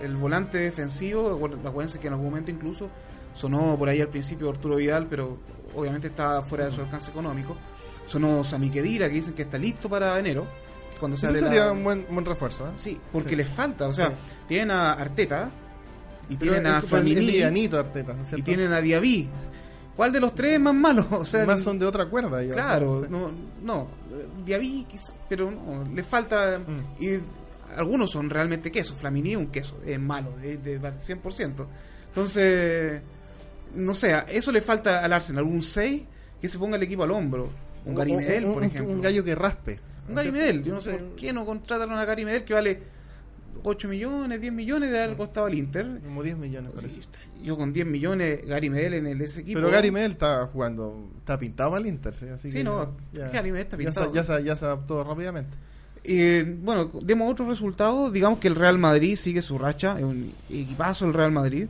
El 0.00 0.16
volante 0.16 0.58
defensivo, 0.58 1.40
acuérdense 1.64 1.98
que 1.98 2.06
en 2.08 2.12
algún 2.14 2.28
momento 2.30 2.50
incluso 2.50 2.88
sonó 3.32 3.76
por 3.78 3.88
ahí 3.88 4.00
al 4.00 4.08
principio 4.08 4.48
Arturo 4.50 4.76
Vidal, 4.76 5.06
pero 5.08 5.38
obviamente 5.74 6.08
está 6.08 6.42
fuera 6.42 6.66
de 6.66 6.72
su 6.72 6.80
alcance 6.80 7.10
económico. 7.10 7.56
Sonó 8.06 8.44
Sami 8.44 8.70
Khedira, 8.70 9.08
que 9.08 9.14
dicen 9.14 9.34
que 9.34 9.42
está 9.42 9.56
listo 9.56 9.88
para 9.88 10.18
enero. 10.18 10.46
Cuando 10.98 11.16
sale 11.16 11.40
la- 11.40 11.46
sería 11.48 11.72
un 11.72 11.84
buen, 11.84 12.06
buen 12.10 12.24
refuerzo. 12.24 12.66
¿eh? 12.68 12.72
Sí, 12.76 12.98
porque 13.12 13.30
Sí. 13.30 13.36
les 13.36 13.48
falta. 13.48 13.88
O 13.88 13.92
sea, 13.92 14.08
Sí. 14.08 14.12
tienen 14.48 14.70
a 14.70 14.92
Arteta 14.92 15.50
y 16.28 16.36
Pero 16.36 16.52
tienen 16.52 16.66
a 16.72 16.78
es- 16.78 16.84
es 16.84 16.90
Flamini 16.90 17.42
Arteta, 17.42 18.12
¿no 18.14 18.22
es 18.22 18.32
y 18.32 18.42
tienen 18.42 18.72
a 18.72 18.80
Diaby. 18.80 19.28
¿Cuál 19.96 20.10
de 20.12 20.18
los 20.20 20.34
tres 20.34 20.54
es 20.54 20.60
más 20.60 20.74
malo? 20.74 21.06
O 21.10 21.24
sea, 21.24 21.44
Más 21.46 21.62
son 21.62 21.78
de 21.78 21.86
otra 21.86 22.06
cuerda. 22.06 22.38
digamos. 22.40 22.64
Claro, 22.64 23.06
no, 23.08 23.30
no, 23.62 23.88
Diaby 24.44 24.86
quizás, 24.88 25.12
pero 25.28 25.50
no, 25.50 25.84
le 25.94 26.02
falta 26.02 26.58
Mm. 26.58 27.02
y 27.02 27.08
algunos 27.76 28.10
son 28.10 28.28
realmente 28.30 28.70
queso, 28.72 28.94
Flamini 28.96 29.32
es 29.32 29.36
un 29.36 29.46
queso, 29.48 29.78
es 29.86 29.98
malo, 30.00 30.32
de, 30.40 30.56
de 30.58 30.78
100%. 31.00 31.66
Entonces, 32.08 33.02
no 33.74 33.94
sé, 33.94 34.14
eso 34.28 34.50
le 34.52 34.60
falta 34.60 35.04
al 35.04 35.12
Arsenal, 35.12 35.44
un 35.44 35.62
6 35.62 36.02
que 36.40 36.48
se 36.48 36.58
ponga 36.58 36.76
el 36.76 36.82
equipo 36.84 37.02
al 37.02 37.10
hombro, 37.10 37.50
un 37.84 37.94
un- 38.46 38.54
por 38.54 38.64
ejemplo. 38.64 38.92
Un 38.94 39.00
gallo 39.00 39.22
que 39.24 39.34
raspe. 39.34 39.80
Un 40.08 40.14
¿no 40.14 40.20
es 40.20 40.26
Gary? 40.26 40.38
Medel, 40.38 40.64
yo 40.64 40.74
no 40.74 40.80
sé 40.80 40.92
por 40.94 41.16
qué 41.16 41.32
no 41.32 41.44
contratan 41.46 41.90
a 41.92 42.04
Gary 42.04 42.24
Medel 42.24 42.44
que 42.44 42.54
vale 42.54 42.82
8 43.62 43.88
millones, 43.88 44.40
10 44.40 44.52
millones 44.52 44.90
de 44.90 45.02
haber 45.02 45.16
costado 45.16 45.46
al 45.46 45.54
Inter. 45.54 46.00
Como 46.04 46.22
10 46.22 46.36
millones, 46.36 46.72
parece. 46.74 46.96
Sí, 46.96 47.08
Yo 47.42 47.56
con 47.56 47.72
10 47.72 47.86
millones, 47.86 48.46
Gary 48.46 48.68
Medel 48.68 48.94
en 48.94 49.06
el 49.06 49.20
ese 49.22 49.40
equipo. 49.40 49.58
Pero 49.58 49.70
Gary 49.70 49.90
Medel 49.90 50.12
está 50.12 50.46
jugando, 50.46 51.08
está 51.18 51.38
pintado 51.38 51.74
al 51.74 51.86
Inter, 51.86 52.14
sí, 52.14 52.26
así 52.28 52.50
Sí, 52.50 52.58
que 52.58 52.64
no, 52.64 52.94
Gary 53.12 53.52
Medel 53.52 53.66
está 53.66 53.76
ya 53.78 53.92
se- 53.92 54.00
pintado. 54.00 54.12
Ya 54.14 54.24
se, 54.24 54.44
ya 54.44 54.56
se 54.56 54.64
adaptó 54.66 55.02
rápidamente. 55.04 55.56
Eh, 56.06 56.58
bueno, 56.60 56.90
demos 57.02 57.30
otro 57.32 57.48
resultado. 57.48 58.10
Digamos 58.10 58.38
que 58.38 58.48
el 58.48 58.56
Real 58.56 58.78
Madrid 58.78 59.16
sigue 59.16 59.40
su 59.40 59.56
racha. 59.58 59.96
Es 59.98 60.04
un 60.04 60.32
equipazo 60.50 61.06
el 61.06 61.14
Real 61.14 61.32
Madrid. 61.32 61.66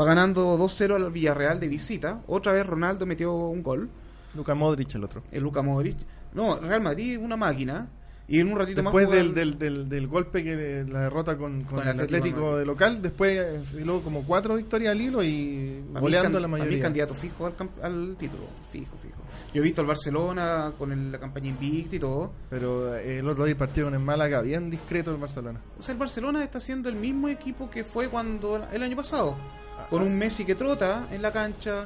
Va 0.00 0.06
ganando 0.06 0.56
2-0 0.56 0.94
al 0.94 1.10
Villarreal 1.12 1.60
de 1.60 1.68
visita. 1.68 2.22
Otra 2.26 2.52
vez 2.52 2.64
Ronaldo 2.66 3.04
metió 3.04 3.34
un 3.34 3.62
gol. 3.62 3.90
Luka 4.34 4.54
Modric 4.54 4.94
el 4.94 5.04
otro. 5.04 5.22
El 5.30 5.42
Luka 5.42 5.60
Modric. 5.60 5.96
No, 6.34 6.58
Real 6.58 6.82
Madrid 6.82 7.12
es 7.12 7.18
una 7.18 7.36
máquina. 7.36 7.88
Y 8.26 8.40
en 8.40 8.50
un 8.50 8.58
ratito 8.58 8.80
Después 8.82 9.06
más. 9.06 9.14
del, 9.14 9.32
juegan- 9.32 9.34
del, 9.34 9.58
del, 9.58 9.88
del 9.90 10.06
golpe 10.08 10.42
que 10.42 10.82
la 10.88 11.00
derrota 11.02 11.36
con, 11.36 11.60
con 11.64 11.78
Con 11.78 11.82
el 11.82 11.88
Atlético 11.90 12.16
Atlético, 12.16 12.56
de 12.56 12.64
local, 12.64 13.02
después 13.02 13.38
eh, 13.38 13.60
y 13.78 13.84
luego 13.84 14.00
como 14.00 14.22
cuatro 14.22 14.54
victorias 14.56 14.92
al 14.92 15.00
hilo 15.02 15.22
y 15.22 15.84
goleando 15.92 16.32
can- 16.32 16.42
la 16.42 16.48
mí 16.48 16.52
mayoría. 16.52 16.82
candidato 16.84 17.12
fijo 17.14 17.52
al, 17.82 18.16
título. 18.18 18.44
Fijo, 18.72 18.96
fijo. 19.02 19.14
Yo 19.52 19.60
he 19.60 19.62
visto 19.62 19.82
al 19.82 19.86
Barcelona 19.86 20.72
con 20.78 20.90
el- 20.92 21.12
la 21.12 21.18
campaña 21.20 21.48
invicta 21.48 21.96
y 21.96 21.98
todo. 21.98 22.32
Pero 22.48 22.96
eh, 22.96 23.18
el 23.18 23.28
otro 23.28 23.44
día 23.44 23.58
partido 23.58 23.88
con 23.88 23.94
el 23.94 24.00
Málaga, 24.00 24.40
bien 24.40 24.70
discreto 24.70 25.10
el 25.10 25.18
Barcelona. 25.18 25.60
O 25.78 25.82
sea, 25.82 25.92
el 25.92 25.98
Barcelona 25.98 26.42
está 26.42 26.60
siendo 26.60 26.88
el 26.88 26.94
mismo 26.96 27.28
equipo 27.28 27.68
que 27.70 27.84
fue 27.84 28.08
cuando 28.08 28.66
el 28.72 28.82
año 28.82 28.96
pasado. 28.96 29.36
Con 29.90 30.00
Ah. 30.00 30.06
un 30.06 30.16
Messi 30.16 30.46
que 30.46 30.54
trota 30.54 31.08
en 31.12 31.20
la 31.20 31.30
cancha, 31.30 31.84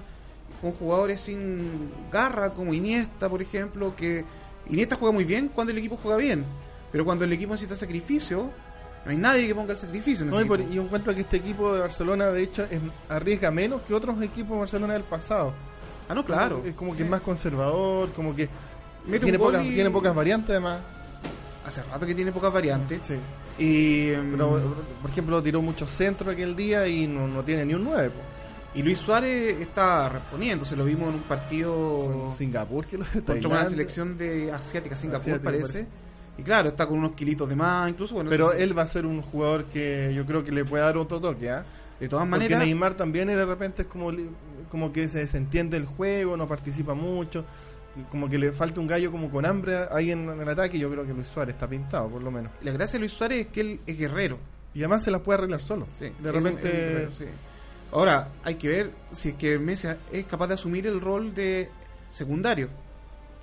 con 0.61 0.73
jugadores 0.73 1.21
sin 1.21 1.91
garra 2.13 2.51
como 2.51 2.75
Iniesta, 2.75 3.29
por 3.29 3.41
ejemplo, 3.43 3.95
que 3.97 4.25
Iniesta 4.69 4.97
juega 4.97 5.13
muy 5.13 5.25
bien 5.25 5.49
cuando 5.55 5.71
el 5.73 5.79
equipo 5.79 5.99
juega 6.03 6.17
bien, 6.19 6.45
pero 6.93 7.05
cuando 7.05 7.25
el 7.25 7.33
equipo 7.33 7.53
necesita 7.53 7.77
sacrificio, 7.77 8.51
no 9.05 9.11
hay 9.11 9.17
nadie 9.17 9.47
que 9.47 9.55
ponga 9.55 9.73
el 9.73 9.79
sacrificio. 9.79 10.25
en 10.25 10.31
No, 10.31 10.37
ese 10.37 10.45
y, 10.45 10.49
por- 10.49 10.61
y 10.61 10.79
encuentro 10.79 11.15
que 11.15 11.21
este 11.23 11.37
equipo 11.39 11.73
de 11.75 11.81
Barcelona, 11.81 12.27
de 12.27 12.43
hecho, 12.43 12.65
es, 12.65 12.81
arriesga 13.09 13.51
menos 13.51 13.83
que 13.83 13.95
otros 13.95 14.21
equipos 14.23 14.53
de 14.57 14.59
Barcelona 14.61 14.93
del 14.95 15.05
pasado. 15.05 15.53
Ah, 16.09 16.15
no, 16.15 16.25
claro. 16.25 16.63
Es 16.65 16.75
como 16.75 16.97
que 16.97 17.03
es 17.05 17.09
más 17.09 17.21
conservador, 17.21 18.11
como 18.13 18.35
que 18.35 18.49
Mete 19.07 19.21
tiene 19.27 19.39
pocas, 19.39 19.65
y- 19.65 19.75
tiene 19.75 19.91
pocas 19.91 20.15
variantes 20.15 20.51
además. 20.51 20.81
hace 21.67 21.83
rato 21.83 22.05
que 22.07 22.15
tiene 22.15 22.33
pocas 22.33 22.53
variantes. 22.53 23.01
Sí. 23.07 23.15
Y, 23.59 24.11
Pero, 24.13 24.53
mm, 24.53 25.01
por 25.03 25.11
ejemplo, 25.11 25.43
tiró 25.43 25.61
muchos 25.63 25.91
centros 25.91 26.33
aquel 26.35 26.55
día 26.57 26.87
y 26.89 27.07
no, 27.07 27.27
no 27.29 27.43
tiene 27.43 27.65
ni 27.67 27.75
un 27.75 27.85
9. 27.85 28.11
Y 28.75 28.83
Luis 28.83 28.99
Suárez 28.99 29.61
está 29.61 30.09
respondiendo, 30.09 30.65
se 30.65 30.77
lo 30.77 30.85
vimos 30.85 31.09
en 31.09 31.15
un 31.17 31.23
partido 31.23 32.33
Singapur, 32.37 32.87
que 32.87 32.99
lo 32.99 33.05
contra 33.25 33.49
una 33.49 33.67
selección 33.67 34.19
de 34.19 34.53
asiática, 34.53 34.97
Singapur 34.97 35.23
Asiática, 35.23 35.45
parece. 35.45 35.63
parece. 35.63 35.87
Y 36.37 36.43
claro, 36.43 36.69
está 36.69 36.87
con 36.87 36.99
unos 36.99 37.13
kilitos 37.13 37.49
de 37.49 37.57
más, 37.57 37.89
incluso. 37.89 38.15
Bueno, 38.15 38.31
Pero 38.31 38.53
él 38.53 38.77
va 38.77 38.83
a 38.83 38.87
ser 38.87 39.07
un 39.07 39.23
jugador 39.23 39.65
que 39.65 40.13
yo 40.15 40.25
creo 40.25 40.45
que 40.45 40.53
le 40.53 40.65
puede 40.65 40.85
dar 40.85 40.97
otro 40.97 41.21
toque, 41.21 41.51
¿ah? 41.51 41.65
de 41.99 42.09
todas 42.09 42.29
Porque 42.29 42.45
maneras, 42.45 42.61
Neymar 42.61 42.95
también 42.95 43.29
de 43.29 43.45
repente 43.45 43.83
es 43.83 43.89
como, 43.89 44.13
como 44.71 44.93
que 44.93 45.09
se 45.09 45.19
desentiende 45.19 45.77
el 45.77 45.87
juego, 45.87 46.37
no 46.37 46.47
participa 46.47 46.95
mucho, 46.95 47.45
como 48.11 48.29
que 48.29 48.39
le 48.39 48.53
falta 48.53 48.81
un 48.81 48.87
gallo 48.87 49.11
como 49.11 49.31
con 49.31 49.45
hambre 49.45 49.77
ahí 49.91 50.13
en, 50.13 50.29
en 50.29 50.41
el 50.41 50.49
ataque 50.49 50.77
y 50.77 50.81
yo 50.81 50.91
creo 50.91 51.05
que 51.05 51.13
Luis 51.13 51.27
Suárez 51.27 51.57
está 51.57 51.67
pintado 51.69 52.09
por 52.09 52.23
lo 52.23 52.31
menos. 52.31 52.53
la 52.63 52.71
gracia 52.71 52.95
de 52.95 53.01
Luis 53.01 53.13
Suárez 53.13 53.41
es 53.41 53.47
que 53.49 53.61
él 53.61 53.81
es 53.87 53.99
guerrero. 53.99 54.39
Y 54.75 54.81
además 54.81 55.03
se 55.03 55.11
las 55.11 55.23
puede 55.23 55.39
arreglar 55.39 55.61
solo. 55.61 55.89
Sí, 55.99 56.13
de 56.21 56.31
repente... 56.31 56.71
guerrero, 56.71 57.11
sí. 57.11 57.25
Ahora, 57.93 58.29
hay 58.45 58.57
que 58.57 58.69
ver 58.69 58.91
si 59.13 59.31
es 59.31 59.35
que 59.37 59.59
Messi 59.59 59.89
es 60.13 60.27
capaz 60.27 60.49
de 60.49 60.55
asumir 60.55 60.87
el 60.87 61.01
rol 61.01 61.35
de 61.35 61.69
secundario. 62.11 62.69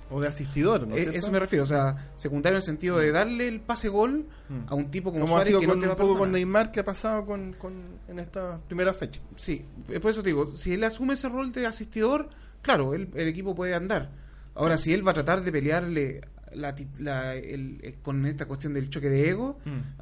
O 0.08 0.20
de 0.20 0.28
asistidor, 0.28 0.86
¿no 0.86 0.94
es 0.94 0.98
Eh, 0.98 1.02
cierto? 1.02 1.18
eso 1.18 1.32
me 1.32 1.40
refiero, 1.40 1.64
o 1.64 1.66
sea, 1.66 2.12
secundario 2.16 2.56
en 2.58 2.60
el 2.60 2.64
sentido 2.64 2.96
de 2.98 3.10
darle 3.10 3.48
el 3.48 3.60
pase 3.60 3.88
gol 3.88 4.26
Mm. 4.48 4.68
a 4.68 4.74
un 4.76 4.88
tipo 4.92 5.10
como, 5.10 5.24
como 5.24 5.34
ha 5.34 5.38
Suárez 5.40 5.48
sido 5.48 5.60
que 5.60 5.66
con, 5.66 5.76
no 5.78 5.80
te 5.80 5.86
va 5.88 5.94
un 5.94 5.98
a 5.98 6.02
poco 6.02 6.18
con. 6.20 6.30
Neymar 6.30 6.70
que 6.70 6.78
ha 6.78 6.84
pasado 6.84 7.26
con, 7.26 7.54
con, 7.54 7.72
en 8.06 8.20
esta 8.20 8.60
primera 8.68 8.94
fecha. 8.94 9.20
Sí, 9.34 9.64
es 9.88 9.98
por 9.98 10.12
eso 10.12 10.22
te 10.22 10.28
digo, 10.28 10.56
si 10.56 10.74
él 10.74 10.84
asume 10.84 11.14
ese 11.14 11.28
rol 11.28 11.50
de 11.50 11.66
asistidor, 11.66 12.28
claro, 12.62 12.94
él- 12.94 13.10
el 13.16 13.26
equipo 13.26 13.56
puede 13.56 13.74
andar. 13.74 14.12
Ahora, 14.54 14.78
si 14.78 14.94
él 14.94 15.04
va 15.04 15.10
a 15.10 15.14
tratar 15.14 15.42
de 15.42 15.50
pelearle 15.50 16.20
la 16.54 16.72
la- 17.00 17.34
el- 17.34 17.80
eh, 17.82 17.96
con 18.00 18.24
esta 18.26 18.46
cuestión 18.46 18.74
del 18.74 18.88
choque 18.88 19.10
de 19.10 19.28
ego, 19.30 19.58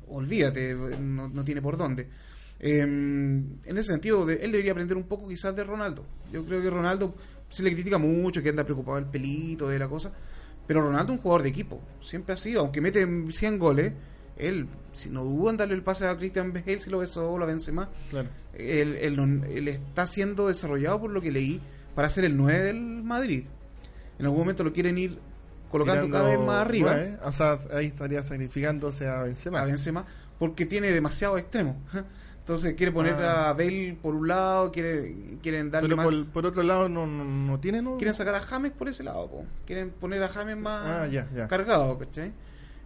olvídate, 0.09 0.75
no, 1.01 1.29
no 1.29 1.45
tiene 1.45 1.63
por 1.63 1.79
dónde. 1.79 2.11
Eh, 2.67 2.81
en 2.81 3.61
ese 3.67 3.83
sentido, 3.93 4.25
de- 4.25 4.37
él 4.37 4.51
debería 4.51 4.73
aprender 4.73 4.97
un 4.97 5.05
poco 5.05 5.29
quizás 5.29 5.55
de 5.55 5.65
Ronaldo. 5.65 6.07
Yo 6.33 6.45
creo 6.47 6.63
que 6.63 6.71
Ronaldo 6.71 7.15
se 7.51 7.63
le 7.63 7.73
critica 7.75 7.99
mucho, 7.99 8.43
que 8.43 8.49
anda 8.49 8.65
preocupado 8.65 8.97
del 8.97 9.05
pelito, 9.11 9.69
de 9.69 9.79
la 9.79 9.87
cosa, 9.87 10.11
pero 10.67 10.81
Ronaldo 10.81 11.13
es 11.13 11.19
un 11.19 11.23
jugador 11.23 11.43
de 11.43 11.51
equipo, 11.51 11.83
siempre 12.03 12.33
ha 12.33 12.37
sido, 12.39 12.63
aunque 12.63 12.81
mete 12.81 13.07
100 13.33 13.59
goles, 13.59 13.93
él, 14.39 14.67
si 14.95 15.11
no 15.11 15.23
duda 15.25 15.51
en 15.51 15.57
darle 15.59 15.75
el 15.75 15.83
pase 15.83 16.09
a 16.09 16.17
Christian 16.17 16.53
Bale, 16.55 16.81
si 16.81 16.89
lo 16.89 16.99
ve 16.99 17.07
solo, 17.07 17.45
a 17.45 17.47
Benzema, 17.47 17.91
Claro. 18.11 18.29
él, 18.55 18.97
él 18.97 19.45
él 19.55 19.69
está 19.69 20.07
siendo 20.07 20.49
desarrollado 20.49 21.03
por 21.03 21.11
lo 21.11 21.21
que 21.21 21.31
leí 21.31 21.61
para 21.95 22.09
ser 22.09 22.25
el 22.25 22.35
9 22.37 22.65
del 22.65 22.81
Madrid. 23.05 23.45
En 24.19 24.25
algún 24.25 24.39
momento 24.41 24.65
lo 24.65 24.73
quieren 24.73 24.97
ir 24.97 25.19
colocando 25.71 26.07
Tirando 26.07 26.17
cada 26.25 26.37
vez 26.37 26.47
más 26.47 26.63
arriba 26.65 26.93
nueve, 26.95 27.19
o 27.25 27.33
sea, 27.33 27.59
ahí 27.75 27.87
estaría 27.87 28.23
sacrificándose 28.23 29.07
a 29.07 29.23
Benzema. 29.23 29.61
a 29.61 29.65
Benzema 29.67 30.07
porque 30.39 30.65
tiene 30.67 30.91
demasiado 30.93 31.37
extremo. 31.37 31.77
Entonces 32.45 32.75
quiere 32.75 32.93
poner 32.93 33.15
Ah. 33.15 33.49
a 33.49 33.53
Bale 33.55 33.97
por 34.03 34.15
un 34.15 34.29
lado, 34.29 34.71
quiere, 34.71 35.15
quieren 35.43 35.71
darle 35.71 35.89
Pero 35.89 35.97
más... 35.97 36.07
por, 36.07 36.29
por 36.31 36.47
otro 36.47 36.63
lado 36.63 36.89
no, 36.91 37.07
no, 37.07 37.25
no 37.25 37.59
tiene, 37.59 37.81
¿no? 37.81 37.97
Quieren 37.97 38.13
sacar 38.13 38.35
a 38.35 38.41
James 38.41 38.71
por 38.73 38.87
ese 38.89 39.03
lado, 39.03 39.27
po. 39.29 39.45
quieren 39.67 39.91
poner 39.91 40.23
a 40.23 40.29
James 40.29 40.57
más 40.59 40.83
Ah, 40.87 41.07
ya, 41.07 41.27
ya. 41.35 41.49
cargado, 41.49 41.99
¿cachai? 41.99 42.29
No 42.29 42.35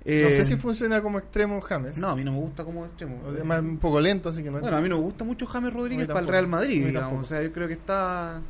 Eh, 0.05 0.37
sé 0.37 0.45
si 0.45 0.55
funciona 0.57 1.03
como 1.03 1.19
extremo 1.19 1.61
James. 1.61 1.99
no, 1.99 2.09
a 2.11 2.15
mí 2.17 2.23
no 2.23 2.31
me 2.33 2.39
gusta 2.39 2.65
como 2.65 2.85
extremo. 2.87 3.21
O 3.27 3.33
sea, 3.35 3.43
más 3.43 3.61
un 3.61 3.79
poco 3.79 4.01
lento, 4.01 4.29
así 4.29 4.45
que 4.45 4.51
no 4.51 4.61
Bueno, 4.61 4.77
a 4.77 4.81
mí 4.81 4.89
no 4.89 4.97
me 4.99 5.03
gusta 5.03 5.25
mucho 5.25 5.45
James 5.45 5.73
Rodríguez 5.73 6.07
para 6.07 6.21
el. 6.21 6.29
Real 6.29 6.47
Madrid, 6.47 6.87
digamos. 6.87 7.25
O 7.25 7.29
sea, 7.29 7.43
yo 7.43 7.51
creo 7.53 7.67
que 7.67 7.75
está... 7.75 8.41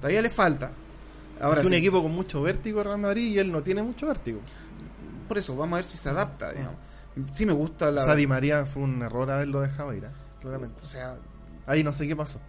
Todavía 0.00 0.20
le 0.22 0.28
falta. 0.30 0.72
Ahora 1.40 1.60
es 1.60 1.66
un 1.68 1.72
sí, 1.72 1.78
equipo 1.78 2.02
con 2.02 2.10
mucho 2.12 2.42
vértigo 2.42 2.82
Real 2.82 2.98
Madrid 2.98 3.28
y 3.28 3.38
él 3.38 3.52
no 3.52 3.62
tiene 3.62 3.80
mucho 3.82 4.08
vértigo. 4.08 4.40
por 5.28 5.38
eso, 5.38 5.54
vamos 5.56 5.74
a 5.74 5.76
ver 5.76 5.84
si 5.84 5.96
se 5.96 6.08
adapta, 6.08 6.50
digamos. 6.52 6.74
Sí 7.32 7.46
me 7.46 7.52
gusta 7.52 7.92
la... 7.92 8.00
O 8.02 8.04
sea, 8.04 8.14
Di 8.16 8.26
María 8.26 8.66
fue 8.66 8.82
un 8.82 9.00
error 9.02 9.30
haberlo 9.30 9.60
dejado 9.60 9.94
ir, 9.94 10.02
¿eh? 10.04 10.08
Claramente. 10.40 10.80
O 10.82 10.86
sea, 10.86 11.16
Ahí 11.66 11.84
no 11.84 11.92
sé 11.92 12.06
qué 12.08 12.16
pasó. 12.16 12.40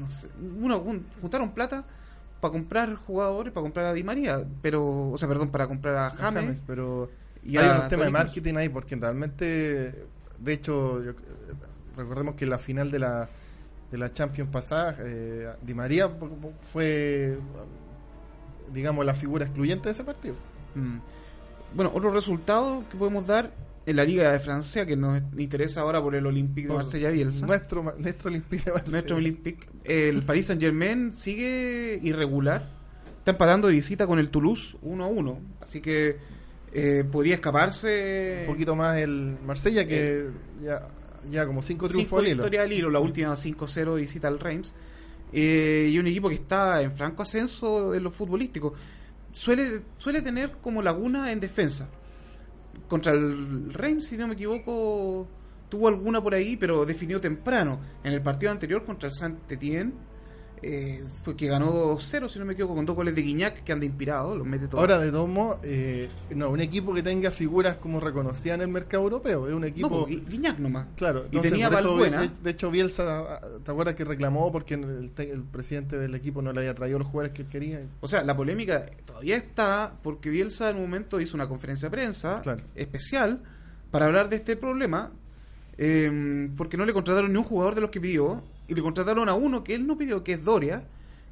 no 0.00 0.10
sé, 0.10 0.28
uno, 0.60 0.78
un- 0.78 1.06
juntaron 1.20 1.50
plata 1.52 1.84
para 2.40 2.52
comprar 2.52 2.94
jugadores, 2.94 3.52
para 3.52 3.62
comprar 3.62 3.86
a 3.86 3.92
Di 3.94 4.02
María, 4.04 4.44
pero, 4.62 5.10
o 5.10 5.18
sea, 5.18 5.28
perdón, 5.28 5.50
para 5.50 5.66
comprar 5.66 5.96
a 5.96 6.10
James. 6.10 6.34
James, 6.44 6.62
pero 6.66 7.10
y 7.42 7.56
hay 7.56 7.68
un 7.82 7.88
tema 7.88 8.04
de 8.04 8.10
marketing 8.10 8.54
ahí 8.56 8.68
porque 8.68 8.96
realmente, 8.96 10.06
de 10.38 10.52
hecho, 10.52 11.02
yo- 11.02 11.12
recordemos 11.96 12.34
que 12.36 12.46
la 12.46 12.58
final 12.58 12.90
de 12.90 12.98
la 12.98 13.28
de 13.90 13.96
la 13.96 14.12
Champions 14.12 14.50
pasada, 14.50 14.96
eh, 15.00 15.48
Di 15.62 15.72
María 15.72 16.10
fue, 16.70 17.38
digamos, 18.72 19.04
la 19.06 19.14
figura 19.14 19.46
excluyente 19.46 19.88
de 19.88 19.92
ese 19.92 20.04
partido. 20.04 20.34
Mm. 20.74 20.98
Bueno, 21.74 21.90
otro 21.94 22.10
resultado 22.10 22.84
que 22.90 22.96
podemos 22.98 23.26
dar 23.26 23.50
en 23.88 23.96
la 23.96 24.04
Liga 24.04 24.30
de 24.30 24.38
Francia, 24.38 24.84
que 24.84 24.96
nos 24.96 25.22
interesa 25.38 25.80
ahora 25.80 26.02
por 26.02 26.14
el 26.14 26.26
Olympique 26.26 26.68
de 26.68 26.74
Marsella 26.74 27.08
Bielsa. 27.08 27.46
Nuestro, 27.46 27.94
nuestro 27.96 28.28
Olympique 28.28 28.64
de 28.66 28.72
Marsella. 28.72 28.92
Nuestro 28.92 29.16
Olympique. 29.16 29.66
El 29.82 30.22
Paris 30.24 30.46
Saint 30.46 30.60
Germain 30.60 31.14
sigue 31.14 31.98
irregular. 32.02 32.68
Está 33.20 33.30
empatando 33.30 33.68
de 33.68 33.72
visita 33.72 34.06
con 34.06 34.18
el 34.18 34.28
Toulouse 34.28 34.76
1 34.82 35.02
a 35.02 35.06
1. 35.06 35.40
Así 35.62 35.80
que 35.80 36.18
eh, 36.70 37.02
podría 37.10 37.36
escaparse. 37.36 38.40
Un 38.46 38.52
poquito 38.52 38.76
más 38.76 38.98
el 38.98 39.38
Marsella 39.46 39.86
que 39.86 40.26
ya, 40.62 40.82
ya 41.30 41.46
como 41.46 41.62
cinco 41.62 41.88
triunfos 41.88 42.22
cinco 42.26 42.42
al 42.44 42.52
hilo. 42.52 42.62
al 42.62 42.72
hilo, 42.72 42.90
la 42.90 43.00
última 43.00 43.32
5-0 43.32 43.94
de 43.94 44.00
visita 44.02 44.28
al 44.28 44.38
Reims. 44.38 44.74
Eh, 45.32 45.88
y 45.90 45.98
un 45.98 46.06
equipo 46.06 46.28
que 46.28 46.34
está 46.34 46.82
en 46.82 46.92
franco 46.92 47.22
ascenso 47.22 47.92
de 47.92 48.00
lo 48.00 48.10
futbolístico. 48.10 48.74
Suele, 49.32 49.80
suele 49.96 50.20
tener 50.20 50.58
como 50.60 50.82
laguna 50.82 51.32
en 51.32 51.40
defensa. 51.40 51.88
Contra 52.88 53.12
el 53.12 53.72
Reims, 53.72 54.06
si 54.06 54.16
no 54.16 54.26
me 54.26 54.34
equivoco, 54.34 55.26
tuvo 55.68 55.88
alguna 55.88 56.22
por 56.22 56.34
ahí, 56.34 56.56
pero 56.56 56.86
definió 56.86 57.20
temprano. 57.20 57.80
En 58.02 58.12
el 58.12 58.22
partido 58.22 58.50
anterior 58.50 58.84
contra 58.84 59.08
el 59.08 59.14
Saint-Étienne, 59.14 59.92
eh, 60.62 61.04
fue 61.22 61.36
que 61.36 61.46
ganó 61.46 61.72
2-0, 61.72 62.28
si 62.28 62.38
no 62.38 62.44
me 62.44 62.52
equivoco, 62.54 62.74
con 62.74 62.84
dos 62.86 62.94
goles 62.96 63.14
de 63.14 63.22
Guiñac, 63.22 63.62
que 63.64 63.72
anda 63.72 63.86
inspirado, 63.86 64.36
los 64.36 64.46
mete 64.46 64.66
todos. 64.68 64.80
Ahora, 64.80 64.98
de 64.98 65.10
modos, 65.12 65.58
eh, 65.62 66.08
no, 66.34 66.50
un 66.50 66.60
equipo 66.60 66.92
que 66.94 67.02
tenga 67.02 67.30
figuras 67.30 67.76
como 67.76 68.00
reconocidas 68.00 68.56
en 68.56 68.62
el 68.62 68.68
mercado 68.68 69.02
europeo. 69.04 69.48
Es 69.48 69.54
un 69.54 69.60
no, 69.60 69.66
equipo. 69.66 69.88
pues, 70.04 70.16
Gui- 70.16 70.28
Guiñac 70.28 70.58
nomás. 70.58 70.86
Claro, 70.96 71.20
Y 71.22 71.36
entonces, 71.36 71.52
tenía 71.52 71.70
por 71.70 71.78
eso, 71.78 71.88
Valbuena. 71.90 72.20
De, 72.22 72.28
de 72.42 72.50
hecho, 72.50 72.70
Bielsa, 72.70 73.40
¿te 73.64 73.70
acuerdas 73.70 73.94
que 73.94 74.04
reclamó 74.04 74.50
porque 74.52 74.74
el, 74.74 75.10
te- 75.14 75.30
el 75.30 75.42
presidente 75.42 75.98
del 75.98 76.14
equipo 76.14 76.42
no 76.42 76.52
le 76.52 76.60
había 76.60 76.74
traído 76.74 76.98
los 76.98 77.08
jugadores 77.08 77.32
que 77.34 77.42
él 77.42 77.48
quería? 77.48 77.80
O 78.00 78.08
sea, 78.08 78.22
la 78.24 78.36
polémica 78.36 78.86
todavía 79.04 79.36
está 79.36 79.92
porque 80.02 80.30
Bielsa 80.30 80.70
en 80.70 80.76
un 80.76 80.82
momento 80.82 81.20
hizo 81.20 81.36
una 81.36 81.48
conferencia 81.48 81.86
de 81.88 81.90
prensa 81.92 82.40
Claro. 82.42 82.62
especial 82.74 83.42
para 83.90 84.06
hablar 84.06 84.28
de 84.28 84.36
este 84.36 84.56
problema 84.56 85.10
eh, 85.76 86.50
porque 86.56 86.76
no 86.76 86.84
le 86.84 86.92
contrataron 86.92 87.32
ni 87.32 87.38
un 87.38 87.44
jugador 87.44 87.74
de 87.74 87.80
los 87.80 87.90
que 87.90 88.00
pidió 88.00 88.42
y 88.68 88.74
le 88.74 88.82
contrataron 88.82 89.28
a 89.28 89.34
uno 89.34 89.64
que 89.64 89.74
él 89.74 89.86
no 89.86 89.96
pidió, 89.98 90.22
que 90.22 90.34
es 90.34 90.44
Doria, 90.44 90.84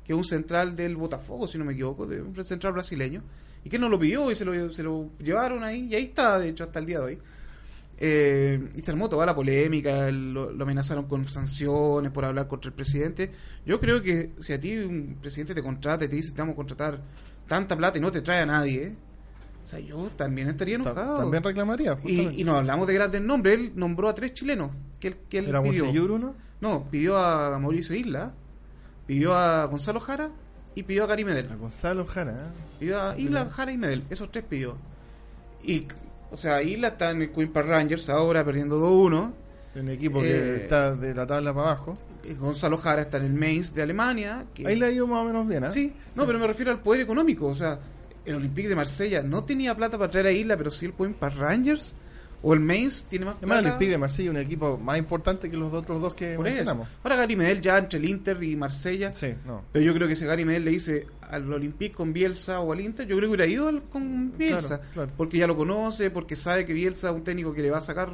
que 0.04 0.12
es 0.12 0.16
un 0.18 0.24
central 0.24 0.74
del 0.74 0.96
Botafogo, 0.96 1.46
si 1.46 1.58
no 1.58 1.64
me 1.64 1.74
equivoco, 1.74 2.06
de 2.06 2.20
un 2.22 2.44
central 2.44 2.72
brasileño, 2.72 3.22
y 3.64 3.68
que 3.68 3.76
él 3.76 3.82
no 3.82 3.88
lo 3.88 3.98
pidió 3.98 4.30
y 4.30 4.36
se 4.36 4.44
lo, 4.44 4.72
se 4.72 4.82
lo 4.82 5.10
llevaron 5.18 5.62
ahí 5.64 5.88
y 5.90 5.94
ahí 5.94 6.04
está, 6.04 6.38
de 6.38 6.48
hecho, 6.48 6.64
hasta 6.64 6.78
el 6.78 6.86
día 6.86 6.98
de 7.00 7.04
hoy. 7.04 7.18
Eh, 7.98 8.72
y 8.76 8.82
se 8.82 8.90
armó 8.90 9.08
toda 9.08 9.24
la 9.24 9.34
polémica, 9.34 10.10
lo, 10.10 10.50
lo 10.52 10.64
amenazaron 10.64 11.06
con 11.06 11.26
sanciones 11.26 12.12
por 12.12 12.24
hablar 12.26 12.46
contra 12.46 12.68
el 12.68 12.74
presidente. 12.74 13.30
Yo 13.64 13.80
creo 13.80 14.02
que 14.02 14.32
si 14.40 14.52
a 14.52 14.60
ti 14.60 14.76
un 14.76 15.16
presidente 15.20 15.54
te 15.54 15.62
contrata 15.62 16.04
y 16.04 16.08
te 16.08 16.16
dice 16.16 16.32
te 16.32 16.38
vamos 16.42 16.52
a 16.52 16.56
contratar 16.56 17.00
tanta 17.48 17.74
plata 17.76 17.96
y 17.96 18.00
no 18.02 18.12
te 18.12 18.20
trae 18.20 18.40
a 18.42 18.46
nadie, 18.46 18.94
o 19.64 19.66
sea, 19.66 19.78
yo 19.80 20.10
también 20.14 20.48
estaría 20.48 20.76
Ta- 20.76 20.90
enojado. 20.90 21.18
También 21.20 21.42
reclamaría. 21.42 21.96
y, 22.04 22.40
y 22.40 22.44
no 22.44 22.56
hablamos 22.56 22.86
de 22.86 22.94
grandes 22.94 23.22
nombres, 23.22 23.58
él 23.58 23.72
nombró 23.74 24.10
a 24.10 24.14
tres 24.14 24.34
chilenos 24.34 24.70
que 25.00 25.08
él, 25.08 25.16
que 25.30 25.38
él 25.38 25.48
Era 25.48 25.62
pidió. 25.62 25.84
Monseñor 25.86 26.10
uno. 26.10 26.34
No, 26.60 26.84
pidió 26.90 27.16
a 27.16 27.58
Mauricio 27.58 27.94
Isla, 27.94 28.32
pidió 29.06 29.34
a 29.34 29.64
Gonzalo 29.66 30.00
Jara 30.00 30.30
y 30.74 30.82
pidió 30.82 31.04
a 31.04 31.06
Gary 31.06 31.24
Medel. 31.24 31.50
A 31.52 31.56
Gonzalo 31.56 32.06
Jara. 32.06 32.32
¿eh? 32.32 32.48
Pidió 32.80 33.00
a 33.00 33.18
Isla, 33.18 33.46
Jara 33.50 33.72
y 33.72 33.76
Medel. 33.76 34.04
Esos 34.10 34.30
tres 34.30 34.44
pidió. 34.48 34.76
Y, 35.62 35.86
o 36.30 36.36
sea, 36.36 36.62
Isla 36.62 36.88
está 36.88 37.10
en 37.10 37.22
el 37.22 37.30
Queen 37.30 37.52
Park 37.52 37.68
Rangers 37.68 38.08
ahora 38.08 38.44
perdiendo 38.44 38.78
2-1. 38.80 39.32
Un 39.76 39.88
equipo 39.90 40.20
Eh, 40.20 40.22
que 40.22 40.56
está 40.64 40.94
de 40.96 41.14
la 41.14 41.26
tabla 41.26 41.52
para 41.54 41.68
abajo. 41.70 41.98
Eh, 42.24 42.34
Gonzalo 42.34 42.78
Jara 42.78 43.02
está 43.02 43.18
en 43.18 43.24
el 43.26 43.34
Mainz 43.34 43.74
de 43.74 43.82
Alemania. 43.82 44.46
que- 44.54 44.66
Ahí 44.66 44.76
le 44.76 44.86
ha 44.86 44.90
ido 44.90 45.06
más 45.06 45.18
o 45.20 45.24
menos 45.24 45.46
bien, 45.46 45.64
¿eh? 45.64 45.70
Sí, 45.72 45.92
no, 46.14 46.26
pero 46.26 46.38
me 46.38 46.46
refiero 46.46 46.72
al 46.72 46.80
poder 46.80 47.02
económico. 47.02 47.46
O 47.46 47.54
sea, 47.54 47.78
el 48.24 48.34
Olympique 48.34 48.68
de 48.68 48.74
Marsella 48.76 49.22
no 49.22 49.44
tenía 49.44 49.74
plata 49.76 49.98
para 49.98 50.10
traer 50.10 50.26
a 50.28 50.32
Isla, 50.32 50.56
pero 50.56 50.70
sí 50.70 50.86
el 50.86 50.94
Queen 50.94 51.14
Park 51.14 51.36
Rangers. 51.38 51.94
O 52.48 52.54
el 52.54 52.60
Mainz 52.60 53.04
tiene 53.08 53.24
más 53.24 53.34
Además, 53.38 53.56
plata. 53.58 53.68
Olympique 53.70 53.90
de 53.90 53.98
Marsella 53.98 54.30
un 54.30 54.36
equipo 54.36 54.78
más 54.78 54.98
importante 54.98 55.50
que 55.50 55.56
los 55.56 55.72
otros 55.72 56.00
dos 56.00 56.14
que 56.14 56.36
por 56.36 56.46
eso. 56.46 56.54
mencionamos. 56.54 56.88
Ahora 57.02 57.16
Gary 57.16 57.34
Medel 57.34 57.60
ya 57.60 57.76
entre 57.76 57.98
el 57.98 58.04
Inter 58.04 58.40
y 58.42 58.54
Marsella. 58.54 59.12
Sí, 59.16 59.34
no. 59.44 59.64
Pero 59.72 59.84
yo 59.84 59.92
creo 59.94 60.06
que 60.06 60.14
si 60.14 60.24
Gary 60.26 60.44
Medel 60.44 60.64
le 60.64 60.70
dice 60.70 61.06
al 61.22 61.52
Olympique 61.52 61.94
con 61.96 62.12
Bielsa 62.12 62.60
o 62.60 62.72
al 62.72 62.80
Inter, 62.80 63.06
yo 63.08 63.16
creo 63.16 63.28
que 63.30 63.34
hubiera 63.36 63.46
ido 63.50 63.66
al- 63.66 63.82
con 63.82 64.36
Bielsa. 64.38 64.78
Claro, 64.78 64.92
claro. 64.94 65.12
Porque 65.16 65.38
ya 65.38 65.48
lo 65.48 65.56
conoce, 65.56 66.10
porque 66.10 66.36
sabe 66.36 66.64
que 66.64 66.72
Bielsa 66.72 67.08
es 67.10 67.16
un 67.16 67.24
técnico 67.24 67.52
que 67.52 67.62
le 67.62 67.70
va 67.72 67.78
a 67.78 67.80
sacar 67.80 68.12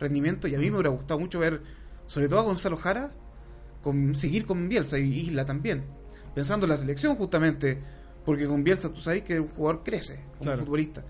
rendimiento. 0.00 0.48
Y 0.48 0.54
a 0.54 0.58
mí 0.58 0.70
me 0.70 0.76
hubiera 0.76 0.88
gustado 0.88 1.20
mucho 1.20 1.38
ver, 1.38 1.60
sobre 2.06 2.26
todo 2.28 2.40
a 2.40 2.44
Gonzalo 2.44 2.78
Jara, 2.78 3.10
con, 3.82 4.14
seguir 4.14 4.46
con 4.46 4.66
Bielsa 4.66 4.98
y 4.98 5.10
Isla 5.26 5.44
también. 5.44 5.82
Pensando 6.34 6.64
en 6.64 6.70
la 6.70 6.78
selección 6.78 7.16
justamente, 7.16 7.78
porque 8.24 8.46
con 8.46 8.64
Bielsa 8.64 8.90
tú 8.90 9.02
sabes 9.02 9.22
que 9.24 9.34
el 9.34 9.42
jugador 9.42 9.82
crece 9.84 10.20
como 10.38 10.44
Claro. 10.44 10.60
futbolista. 10.60 11.04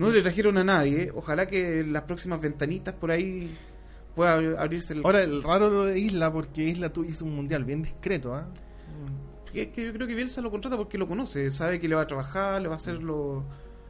No 0.00 0.10
le 0.10 0.22
trajeron 0.22 0.56
a 0.58 0.64
nadie. 0.64 1.10
Ojalá 1.14 1.46
que 1.46 1.80
en 1.80 1.92
las 1.92 2.02
próximas 2.02 2.40
ventanitas 2.40 2.94
por 2.94 3.10
ahí 3.10 3.50
pueda 4.14 4.38
abri- 4.38 4.56
abrirse 4.58 4.94
el. 4.94 5.02
Ahora, 5.04 5.22
el 5.22 5.42
raro 5.42 5.70
lo 5.70 5.86
de 5.86 5.98
Isla, 5.98 6.32
porque 6.32 6.62
Isla 6.64 6.88
tú 6.92 7.04
hizo 7.04 7.24
un 7.24 7.34
mundial 7.34 7.64
bien 7.64 7.82
discreto, 7.82 8.34
¿ah? 8.34 8.46
que, 9.52 9.70
que 9.70 9.86
yo 9.86 9.92
creo 9.92 10.06
que 10.06 10.14
Bielsa 10.14 10.40
lo 10.40 10.50
contrata 10.50 10.76
porque 10.76 10.96
lo 10.96 11.08
conoce, 11.08 11.50
sabe 11.50 11.80
que 11.80 11.88
le 11.88 11.94
va 11.96 12.02
a 12.02 12.06
trabajar, 12.06 12.62
le 12.62 12.68
va 12.68 12.74
a 12.74 12.76
hacer 12.76 13.02
lo, 13.02 13.44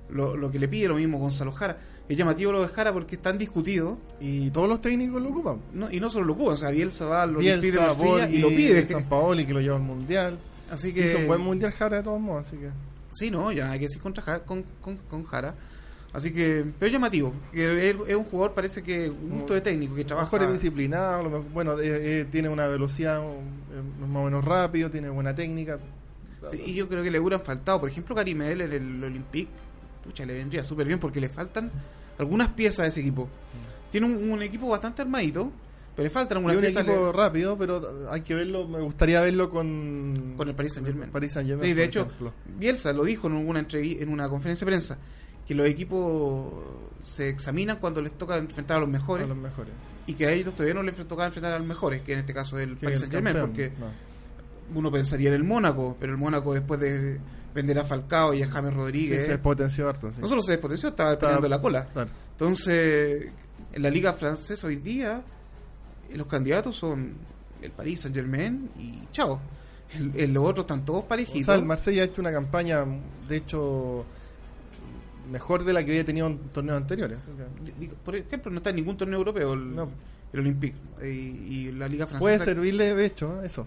lo, 0.08 0.34
lo 0.36 0.50
que 0.50 0.58
le 0.58 0.68
pide, 0.68 0.88
lo 0.88 0.94
mismo 0.94 1.18
Gonzalo 1.18 1.52
Jara. 1.52 1.76
Es 2.08 2.16
llamativo 2.16 2.50
lo 2.50 2.62
de 2.62 2.68
Jara 2.68 2.92
porque 2.92 3.14
es 3.14 3.22
tan 3.22 3.38
discutido 3.38 3.96
Y 4.18 4.50
todos 4.50 4.68
los 4.68 4.80
técnicos 4.80 5.22
lo 5.22 5.28
ocupan. 5.28 5.60
no, 5.74 5.88
y 5.92 6.00
no 6.00 6.10
solo 6.10 6.24
lo 6.26 6.32
ocupa, 6.32 6.52
o 6.52 6.56
sea, 6.56 6.70
Bielsa 6.70 7.04
va, 7.06 7.26
lo 7.26 7.38
pide 7.40 7.58
Bielsa, 7.60 7.80
Marsella 7.82 8.08
y 8.08 8.18
Borghi, 8.18 8.38
lo 8.40 8.48
pide. 8.48 8.86
San 8.86 9.04
Paoli, 9.08 9.46
que 9.46 9.52
lo 9.52 9.60
lleva 9.60 9.76
al 9.76 9.82
mundial. 9.82 10.38
Así 10.70 10.92
que. 10.94 11.04
Hizo 11.10 11.18
un 11.18 11.26
buen 11.26 11.40
mundial 11.42 11.72
Jara 11.72 11.98
de 11.98 12.02
todos 12.02 12.20
modos, 12.20 12.46
así 12.46 12.56
que... 12.56 12.70
Sí, 13.12 13.30
no, 13.30 13.52
ya 13.52 13.70
hay 13.70 13.78
que 13.80 13.84
decir 13.86 14.00
contra 14.00 14.22
Jara- 14.24 14.44
con, 14.44 14.64
con, 14.80 14.96
con 14.96 15.24
Jara. 15.24 15.54
Así 16.12 16.32
que, 16.32 16.64
pero 16.78 16.86
es 16.88 16.92
llamativo. 16.92 17.32
Que 17.52 17.90
es, 17.90 17.96
es 18.08 18.16
un 18.16 18.24
jugador, 18.24 18.52
parece 18.54 18.82
que 18.82 19.08
un 19.08 19.30
gusto 19.30 19.54
de 19.54 19.60
técnico 19.60 19.94
que 19.94 20.04
trabaja. 20.04 20.26
mejor 20.26 20.42
es 20.42 20.52
disciplinado, 20.60 21.22
lo 21.22 21.30
mejor- 21.30 21.50
bueno, 21.52 21.78
eh, 21.78 22.20
eh, 22.22 22.26
tiene 22.30 22.48
una 22.48 22.66
velocidad 22.66 23.22
eh, 23.22 24.06
más 24.08 24.22
o 24.22 24.24
menos 24.24 24.44
rápido, 24.44 24.90
tiene 24.90 25.08
buena 25.08 25.34
técnica. 25.34 25.78
Sí, 26.50 26.62
y 26.66 26.74
yo 26.74 26.88
creo 26.88 27.02
que 27.04 27.10
le 27.10 27.20
hubieran 27.20 27.42
faltado, 27.42 27.78
por 27.80 27.88
ejemplo, 27.90 28.14
Karim 28.16 28.38
Medel 28.38 28.62
en 28.62 28.72
el 28.72 29.04
Olympique, 29.04 29.50
pucha, 30.02 30.24
le 30.24 30.34
vendría 30.34 30.64
súper 30.64 30.86
bien 30.86 30.98
porque 30.98 31.20
le 31.20 31.28
faltan 31.28 31.70
algunas 32.18 32.48
piezas 32.48 32.80
a 32.80 32.86
ese 32.88 33.00
equipo. 33.00 33.28
Tiene 33.92 34.06
un, 34.06 34.30
un 34.32 34.42
equipo 34.42 34.68
bastante 34.68 35.02
armadito, 35.02 35.52
pero 35.94 36.04
le 36.04 36.10
faltan 36.10 36.38
algunas 36.38 36.56
un 36.56 36.62
piezas. 36.62 36.82
equipo 36.82 37.06
le- 37.06 37.12
rápido, 37.12 37.56
pero 37.58 38.08
hay 38.10 38.22
que 38.22 38.34
verlo, 38.34 38.66
me 38.66 38.80
gustaría 38.80 39.20
verlo 39.20 39.48
con... 39.50 40.34
Con 40.36 40.48
el 40.48 40.54
Paris 40.56 40.72
Saint-Germain. 40.74 41.10
Paris 41.12 41.32
Saint-Germain, 41.34 41.68
Sí, 41.68 41.74
de 41.74 41.84
hecho, 41.84 42.00
ejemplo. 42.00 42.32
Bielsa 42.58 42.92
lo 42.94 43.04
dijo 43.04 43.26
en 43.28 43.34
una, 43.34 43.66
en 43.70 44.08
una 44.08 44.28
conferencia 44.28 44.64
de 44.64 44.70
prensa, 44.70 44.98
que 45.46 45.54
los 45.54 45.66
equipos 45.66 46.52
se 47.04 47.28
examinan 47.28 47.78
cuando 47.78 48.00
les 48.02 48.12
toca 48.12 48.36
enfrentar 48.36 48.76
a 48.76 48.80
los 48.80 48.88
mejores 48.88 49.24
a 49.24 49.28
los 49.28 49.36
mejores. 49.36 49.72
y 50.06 50.14
que 50.14 50.26
a 50.26 50.32
ellos 50.32 50.54
todavía 50.54 50.74
no 50.74 50.82
les 50.82 50.96
toca 51.08 51.26
enfrentar 51.26 51.52
a 51.54 51.58
los 51.58 51.66
mejores, 51.66 52.02
que 52.02 52.12
en 52.12 52.18
este 52.20 52.32
caso 52.34 52.58
es 52.58 52.68
el 52.68 52.76
Paris 52.76 53.00
Saint 53.00 53.12
Germain, 53.12 53.36
porque 53.40 53.72
no. 53.78 53.86
uno 54.78 54.90
pensaría 54.92 55.28
en 55.28 55.34
el 55.34 55.44
Mónaco, 55.44 55.96
pero 55.98 56.12
el 56.12 56.18
Mónaco 56.18 56.52
después 56.54 56.78
de 56.80 57.18
vender 57.54 57.78
a 57.80 57.84
Falcao 57.84 58.32
y 58.34 58.42
a 58.42 58.48
James 58.48 58.70
Sí, 58.72 58.76
Rodríguez, 58.76 59.26
se 59.26 59.38
potenció 59.38 59.88
harto, 59.88 60.10
sí. 60.12 60.20
no 60.20 60.28
solo 60.28 60.42
se 60.42 60.52
despotenció, 60.52 60.90
estaba 60.90 61.12
Estaba- 61.14 61.32
peleando 61.32 61.48
la 61.48 61.60
cola. 61.60 61.86
Claro. 61.86 62.10
Entonces, 62.32 63.28
en 63.72 63.82
la 63.82 63.90
liga 63.90 64.12
francesa 64.12 64.66
hoy 64.66 64.76
día, 64.76 65.22
los 66.14 66.26
candidatos 66.26 66.76
son 66.76 67.14
el 67.62 67.70
Paris 67.72 68.00
Saint 68.00 68.16
Germain 68.16 68.70
y 68.78 69.02
chao. 69.12 69.40
El, 69.92 70.12
el- 70.16 70.32
los 70.32 70.44
otros 70.44 70.64
están 70.64 70.84
todos 70.84 71.04
O 71.04 71.08
parejitos. 71.08 71.46
sea, 71.46 71.54
el 71.56 71.64
Marsella 71.64 72.02
ha 72.02 72.04
hecho 72.06 72.20
una 72.20 72.32
campaña, 72.32 72.84
de 73.28 73.36
hecho, 73.36 74.04
mejor 75.30 75.64
de 75.64 75.72
la 75.72 75.84
que 75.84 75.90
había 75.92 76.04
tenido 76.04 76.26
en 76.26 76.38
torneos 76.50 76.76
anteriores. 76.76 77.18
Por 78.04 78.16
ejemplo, 78.16 78.50
no 78.50 78.58
está 78.58 78.70
en 78.70 78.76
ningún 78.76 78.96
torneo 78.96 79.18
europeo 79.18 79.52
el, 79.54 79.74
No. 79.74 79.88
el 80.32 80.40
Olympique 80.40 80.76
y, 81.02 81.06
y 81.06 81.72
la 81.72 81.88
liga 81.88 82.06
francesa. 82.06 82.20
Puede 82.20 82.38
servirle, 82.38 82.94
de 82.94 83.04
hecho, 83.06 83.42
eso. 83.42 83.66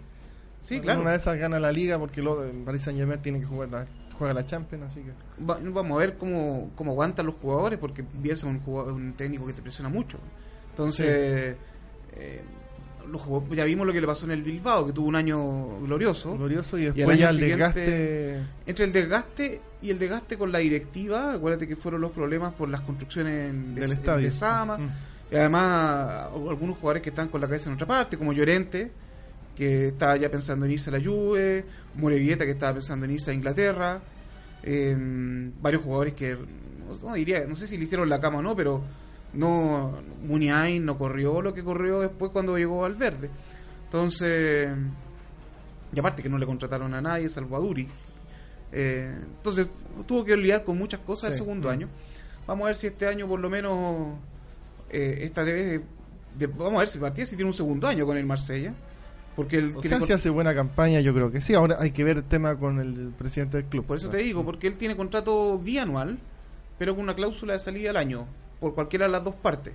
Sí, 0.61 0.80
claro. 0.80 1.01
Una 1.01 1.11
de 1.11 1.18
esas 1.18 1.38
gana 1.38 1.59
la 1.59 1.72
liga 1.72 1.99
porque 1.99 2.22
lo, 2.22 2.43
el 2.43 2.57
Paris 2.64 2.82
Saint 2.84 2.97
Germain 2.97 3.22
tiene 3.22 3.39
que 3.41 3.45
jugar 3.45 3.70
la, 3.70 3.86
juega 4.18 4.34
la 4.34 4.45
Champions, 4.45 4.86
así 4.89 5.01
que... 5.01 5.11
Va- 5.43 5.59
vamos 5.61 5.91
a 5.97 5.99
ver 5.99 6.18
cómo, 6.18 6.72
cómo 6.76 6.91
aguantan 6.91 7.26
los 7.26 7.36
jugadores, 7.36 7.80
porque 7.80 8.03
Bielsa 8.14 8.47
es 8.47 8.53
un, 8.53 8.61
jugador- 8.61 8.93
un 8.93 9.14
técnico 9.14 9.45
que 9.45 9.53
te 9.53 9.61
presiona 9.61 9.89
mucho. 9.89 10.18
Entonces, 10.70 11.57
eh, 12.16 12.41
los 13.10 13.22
jugadores- 13.22 13.58
ya 13.58 13.66
vimos 13.66 13.86
lo 13.88 13.93
que 13.93 14.01
le 14.01 14.08
pasó 14.08 14.26
en 14.26 14.32
el 14.32 14.43
Bilbao, 14.43 14.86
que 14.88 14.93
tuvo 14.93 15.08
un 15.08 15.16
año 15.16 15.80
glorioso. 15.82 16.36
Glorioso 16.38 16.78
y 16.78 16.86
después 16.86 17.08
año 17.08 17.16
ya 17.20 17.30
el 17.30 17.38
desgaste... 17.39 18.39
Entre 18.66 18.86
el 18.86 18.93
desgaste 18.93 19.62
y 19.82 19.89
el 19.89 19.99
desgaste 19.99 20.38
con 20.38 20.51
la 20.51 20.60
directiva, 20.60 21.34
acuérdate 21.34 21.68
que 21.68 21.76
fueron 21.76 22.01
los 22.01 22.12
problemas 22.12 22.54
por 22.54 22.70
las 22.70 22.82
construcciones 22.82 23.49
en, 23.49 23.76
del 23.76 23.91
estadio. 23.91 24.24
Lezama, 24.26 24.78
Mm. 24.78 24.89
y 25.32 25.36
además 25.36 26.28
algunos 26.49 26.78
jugadores 26.78 27.01
que 27.04 27.10
están 27.10 27.28
con 27.30 27.41
la 27.41 27.47
cabeza 27.47 27.70
en 27.70 27.76
otra 27.76 27.88
parte, 27.88 28.18
como 28.18 28.34
Llorente, 28.34 28.91
que 29.56 29.88
estaba 29.89 30.16
ya 30.18 30.30
pensando 30.32 30.66
en 30.66 30.72
irse 30.72 30.89
a 30.89 30.93
la 30.97 31.04
Juve, 31.04 31.66
Morevieta 31.95 32.45
que 32.45 32.51
estaba 32.51 32.74
pensando 32.74 33.06
en 33.06 33.12
irse 33.12 33.32
a 33.32 33.34
Inglaterra, 33.34 34.01
eh, 34.64 34.95
varios 35.62 35.84
jugadores 35.84 36.14
que 36.14 36.38
no 37.04 37.14
diría, 37.14 37.45
no 37.47 37.56
sé 37.56 37.68
si 37.68 37.78
le 37.78 37.84
hicieron 37.86 38.08
la 38.10 38.20
cama 38.22 38.38
o 38.39 38.41
no, 38.41 38.56
pero 38.56 38.82
no 39.34 40.00
Muniain 40.24 40.86
no 40.86 40.98
corrió 40.98 41.42
lo 41.42 41.54
que 41.54 41.64
corrió 41.64 42.00
después 42.02 42.32
cuando 42.32 42.58
llegó 42.58 42.86
al 42.86 42.96
verde. 42.96 43.30
Entonces, 43.86 44.70
y 45.94 46.00
aparte 46.00 46.24
que 46.24 46.30
no 46.30 46.38
le 46.38 46.46
contrataron 46.46 46.94
a 46.94 47.02
nadie, 47.02 47.30
salvo 47.30 47.56
a 47.56 47.60
Duri. 47.60 47.88
Eh, 48.72 49.14
entonces, 49.38 49.68
tuvo 50.08 50.26
que 50.26 50.36
lidiar 50.36 50.64
con 50.64 50.78
muchas 50.78 51.00
cosas 51.02 51.32
el 51.32 51.38
segundo 51.38 51.70
año. 51.70 51.88
Vamos 52.48 52.64
a 52.64 52.68
ver 52.68 52.76
si 52.76 52.88
este 52.88 53.06
año 53.08 53.28
por 53.28 53.40
lo 53.40 53.50
menos 53.50 54.16
eh, 54.90 55.20
esta 55.22 55.44
debe 55.44 55.64
de, 55.64 55.82
de- 56.40 56.48
vamos 56.48 56.76
a 56.76 56.80
ver 56.80 56.88
si 56.88 56.98
partía 57.00 57.26
si 57.26 57.36
tiene 57.36 57.50
un 57.50 57.56
segundo 57.56 57.88
año 57.88 58.06
con 58.06 58.18
el 58.18 58.26
Marsella. 58.26 58.74
Porque 59.36 59.58
el 59.58 59.76
O 59.78 59.82
que 59.82 59.90
sea, 59.90 60.00
si 60.02 60.14
hace 60.14 60.30
buena 60.30 60.54
campaña, 60.54 61.00
yo 61.02 61.14
creo 61.14 61.32
que 61.32 61.42
sí. 61.42 61.54
Ahora 61.56 61.78
hay 61.80 61.92
que 61.92 62.04
ver 62.04 62.18
el 62.18 62.24
tema 62.24 62.56
con 62.58 62.80
el 62.80 63.12
presidente 63.18 63.58
del 63.58 63.66
club. 63.68 63.86
Por 63.86 63.98
eso 63.98 64.10
te 64.10 64.18
digo, 64.18 64.44
porque 64.46 64.68
él 64.68 64.78
tiene 64.78 64.96
contrato 64.96 65.58
bianual, 65.58 66.20
pero 66.78 66.94
con 66.96 67.04
una 67.04 67.16
cláusula 67.16 67.54
de 67.54 67.60
salida 67.60 67.90
al 67.92 67.98
año, 67.98 68.28
por 68.64 68.74
cualquiera 68.76 69.07
de 69.07 69.11
las 69.11 69.26
dos 69.26 69.36
partes. 69.36 69.74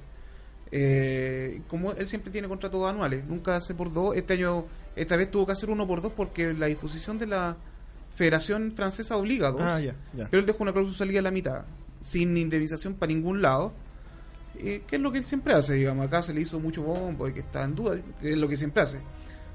Eh, 0.72 1.61
como 1.68 1.93
él 1.93 2.09
siempre 2.09 2.32
tiene 2.32 2.49
contratos 2.49 2.89
anuales, 2.89 3.22
nunca 3.26 3.55
hace 3.55 3.74
por 3.74 3.93
dos. 3.93 4.16
Este 4.16 4.32
año, 4.32 4.64
esta 4.97 5.14
vez 5.14 5.30
tuvo 5.30 5.45
que 5.45 5.53
hacer 5.53 5.68
uno 5.68 5.86
por 5.86 6.01
dos 6.01 6.11
porque 6.16 6.55
la 6.55 6.66
disposición 6.66 7.18
de 7.18 7.26
la 7.26 7.57
Federación 8.14 8.72
Francesa 8.72 9.18
obliga 9.18 9.49
a 9.49 9.53
dos. 9.53 9.61
Ah, 9.61 9.78
ya, 9.78 9.95
ya. 10.14 10.26
Pero 10.30 10.41
él 10.41 10.47
dejó 10.47 10.62
una 10.62 10.72
cláusula 10.72 10.97
salida 10.97 11.18
a 11.18 11.22
la 11.22 11.30
mitad, 11.30 11.64
sin 12.01 12.34
indemnización 12.34 12.95
para 12.95 13.12
ningún 13.12 13.43
lado. 13.43 13.74
Eh, 14.59 14.82
que 14.86 14.97
es 14.97 15.03
lo 15.03 15.12
que 15.12 15.18
él 15.18 15.24
siempre 15.24 15.53
hace, 15.53 15.74
digamos. 15.74 16.07
Acá 16.07 16.22
se 16.22 16.32
le 16.32 16.41
hizo 16.41 16.59
mucho 16.59 16.82
bombo 16.82 17.28
y 17.28 17.34
que 17.34 17.41
está 17.41 17.62
en 17.64 17.74
duda, 17.74 17.99
que 18.22 18.30
es 18.30 18.39
lo 18.39 18.49
que 18.49 18.57
siempre 18.57 18.82
hace. 18.82 19.01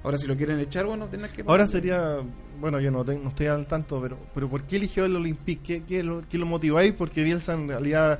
Ahora, 0.03 0.19
si 0.19 0.27
lo 0.27 0.37
quieren 0.37 0.59
echar, 0.59 0.85
bueno, 0.85 1.07
tendrán 1.07 1.31
que. 1.31 1.43
Ahora 1.47 1.65
sería, 1.65 2.19
bueno, 2.59 2.79
yo 2.79 2.91
no, 2.91 3.03
no 3.03 3.29
estoy 3.29 3.47
al 3.47 3.65
tanto, 3.65 3.99
pero, 3.99 4.19
pero 4.35 4.47
¿por 4.47 4.61
qué 4.63 4.75
eligió 4.75 5.05
el 5.05 5.15
Olympique? 5.15 5.81
¿Qué, 5.81 5.83
qué 5.87 6.03
lo, 6.03 6.23
qué 6.29 6.37
lo 6.37 6.45
motivó 6.45 6.77
ahí? 6.77 6.91
Porque 6.91 7.23
Bielsa 7.23 7.53
en 7.53 7.67
realidad 7.69 8.19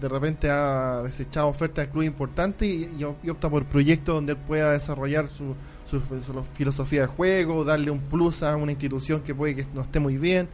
de 0.00 0.08
repente 0.08 0.48
ha 0.50 1.02
desechado 1.02 1.48
ofertas 1.48 1.86
de 1.86 1.90
club 1.92 2.04
importantes 2.04 2.68
y, 2.68 2.88
y 2.98 3.04
op- 3.04 3.18
y 3.24 3.30
opta 3.30 3.50
por 3.50 3.64
proyectos 3.64 4.14
donde 4.14 4.32
él 4.32 4.38
pueda 4.46 4.72
desarrollar 4.72 5.26
su, 5.28 5.54
su, 5.90 6.00
su 6.00 6.44
filosofía 6.54 7.02
de 7.02 7.06
juego, 7.08 7.64
darle 7.64 7.90
un 7.90 8.00
plus 8.00 8.42
a 8.42 8.56
una 8.56 8.72
institución 8.72 9.20
que 9.22 9.34
puede 9.34 9.56
que 9.56 9.66
no 9.74 9.82
esté 9.82 9.98
muy 10.00 10.16
bien. 10.16 10.48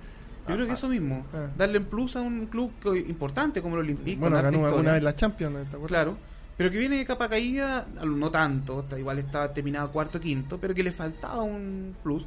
Yo 0.49 0.55
creo 0.55 0.67
que 0.67 0.73
eso 0.75 0.89
mismo, 0.89 1.25
Ah. 1.33 1.47
darle 1.57 1.79
en 1.79 1.85
plus 1.87 2.17
a 2.17 2.21
un 2.21 2.47
club 2.47 2.73
que- 2.83 2.99
importante 2.99 3.63
como 3.63 3.77
el 3.77 3.81
Olympique. 3.83 4.19
bueno, 4.21 4.41
ganó 4.43 4.67
alguna 4.67 4.93
vez 4.93 5.03
la 5.03 5.15
Champions. 5.17 5.69
Claro, 5.87 6.17
pero 6.57 6.71
que 6.71 6.79
viene 6.79 6.97
de 6.99 7.05
capa 7.05 7.29
caída, 7.29 7.87
no 8.05 8.31
tanto, 8.31 8.81
está- 8.81 8.99
igual 8.99 9.19
estaba 9.19 9.53
terminado 9.53 9.91
cuarto 9.91 10.21
quinto, 10.21 10.59
pero 10.59 10.75
que 10.75 10.83
le 10.83 10.93
faltaba 10.93 11.43
un 11.43 11.95
plus. 12.03 12.25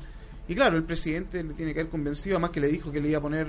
Y 0.48 0.56
claro, 0.56 0.78
el 0.78 0.84
presidente 0.84 1.44
le 1.44 1.54
tiene 1.54 1.74
que 1.74 1.82
haber 1.82 1.92
convencido, 1.92 2.38
además 2.38 2.52
que 2.52 2.60
le 2.62 2.68
dijo 2.70 2.92
que 2.92 3.00
le 3.02 3.10
iba 3.10 3.20
a 3.20 3.22
poner 3.22 3.48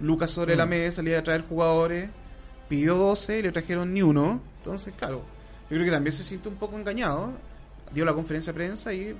Lucas 0.00 0.30
sobre 0.30 0.54
Mm. 0.54 0.58
la 0.58 0.66
mesa, 0.66 1.02
le 1.02 1.10
iba 1.10 1.18
a 1.20 1.22
traer 1.22 1.42
jugadores, 1.48 2.08
pidió 2.76 2.96
12 2.96 3.38
y 3.38 3.42
le 3.42 3.52
trajeron 3.52 3.92
ni 3.92 4.00
uno. 4.00 4.40
Entonces, 4.58 4.94
claro, 4.96 5.18
yo 5.68 5.68
creo 5.76 5.84
que 5.84 5.90
también 5.90 6.16
se 6.16 6.22
siente 6.24 6.48
un 6.48 6.54
poco 6.56 6.78
engañado. 6.78 7.32
Dio 7.92 8.04
la 8.06 8.14
conferencia 8.14 8.52
de 8.52 8.56
prensa 8.56 8.94
y 8.94 9.14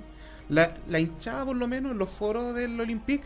la, 0.49 0.75
la 0.89 0.99
hinchada, 0.99 1.45
por 1.45 1.55
lo 1.55 1.67
menos, 1.67 1.91
en 1.91 1.99
los 1.99 2.09
foros 2.09 2.55
del 2.55 2.79
Olympique, 2.81 3.23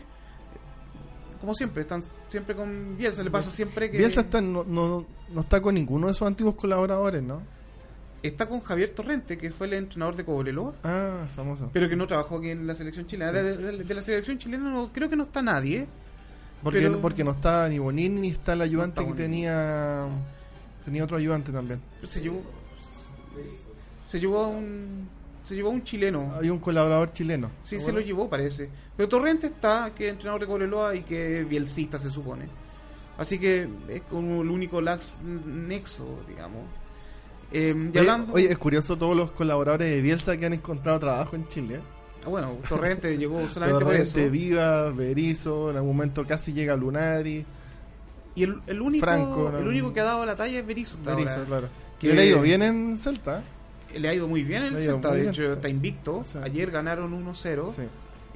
como 1.40 1.54
siempre, 1.54 1.82
están 1.82 2.02
siempre 2.28 2.54
con 2.54 2.96
Bielsa, 2.98 3.22
le 3.22 3.30
pasa 3.30 3.48
siempre 3.50 3.90
que... 3.90 3.96
Bielsa 3.98 4.20
está, 4.22 4.40
no, 4.40 4.64
no, 4.64 5.06
no 5.32 5.40
está 5.40 5.60
con 5.62 5.74
ninguno 5.76 6.08
de 6.08 6.14
sus 6.14 6.26
antiguos 6.26 6.54
colaboradores, 6.56 7.22
¿no? 7.22 7.40
está 8.20 8.48
con 8.48 8.60
Javier 8.60 8.90
Torrente, 8.90 9.38
que 9.38 9.50
fue 9.52 9.68
el 9.68 9.74
entrenador 9.74 10.16
de 10.16 10.24
Cobreloa, 10.24 10.74
Ah, 10.82 11.26
famoso. 11.36 11.70
pero 11.72 11.88
que 11.88 11.94
no 11.94 12.06
trabajó 12.08 12.38
aquí 12.38 12.50
en 12.50 12.66
la 12.66 12.74
selección 12.74 13.06
chilena. 13.06 13.30
De, 13.32 13.56
de- 13.56 13.84
de 13.84 13.94
la 13.94 14.02
selección 14.02 14.36
chilena 14.38 14.68
no, 14.70 14.92
creo 14.92 15.08
que 15.08 15.14
no 15.16 15.22
está 15.22 15.40
nadie. 15.40 15.86
Porque, 16.62 16.80
pero- 16.80 17.00
porque 17.00 17.24
no 17.24 17.30
está 17.32 17.68
ni 17.68 17.78
Bonini 17.78 18.20
ni 18.20 18.28
está 18.30 18.54
el 18.54 18.62
ayudante 18.62 19.00
está 19.00 19.12
que 19.14 19.22
tenía 19.22 20.06
tenía 20.84 21.04
otro 21.04 21.16
ayudante 21.16 21.52
también. 21.52 21.80
Se 22.04 22.20
llevó, 22.20 22.42
se 24.06 24.18
llevó 24.18 24.44
a 24.44 24.48
un, 24.48 25.08
se 25.42 25.54
llevó 25.54 25.68
a 25.68 25.72
un 25.72 25.82
chileno. 25.84 26.34
Hay 26.40 26.50
un 26.50 26.58
colaborador 26.58 27.12
chileno. 27.12 27.50
Sí, 27.62 27.76
¿te 27.76 27.82
se 27.82 27.92
lo 27.92 28.00
llevó, 28.00 28.28
parece. 28.28 28.70
Pero 28.96 29.08
Torrente 29.08 29.48
está, 29.48 29.92
que 29.94 30.06
es 30.06 30.12
entrenador 30.12 30.40
de 30.40 30.46
Cobreloa 30.46 30.94
y 30.94 31.02
que 31.02 31.40
es 31.42 31.48
bielcista, 31.48 31.98
se 31.98 32.10
supone. 32.10 32.46
Así 33.18 33.38
que 33.38 33.68
es 33.88 34.02
como 34.02 34.42
el 34.42 34.48
único 34.50 34.80
lax 34.80 35.18
nexo, 35.22 36.20
digamos. 36.28 36.62
Eh, 37.52 37.74
y 37.76 37.88
Oye, 37.90 37.98
hablando, 38.00 38.32
oye, 38.34 38.50
es 38.52 38.58
curioso 38.58 38.96
todos 38.96 39.16
los 39.16 39.30
colaboradores 39.32 39.90
de 39.90 40.00
Bielsa 40.02 40.36
que 40.36 40.46
han 40.46 40.52
encontrado 40.52 41.00
trabajo 41.00 41.34
en 41.36 41.48
Chile. 41.48 41.76
¿eh? 41.76 41.80
Ah, 42.24 42.28
bueno, 42.28 42.56
Torrente 42.68 43.16
llegó 43.16 43.48
solamente 43.48 43.84
por 43.84 43.92
Torrente, 43.94 44.22
eso. 44.24 44.30
Viva, 44.30 44.90
Berizo, 44.90 45.70
en 45.70 45.76
algún 45.76 45.96
momento 45.96 46.26
casi 46.26 46.52
llega 46.52 46.76
Lunari. 46.76 47.44
Y 48.34 48.42
el, 48.44 48.60
el 48.66 48.80
único, 48.80 49.08
el 49.58 49.66
único 49.66 49.92
que 49.92 50.00
ha 50.00 50.04
dado 50.04 50.24
la 50.24 50.36
talla 50.36 50.60
es 50.60 50.66
Berizzo 50.66 50.96
Berizzo, 51.04 51.44
claro. 51.46 51.68
Que- 51.98 52.12
le 52.14 52.20
ha 52.22 52.24
ido 52.24 52.40
bien 52.40 52.62
en 52.62 52.98
Celta. 52.98 53.42
Le 53.94 54.08
ha 54.08 54.14
ido 54.14 54.28
muy 54.28 54.44
bien 54.44 54.62
el 54.62 54.72
ido 54.74 54.92
Celta, 54.92 55.10
de 55.12 55.20
bien, 55.22 55.30
hecho 55.30 55.42
sí. 55.46 55.48
está 55.52 55.68
invicto. 55.68 56.24
Sí. 56.30 56.38
Ayer 56.42 56.70
ganaron 56.70 57.12
1-0. 57.26 57.74
Sí. 57.74 57.82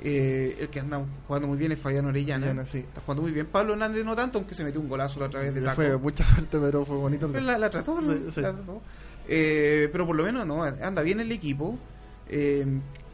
Eh, 0.04 0.56
el 0.58 0.68
que 0.68 0.80
anda 0.80 1.00
jugando 1.28 1.46
muy 1.46 1.58
bien 1.58 1.70
es 1.70 1.78
Fabián 1.78 2.06
Orellana. 2.06 2.46
Orellana, 2.46 2.66
sí. 2.66 2.78
Está 2.78 3.00
jugando 3.02 3.22
muy 3.22 3.30
bien. 3.30 3.46
Pablo 3.46 3.74
Hernández 3.74 4.04
no 4.04 4.16
tanto, 4.16 4.38
aunque 4.38 4.54
se 4.54 4.64
metió 4.64 4.80
un 4.80 4.88
golazo 4.88 5.20
la 5.20 5.26
otra 5.26 5.40
vez 5.40 5.54
de 5.54 5.60
taco. 5.60 5.76
Fue 5.76 5.96
mucha 5.98 6.24
suerte, 6.24 6.58
pero 6.58 6.84
fue 6.84 6.96
bonito. 6.96 7.26
el 7.26 7.46
la, 7.46 7.58
la 7.58 7.70
trató. 7.70 8.00
La 8.00 8.14
trató. 8.32 8.82
Eh, 9.28 9.88
pero 9.92 10.04
por 10.04 10.16
lo 10.16 10.24
menos 10.24 10.44
no, 10.44 10.64
anda 10.64 11.02
bien 11.02 11.20
el 11.20 11.30
equipo. 11.30 11.78
Eh, 12.28 12.66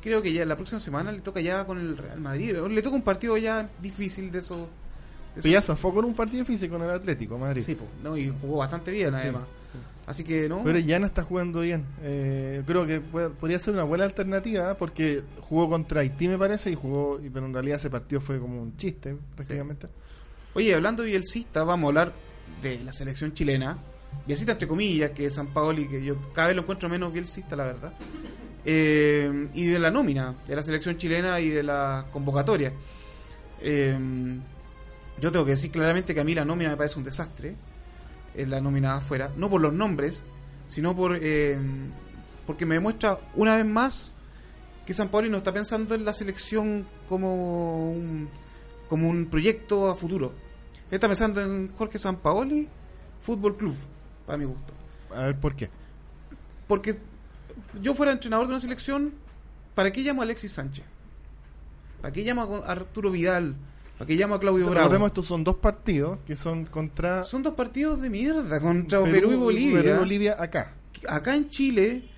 creo 0.03 0.23
que 0.23 0.33
ya 0.33 0.45
la 0.47 0.57
próxima 0.57 0.81
semana 0.81 1.13
le 1.13 1.21
toca 1.21 1.41
ya 1.41 1.65
con 1.67 1.79
el 1.79 1.97
Real 1.97 2.21
Madrid. 2.21 2.57
Le 2.71 2.83
toca 2.83 2.97
un 2.97 3.03
partido 3.03 3.37
ya 3.37 3.69
difícil 3.83 4.31
de 4.31 4.39
esos. 4.39 4.69
esos- 5.37 5.51
ya 5.51 5.61
se 5.63 5.75
fue 5.77 5.93
con 5.93 6.05
un 6.05 6.15
partido 6.15 6.45
físico 6.45 6.77
con 6.79 6.85
el 6.87 6.91
Atlético, 6.95 7.39
Madrid. 7.39 7.63
Sí, 7.63 7.75
po, 7.75 7.85
¿no? 8.03 8.17
y 8.17 8.33
jugó 8.41 8.59
bastante 8.59 8.91
bien 8.91 9.15
además. 9.15 9.43
sí. 9.45 9.79
Así 10.07 10.25
que 10.25 10.49
no. 10.49 10.63
Pero 10.65 10.79
ya 10.79 10.99
no 10.99 11.05
está 11.05 11.23
jugando 11.23 11.61
bien. 11.61 11.85
Eh, 12.03 12.63
creo 12.67 12.87
que 12.87 12.99
puede- 13.01 13.29
podría 13.29 13.59
ser 13.59 13.75
una 13.75 13.83
buena 13.85 14.05
alternativa 14.05 14.71
¿eh? 14.73 14.75
porque 14.79 15.23
jugó 15.41 15.69
contra 15.69 16.01
Haití, 16.01 16.29
me 16.29 16.39
parece, 16.39 16.71
y 16.71 16.75
jugó, 16.75 17.21
y- 17.23 17.29
pero 17.29 17.45
en 17.45 17.53
realidad 17.53 17.79
ese 17.79 17.91
partido 17.91 18.21
fue 18.23 18.41
como 18.41 18.63
un 18.63 18.75
chiste, 18.79 19.17
prácticamente. 19.37 19.87
Oye, 20.55 20.75
hablando 20.75 21.03
de 21.03 21.11
Bielcista, 21.11 21.63
vamos 21.63 21.85
a 21.85 21.89
hablar 21.89 22.13
de 22.63 22.79
la 22.83 22.93
selección 22.95 23.35
chilena. 23.35 23.77
Bielcista, 24.27 24.53
entre 24.53 24.67
comillas, 24.67 25.11
que 25.11 25.27
es 25.27 25.35
San 25.35 25.49
Paoli, 25.49 25.87
que 25.87 26.03
yo 26.03 26.17
cada 26.33 26.49
vez 26.49 26.57
lo 26.57 26.63
encuentro 26.63 26.89
menos 26.89 27.13
Bielcista, 27.13 27.55
la 27.55 27.65
verdad. 27.65 27.93
Eh, 28.65 29.49
y 29.55 29.67
de 29.67 29.79
la 29.79 29.91
nómina, 29.91 30.35
de 30.47 30.57
la 30.57 30.63
selección 30.63 30.97
chilena 30.97 31.41
y 31.41 31.49
de 31.49 31.63
la 31.63 32.07
convocatoria. 32.13 32.73
Eh, 33.61 33.97
yo 35.21 35.33
tengo 35.33 35.45
que 35.45 35.53
decir 35.53 35.71
claramente 35.71 36.15
que 36.15 36.21
a 36.21 36.25
mí 36.25 36.35
la 36.35 36.45
nómina 36.45 36.71
me 36.71 36.77
parece 36.77 36.99
un 36.99 37.05
desastre. 37.05 37.57
eh, 38.35 38.47
la 38.47 38.61
nómina 38.61 38.97
afuera. 38.97 39.31
No 39.37 39.49
por 39.51 39.61
los 39.61 39.73
nombres, 39.73 40.23
sino 40.69 40.95
por 40.95 41.19
porque 42.47 42.65
me 42.65 42.77
demuestra 42.77 43.19
una 43.35 43.57
vez 43.57 43.67
más 43.67 44.13
que 44.87 44.95
San 44.95 45.09
Paoli 45.09 45.29
no 45.29 45.37
está 45.37 45.53
pensando 45.53 45.95
en 45.95 46.03
la 46.03 46.15
selección 46.15 46.87
como 47.11 47.93
un, 47.93 48.31
como 48.89 49.11
un 49.11 49.27
proyecto 49.27 49.89
a 49.91 49.95
futuro. 49.95 50.33
Está 50.91 51.09
pensando 51.09 51.43
en 51.43 51.71
Jorge 51.77 51.99
Sampaoli 51.99 52.67
Fútbol 53.21 53.57
Club, 53.59 53.77
para 54.25 54.39
mi 54.39 54.47
gusto. 54.47 54.73
A 55.15 55.27
ver 55.27 55.39
por 55.39 55.55
qué. 55.55 55.69
Porque 56.67 56.99
yo 57.81 57.95
fuera 57.95 58.13
entrenador 58.13 58.47
de 58.47 58.53
una 58.53 58.61
selección, 58.61 59.13
¿para 59.75 59.93
qué 59.93 60.03
llamo 60.03 60.23
a 60.23 60.25
Alexis 60.25 60.53
Sánchez? 60.53 60.85
¿Para 62.01 62.13
qué 62.13 62.23
llamo 62.23 62.63
a 62.65 62.71
Arturo 62.71 63.11
Vidal? 63.11 63.57
¿Para 63.99 64.07
qué 64.07 64.15
llamo 64.15 64.35
a 64.37 64.41
Claudio 64.41 64.67
Bravo? 64.67 64.79
Recordemos, 64.81 65.09
estos 65.09 65.27
son 65.27 65.43
dos 65.45 65.57
partidos 65.57 66.19
que 66.27 66.37
son 66.37 66.65
contra 66.67 67.25
Son 67.25 67.43
dos 67.43 67.55
partidos 67.55 68.01
de 68.01 68.09
mierda 68.11 68.61
contra 68.61 69.03
Perú, 69.03 69.33
y 69.33 69.37
Bolivia. 69.37 69.83
Perú 69.83 69.95
y 69.95 69.99
Bolivia 69.99 70.37
acá. 70.39 70.75
Acá 71.09 71.35
en 71.35 71.49
Chile, 71.49 72.09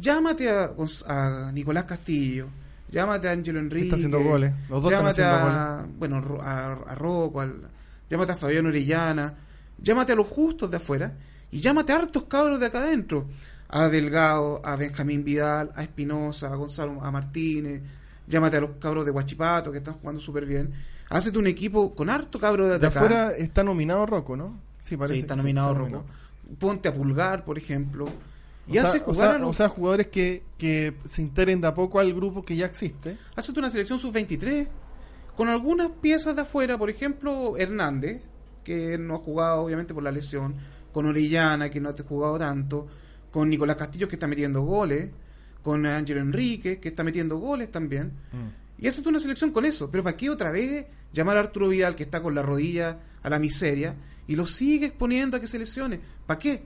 llámate 0.00 0.48
a, 0.50 0.70
a 1.06 1.52
Nicolás 1.52 1.84
Castillo, 1.84 2.48
llámate 2.90 3.28
a 3.28 3.32
Angelo 3.32 3.58
Enrique. 3.58 3.84
Está 3.86 3.96
haciendo 3.96 4.22
goles. 4.22 4.52
Los 4.70 4.82
dos 4.82 4.90
están 4.92 5.04
llámate 5.04 5.22
haciendo 5.24 5.50
a, 5.58 5.86
bueno, 5.98 6.20
Ro- 6.22 6.42
a, 6.42 6.72
a 6.72 6.94
Rocco, 6.94 7.40
al- 7.42 7.68
llámate 8.08 8.32
a 8.32 8.36
Fabián 8.36 8.64
Orellana, 8.66 9.34
llámate 9.78 10.12
a 10.12 10.16
los 10.16 10.26
justos 10.26 10.70
de 10.70 10.78
afuera 10.78 11.12
y 11.50 11.60
llámate 11.60 11.92
a 11.92 11.96
hartos 11.96 12.24
cabros 12.24 12.58
de 12.58 12.66
acá 12.66 12.78
adentro. 12.78 13.26
A 13.68 13.88
Delgado, 13.88 14.60
a 14.64 14.76
Benjamín 14.76 15.24
Vidal, 15.24 15.72
a 15.74 15.82
Espinosa, 15.82 16.50
a 16.52 16.56
Gonzalo, 16.56 17.02
a 17.02 17.10
Martínez, 17.10 17.82
llámate 18.26 18.56
a 18.56 18.60
los 18.60 18.70
cabros 18.80 19.04
de 19.04 19.10
Guachipato 19.10 19.70
que 19.72 19.78
están 19.78 19.94
jugando 19.94 20.20
súper 20.20 20.46
bien. 20.46 20.72
Hácete 21.10 21.38
un 21.38 21.46
equipo 21.46 21.94
con 21.94 22.10
harto 22.10 22.38
cabro 22.38 22.68
de, 22.68 22.78
De 22.78 22.86
afuera 22.86 23.32
está 23.32 23.62
nominado 23.62 24.04
Rocco, 24.06 24.36
¿no? 24.36 24.58
Sí, 24.84 24.96
parece. 24.96 25.14
Sí, 25.14 25.20
está 25.20 25.36
nominado 25.36 25.72
está 25.72 25.78
Rocco. 25.84 26.04
Ponte 26.58 26.88
a 26.88 26.94
Pulgar, 26.94 27.44
por 27.44 27.58
ejemplo. 27.58 28.04
O 28.06 28.10
Y 28.70 28.72
sea, 28.74 28.88
hace 28.88 28.98
o 28.98 29.04
jugar 29.04 29.28
sea- 29.30 29.36
a 29.36 29.38
los- 29.38 29.50
o 29.50 29.52
sea, 29.54 29.68
jugadores 29.68 30.06
que, 30.08 30.42
que 30.58 30.94
se 31.08 31.22
integren 31.22 31.60
de 31.60 31.66
a 31.68 31.74
poco 31.74 31.98
al 32.00 32.12
grupo 32.14 32.42
que 32.44 32.56
ya 32.56 32.66
existe. 32.66 33.16
Hazte 33.36 33.58
una 33.58 33.70
selección 33.70 33.98
sub-23 33.98 34.68
con 35.36 35.48
algunas 35.48 35.88
piezas 36.02 36.34
de 36.36 36.42
afuera, 36.42 36.76
por 36.78 36.90
ejemplo, 36.90 37.56
Hernández, 37.56 38.22
que 38.64 38.98
no 38.98 39.14
ha 39.16 39.18
jugado 39.18 39.62
obviamente 39.62 39.94
por 39.94 40.02
la 40.02 40.10
lesión, 40.12 40.56
con 40.92 41.06
Orellana, 41.06 41.70
que 41.70 41.80
no 41.80 41.88
ha 41.90 41.94
jugado 42.06 42.38
tanto, 42.38 42.86
con 43.30 43.48
Nicolás 43.50 43.76
Castillo, 43.76 44.08
que 44.08 44.16
está 44.16 44.26
metiendo 44.26 44.62
goles, 44.62 45.10
con 45.62 45.84
Ángelo 45.86 46.20
Enrique, 46.20 46.78
que 46.80 46.88
está 46.88 47.04
metiendo 47.04 47.36
goles 47.38 47.70
también. 47.70 48.12
Y 48.78 48.86
hazte 48.86 49.08
una 49.08 49.20
selección 49.20 49.50
con 49.50 49.64
eso. 49.64 49.90
Pero 49.90 50.02
¿para 50.04 50.16
qué 50.16 50.30
otra 50.30 50.50
vez 50.50 50.86
llamar 51.12 51.36
a 51.36 51.40
Arturo 51.40 51.68
Vidal, 51.68 51.94
que 51.96 52.04
está 52.04 52.22
con 52.22 52.34
la 52.34 52.42
rodilla 52.42 52.98
a 53.22 53.28
la 53.30 53.38
miseria, 53.38 53.94
y 54.26 54.36
lo 54.36 54.46
sigue 54.46 54.86
exponiendo 54.86 55.36
a 55.36 55.40
que 55.40 55.48
se 55.48 55.58
lesione? 55.58 56.00
¿Para 56.26 56.38
qué? 56.38 56.62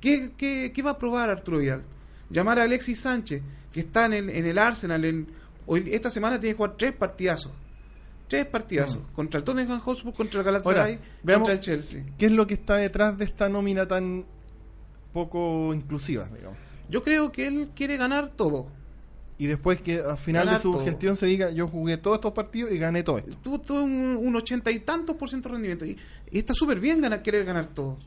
¿Qué, 0.00 0.32
qué, 0.36 0.70
qué 0.74 0.82
va 0.82 0.92
a 0.92 0.98
probar 0.98 1.28
Arturo 1.30 1.58
Vidal? 1.58 1.82
Llamar 2.30 2.58
a 2.58 2.62
Alexis 2.62 3.00
Sánchez, 3.00 3.42
que 3.72 3.80
está 3.80 4.06
en 4.06 4.12
el, 4.12 4.30
en 4.30 4.46
el 4.46 4.58
Arsenal. 4.58 5.04
En, 5.04 5.26
hoy, 5.66 5.88
esta 5.92 6.10
semana 6.10 6.38
tiene 6.38 6.54
que 6.54 6.56
jugar 6.58 6.76
tres 6.78 6.92
partidazos. 6.92 7.52
Tres 8.28 8.44
partidazos. 8.46 9.00
Contra 9.14 9.38
el 9.38 9.44
Tottenham 9.44 9.80
Hotspur, 9.80 10.12
contra 10.14 10.40
el 10.40 10.44
Galatasaray, 10.46 10.92
Ahora, 10.94 11.04
veamos- 11.24 11.48
contra 11.48 11.54
el 11.54 11.60
Chelsea. 11.60 12.04
¿Qué 12.18 12.26
es 12.26 12.32
lo 12.32 12.46
que 12.46 12.54
está 12.54 12.76
detrás 12.76 13.16
de 13.18 13.24
esta 13.24 13.48
nómina 13.48 13.88
tan 13.88 14.26
poco 15.24 15.74
inclusiva, 15.74 16.28
digamos? 16.34 16.58
Yo 16.88 17.02
creo 17.02 17.30
que 17.32 17.46
él 17.46 17.70
quiere 17.74 17.96
ganar 17.96 18.30
todo. 18.36 18.66
Y 19.40 19.46
después 19.46 19.80
que 19.80 20.00
al 20.00 20.18
final 20.18 20.46
Ganar 20.46 20.58
de 20.58 20.62
su 20.62 20.72
todo. 20.72 20.84
gestión 20.84 21.16
se 21.16 21.26
diga, 21.26 21.50
yo 21.50 21.68
jugué 21.68 21.96
todos 21.96 22.16
estos 22.16 22.32
partidos 22.32 22.72
y 22.72 22.78
gané 22.78 23.04
todo 23.04 23.18
esto. 23.18 23.36
tuvo, 23.42 23.60
tuvo 23.60 23.82
un, 23.82 24.16
un 24.20 24.34
ochenta 24.34 24.70
y 24.72 24.80
tantos 24.80 25.14
por 25.14 25.28
ciento 25.28 25.48
de 25.48 25.54
rendimiento. 25.54 25.84
Y, 25.86 25.96
y 26.32 26.38
está 26.38 26.54
súper 26.54 26.80
bien 26.80 27.00
ganar, 27.00 27.22
querer 27.22 27.44
ganar 27.44 27.66
todo. 27.66 27.98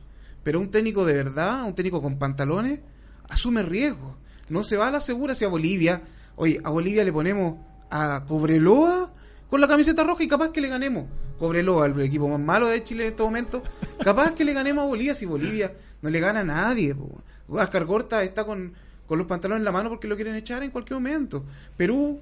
Pero 0.44 0.60
un 0.60 0.70
técnico 0.70 1.06
de 1.06 1.14
verdad, 1.14 1.64
un 1.66 1.74
técnico 1.74 2.02
con 2.02 2.18
pantalones, 2.18 2.82
asume 3.30 3.64
riesgo. 3.64 4.18
No 4.50 4.66
se 4.66 4.76
va 4.76 4.90
a 4.90 4.92
la 4.92 5.00
segura 5.00 5.32
hacia 5.32 5.48
Bolivia. 5.48 6.02
Oye, 6.36 6.60
a 6.64 6.70
Bolivia 6.70 7.04
le 7.06 7.14
ponemos 7.14 7.60
a 7.90 8.26
Cobreloa 8.28 9.14
con 9.52 9.60
la 9.60 9.68
camiseta 9.68 10.06
roja 10.06 10.24
y 10.24 10.30
capaz 10.30 10.50
que 10.54 10.62
le 10.62 10.70
ganemos. 10.70 11.06
Cobreloa, 11.38 11.88
el 11.88 12.00
equipo 12.00 12.30
más 12.30 12.40
malo 12.40 12.68
de 12.68 12.82
Chile 12.86 13.04
en 13.04 13.10
este 13.10 13.22
momento. 13.22 13.62
Capaz 14.02 14.32
que 14.32 14.46
le 14.46 14.54
ganemos 14.54 14.86
a 14.86 14.88
Bolivia 14.88 15.14
si 15.14 15.26
Bolivia 15.26 15.74
no 16.02 16.10
le 16.10 16.22
gana 16.22 16.40
a 16.40 16.44
nadie. 16.46 16.96
po. 16.96 17.22
Oscar 17.50 17.84
Gorta 17.84 18.24
está 18.24 18.46
con, 18.46 18.72
con 19.06 19.18
los 19.18 19.28
pantalones 19.28 19.60
en 19.60 19.66
la 19.66 19.74
mano 19.74 19.90
porque 19.90 20.08
lo 20.08 20.16
quieren 20.16 20.36
echar 20.36 20.64
en 20.64 20.72
cualquier 20.72 21.02
momento. 21.02 21.44
Perú 21.76 22.22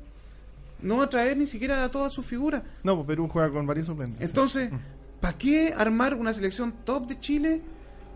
no 0.82 0.98
va 0.98 1.04
a 1.04 1.10
traer 1.10 1.38
ni 1.38 1.46
siquiera 1.46 1.84
a 1.84 1.92
todas 1.92 2.12
sus 2.12 2.26
figuras. 2.26 2.64
No, 2.82 2.96
pues 2.96 3.06
Perú 3.06 3.28
juega 3.28 3.52
con 3.52 3.68
varios 3.68 3.86
suplentes. 3.86 4.20
Entonces, 4.22 4.72
¿para 5.22 5.38
qué 5.38 5.72
armar 5.78 6.16
una 6.16 6.34
selección 6.34 6.74
top 6.84 7.10
de 7.10 7.20
Chile 7.20 7.62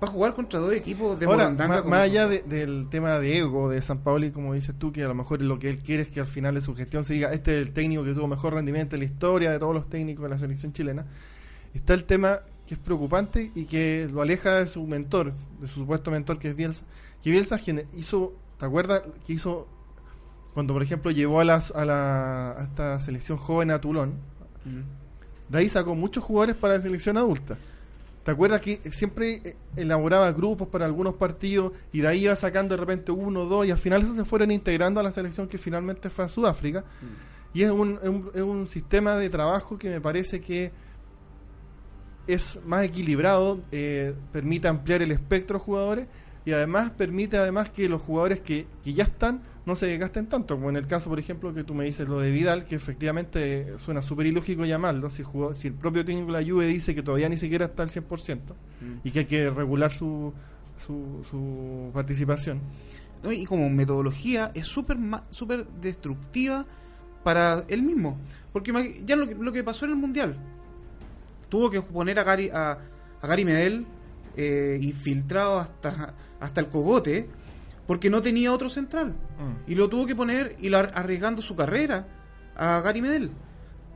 para 0.04 0.12
jugar 0.14 0.34
contra 0.34 0.60
dos 0.60 0.74
equipos 0.74 1.20
de 1.20 1.26
Ahora, 1.26 1.49
más, 1.51 2.01
allá 2.01 2.28
de- 2.28 2.43
del 2.43 2.88
tema 2.89 3.20
de 3.20 3.38
ego 3.39 3.70
de 3.70 3.82
San 3.82 3.99
Paoli, 3.99 4.32
como 4.32 4.54
dices 4.54 4.76
tú, 4.78 4.91
que 4.91 5.04
a 5.04 5.08
lo 5.08 5.14
mejor 5.16 5.41
lo 5.41 5.60
que 5.60 5.70
él 5.70 5.80
quiere 5.80 6.04
es 6.04 6.10
que 6.10 6.20
al 6.20 6.28
final 6.28 6.56
de 6.56 6.62
su 6.62 6.76
gestión 6.76 7.06
se 7.06 7.14
diga, 7.14 7.32
este 7.34 7.60
es 7.60 7.68
el 7.68 7.74
técnico 7.74 8.04
que 8.04 8.14
tuvo 8.14 8.28
mejor 8.28 8.54
rendimiento 8.54 8.95
en 8.95 8.99
la 9.01 9.06
historia 9.06 9.51
de 9.51 9.60
todos 9.60 9.74
los 9.74 9.89
técnicos 9.89 10.24
de 10.24 10.30
la 10.30 10.38
selección 10.39 10.74
chilena, 10.74 11.06
está 11.74 11.93
el 11.93 12.04
tema 12.04 12.39
que 12.68 12.76
es 12.76 12.80
preocupante 12.80 13.51
y 13.56 13.66
que 13.66 14.08
lo 14.12 14.22
aleja 14.22 14.56
de 14.60 14.68
su 14.68 14.86
mentor, 14.88 15.34
de 15.60 15.68
su 15.68 15.82
supuesto 15.82 16.12
mentor 16.12 16.39
que 16.39 16.49
es 16.49 16.56
Bielsa, 16.56 16.84
que 17.24 17.32
Bielsa 17.32 17.60
hizo, 17.97 18.34
¿te 18.60 18.66
acuerdas 18.66 19.01
que 19.26 19.34
hizo 19.34 19.68
cuando 20.54 20.74
por 20.74 20.84
ejemplo 20.84 21.12
llevó 21.12 21.39
a, 21.39 21.45
las, 21.45 21.72
a, 21.72 21.84
la, 21.84 22.51
a 22.51 22.64
esta 22.64 22.99
selección 22.99 23.38
joven 23.38 23.72
a 23.72 23.80
Tulón? 23.82 24.14
Mm. 24.66 25.51
De 25.51 25.58
ahí 25.60 25.68
sacó 25.70 25.93
muchos 25.95 26.24
jugadores 26.24 26.56
para 26.56 26.76
la 26.76 26.82
selección 26.82 27.18
adulta. 27.18 27.58
¿Te 28.24 28.32
acuerdas 28.32 28.62
que 28.62 28.80
siempre 28.92 29.42
eh, 29.44 29.56
elaboraba 29.76 30.32
grupos 30.32 30.70
para 30.70 30.86
algunos 30.86 31.16
partidos 31.16 31.74
y 31.92 32.02
de 32.02 32.08
ahí 32.08 32.24
iba 32.24 32.36
sacando 32.36 32.76
de 32.76 32.80
repente 32.80 33.12
uno, 33.12 33.46
dos 33.46 33.66
y 33.66 33.72
al 33.72 33.78
final 33.78 34.02
esos 34.02 34.16
se 34.16 34.24
fueron 34.24 34.52
integrando 34.52 35.00
a 35.00 35.04
la 35.04 35.12
selección 35.12 35.48
que 35.48 35.58
finalmente 35.58 36.10
fue 36.10 36.26
a 36.26 36.30
Sudáfrica? 36.30 36.86
Y 37.54 37.64
es 37.64 37.72
un, 37.72 38.00
es 38.02 38.10
un, 38.10 38.32
es 38.34 38.42
un 38.42 38.68
sistema 38.68 39.16
de 39.16 39.30
trabajo 39.30 39.78
que 39.78 39.90
me 39.90 40.00
parece 40.00 40.40
que 40.40 40.72
es 42.26 42.60
más 42.66 42.84
equilibrado, 42.86 43.62
eh, 43.72 44.16
permite 44.32 44.70
ampliar 44.70 45.02
el 45.02 45.12
espectro 45.12 45.60
de 45.60 45.66
jugadores 45.66 46.08
y 46.46 46.54
además 46.54 46.92
permite 46.92 47.38
además 47.38 47.70
que 47.70 47.90
los 47.90 48.02
jugadores 48.02 48.40
que, 48.40 48.68
que 48.84 48.94
ya 48.94 49.04
están 49.04 49.42
no 49.66 49.76
se 49.76 49.86
desgasten 49.88 50.28
tanto, 50.28 50.55
como 50.55 50.70
en 50.70 50.76
el 50.76 50.88
caso, 50.88 51.09
por 51.09 51.20
ejemplo, 51.20 51.53
que 51.53 51.64
tú 51.64 51.74
me 51.74 51.86
dices 51.86 52.07
lo 52.07 52.20
de 52.20 52.32
Vidal, 52.32 52.66
que 52.66 52.76
efectivamente 52.76 53.76
suena 53.86 54.01
súper 54.01 54.26
ilógico 54.26 54.66
llamarlo, 54.66 55.09
si, 55.09 55.24
jugó- 55.24 55.53
si 55.53 55.68
el 55.70 55.74
propio 55.74 56.03
técnico 56.03 56.34
de 56.34 56.41
la 56.43 56.47
Juve 56.49 56.66
dice 56.68 56.93
que 56.93 57.01
todavía 57.03 57.30
ni 57.30 57.38
siquiera 57.38 57.66
está 57.66 57.84
al 57.84 57.89
100% 57.89 58.39
y 59.05 59.11
que 59.11 59.20
hay 59.20 59.26
que 59.26 59.49
regular 59.49 59.91
su, 59.91 60.34
su, 60.86 61.26
su 61.30 61.91
participación. 61.93 62.59
Y 63.32 63.45
como 63.45 63.70
metodología 63.70 64.51
es 64.53 64.66
súper 64.68 64.97
súper 65.30 65.66
destructiva 65.82 66.66
para 67.24 67.64
él 67.70 67.84
mismo. 67.84 68.18
Porque 68.51 69.01
ya 69.05 69.16
lo 69.16 69.28
que, 69.30 69.36
lo 69.36 69.53
que 69.53 69.64
pasó 69.64 69.86
en 69.86 69.91
el 69.91 69.97
Mundial, 69.97 70.36
tuvo 71.47 71.70
que 71.72 71.82
poner 71.82 72.20
a 72.20 72.24
Gary, 72.24 72.49
a, 72.53 72.78
a 73.22 73.28
Gary 73.28 73.45
Medel 73.45 73.86
eh, 74.36 74.78
infiltrado 74.82 75.57
hasta, 75.59 76.14
hasta 76.41 76.59
el 76.61 76.68
cogote 76.68 77.30
porque 77.88 78.10
no 78.10 78.22
tenía 78.22 78.52
otro 78.54 78.70
central. 78.70 79.14
Y 79.68 79.76
lo 79.76 79.90
tuvo 79.90 80.06
que 80.06 80.16
poner 80.16 80.56
y 80.60 80.70
lo 80.70 80.78
ar- 80.78 80.92
arriesgando 80.96 81.42
su 81.42 81.56
carrera 81.56 82.08
a 82.56 82.80
Gary 82.82 83.02
Medel. 83.02 83.32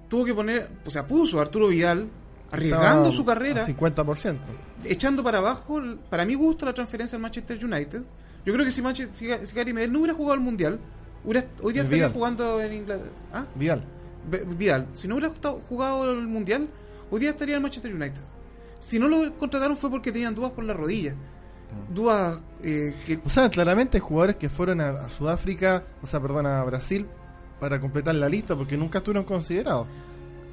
Tuvo 0.10 0.26
que 0.26 0.34
poner, 0.34 0.70
o 0.86 0.90
sea, 0.90 1.06
puso 1.08 1.40
a 1.40 1.42
Arturo 1.44 1.68
Vidal 1.68 2.08
arriesgando 2.52 3.10
Estaba 3.10 3.12
su 3.12 3.26
carrera 3.26 3.62
al 3.66 3.68
50%. 3.76 4.38
echando 4.86 5.24
para 5.24 5.40
abajo, 5.40 5.82
para 6.10 6.24
mi 6.26 6.34
gusto, 6.36 6.66
la 6.66 6.74
transferencia 6.74 7.16
al 7.18 7.22
Manchester 7.22 7.64
United. 7.64 8.02
Yo 8.46 8.54
creo 8.54 8.66
que 8.66 8.72
si, 8.72 8.82
Manchester, 8.82 9.16
si, 9.16 9.26
Ga- 9.26 9.46
si 9.46 9.54
Gary 9.56 9.74
Medel 9.74 9.92
no 9.92 10.00
hubiera 10.00 10.14
jugado 10.14 10.34
al 10.36 10.40
Mundial, 10.40 10.80
hubiera, 11.26 11.46
hoy 11.62 11.74
día 11.74 11.82
estaría 11.84 12.06
jugando 12.14 12.62
en 12.62 12.74
Inglaterra. 12.74 13.12
¿Ah? 13.34 13.46
Vidal. 13.56 13.84
Vidal, 14.58 14.88
si 14.94 15.08
no 15.08 15.16
hubiera 15.16 15.34
jugado- 15.70 16.12
el 16.12 16.28
Mundial, 16.28 16.68
hoy 17.12 17.20
día 17.20 17.32
estaría 17.32 17.58
en 17.58 17.62
Manchester 17.62 17.94
United. 17.94 18.22
Si 18.82 18.98
no 19.00 19.08
lo 19.10 19.34
contrataron 19.38 19.76
fue 19.76 19.90
porque 19.90 20.12
tenían 20.14 20.34
dudas 20.36 20.52
por 20.52 20.64
la 20.64 20.74
rodilla. 20.74 21.14
Dudas 21.90 22.40
eh, 22.64 22.96
que... 23.06 23.20
O 23.26 23.30
sea, 23.30 23.50
claramente 23.50 23.98
hay 23.98 24.02
jugadores 24.02 24.36
que 24.36 24.50
fueron 24.50 24.82
a, 24.82 24.90
a 24.90 25.10
Sudáfrica, 25.10 25.84
o 26.02 26.08
sea, 26.08 26.20
perdón, 26.20 26.46
a 26.46 26.64
Brasil 26.64 27.06
para 27.60 27.80
completar 27.80 28.16
la 28.16 28.30
lista 28.30 28.56
porque 28.56 28.78
nunca 28.78 29.00
estuvieron 29.00 29.26
considerados. 29.26 29.88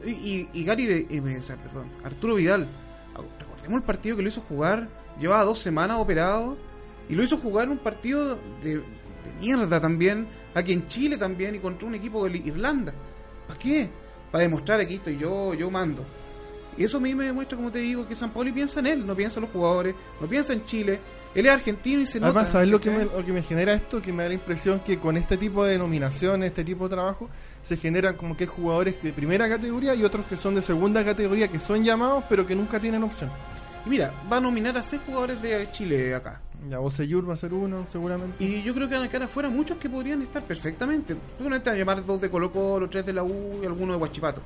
Y, 0.05 0.11
y, 0.11 0.49
y 0.53 0.65
Gary, 0.65 1.07
eh, 1.11 1.39
o 1.39 1.43
sea, 1.43 1.57
perdón, 1.57 1.89
Arturo 2.05 2.35
Vidal, 2.35 2.67
ah, 3.15 3.21
recordemos 3.39 3.81
el 3.81 3.87
partido 3.87 4.17
que 4.17 4.23
lo 4.23 4.29
hizo 4.29 4.43
jugar, 4.43 4.89
llevaba 5.19 5.45
dos 5.45 5.59
semanas 5.59 5.99
operado, 5.99 6.57
y 7.09 7.15
lo 7.15 7.23
hizo 7.23 7.37
jugar 7.39 7.69
un 7.69 7.79
partido 7.79 8.39
de, 8.63 8.77
de 8.77 8.83
mierda 9.41 9.81
también, 9.81 10.27
aquí 10.55 10.73
en 10.73 10.87
Chile 10.89 11.17
también, 11.17 11.55
y 11.55 11.59
contra 11.59 11.87
un 11.87 11.95
equipo 11.95 12.29
de 12.29 12.39
Irlanda. 12.39 12.93
¿Para 13.47 13.59
qué? 13.59 13.91
Para 14.31 14.43
demostrar 14.43 14.81
aquí 14.81 14.95
estoy 14.95 15.19
yo, 15.19 15.55
yo 15.55 15.71
mando. 15.71 16.05
Y 16.77 16.85
eso 16.85 16.97
a 16.97 17.01
mí 17.01 17.15
me 17.15 17.25
demuestra, 17.25 17.57
como 17.57 17.71
te 17.71 17.79
digo, 17.79 18.07
que 18.07 18.15
San 18.15 18.31
Pauli 18.31 18.53
piensa 18.53 18.81
en 18.81 18.87
él, 18.87 19.07
no 19.07 19.15
piensa 19.15 19.39
en 19.39 19.43
los 19.43 19.53
jugadores, 19.53 19.95
no 20.21 20.27
piensa 20.27 20.53
en 20.53 20.65
Chile. 20.65 21.01
Él 21.35 21.47
es 21.47 21.53
argentino 21.53 22.01
y 22.01 22.07
se 22.07 22.21
nota. 22.21 22.31
Además, 22.31 22.53
¿sabes 22.53 22.69
lo 22.69 22.81
que, 22.81 22.91
me, 22.91 23.05
lo 23.05 23.25
que 23.25 23.33
me 23.33 23.43
genera 23.43 23.75
esto? 23.75 24.01
Que 24.01 24.13
me 24.13 24.23
da 24.23 24.29
la 24.29 24.35
impresión 24.35 24.81
que 24.81 24.99
con 24.99 25.17
este 25.17 25.37
tipo 25.37 25.65
de 25.65 25.79
nominaciones, 25.79 26.51
este 26.51 26.65
tipo 26.65 26.89
de 26.89 26.95
trabajo, 26.95 27.29
se 27.63 27.77
generan 27.77 28.17
como 28.17 28.37
que 28.37 28.47
jugadores 28.47 29.03
de 29.03 29.13
primera 29.13 29.49
categoría 29.49 29.95
y 29.95 30.05
otros 30.05 30.27
que 30.27 30.37
son 30.37 30.55
de 30.55 30.63
segunda 30.63 31.05
categoría, 31.05 31.49
que 31.49 31.59
son 31.59 31.83
llamados 31.83 32.25
pero 32.29 32.47
que 32.47 32.55
nunca 32.55 32.79
tienen 32.79 33.03
opción. 33.03 33.31
Y 33.85 33.89
mira, 33.89 34.13
va 34.31 34.37
a 34.37 34.41
nominar 34.41 34.77
a 34.77 34.83
seis 34.83 35.03
jugadores 35.05 35.41
de 35.43 35.69
Chile 35.73 36.15
acá. 36.15 36.41
Ya 36.69 36.79
Boseyur 36.79 37.29
va 37.29 37.35
a 37.35 37.37
ser 37.37 37.53
uno, 37.53 37.87
seguramente. 37.93 38.43
Y 38.43 38.63
yo 38.63 38.75
creo 38.75 38.89
que 38.89 38.95
van 38.95 39.05
a 39.05 39.09
quedar 39.09 39.25
afuera 39.25 39.51
muchos 39.51 39.77
que 39.77 39.91
podrían 39.91 40.23
estar 40.23 40.43
perfectamente. 40.43 41.15
Seguramente 41.37 41.69
van 41.69 41.77
a 41.77 41.79
llamar 41.79 42.07
dos 42.07 42.21
de 42.21 42.31
Colo 42.31 42.51
Colo, 42.51 42.89
tres 42.89 43.05
de 43.05 43.13
la 43.13 43.23
U 43.23 43.61
y 43.63 43.67
alguno 43.67 43.93
de 43.93 43.99
Huachipato. 43.99 44.41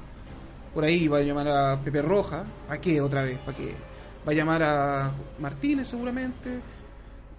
Por 0.75 0.85
ahí 0.85 1.09
va 1.09 1.19
a 1.19 1.23
llamar 1.23 1.49
a 1.49 1.81
Pepe 1.83 2.03
Roja. 2.03 2.45
¿A 2.69 2.79
qué 2.79 3.01
otra 3.01 3.23
vez? 3.23 3.39
¿Para 3.39 3.57
qué? 3.57 3.75
Va 4.27 4.33
a 4.33 4.35
llamar 4.35 4.63
a 4.63 5.13
Martínez 5.41 5.89
seguramente. 5.89 6.61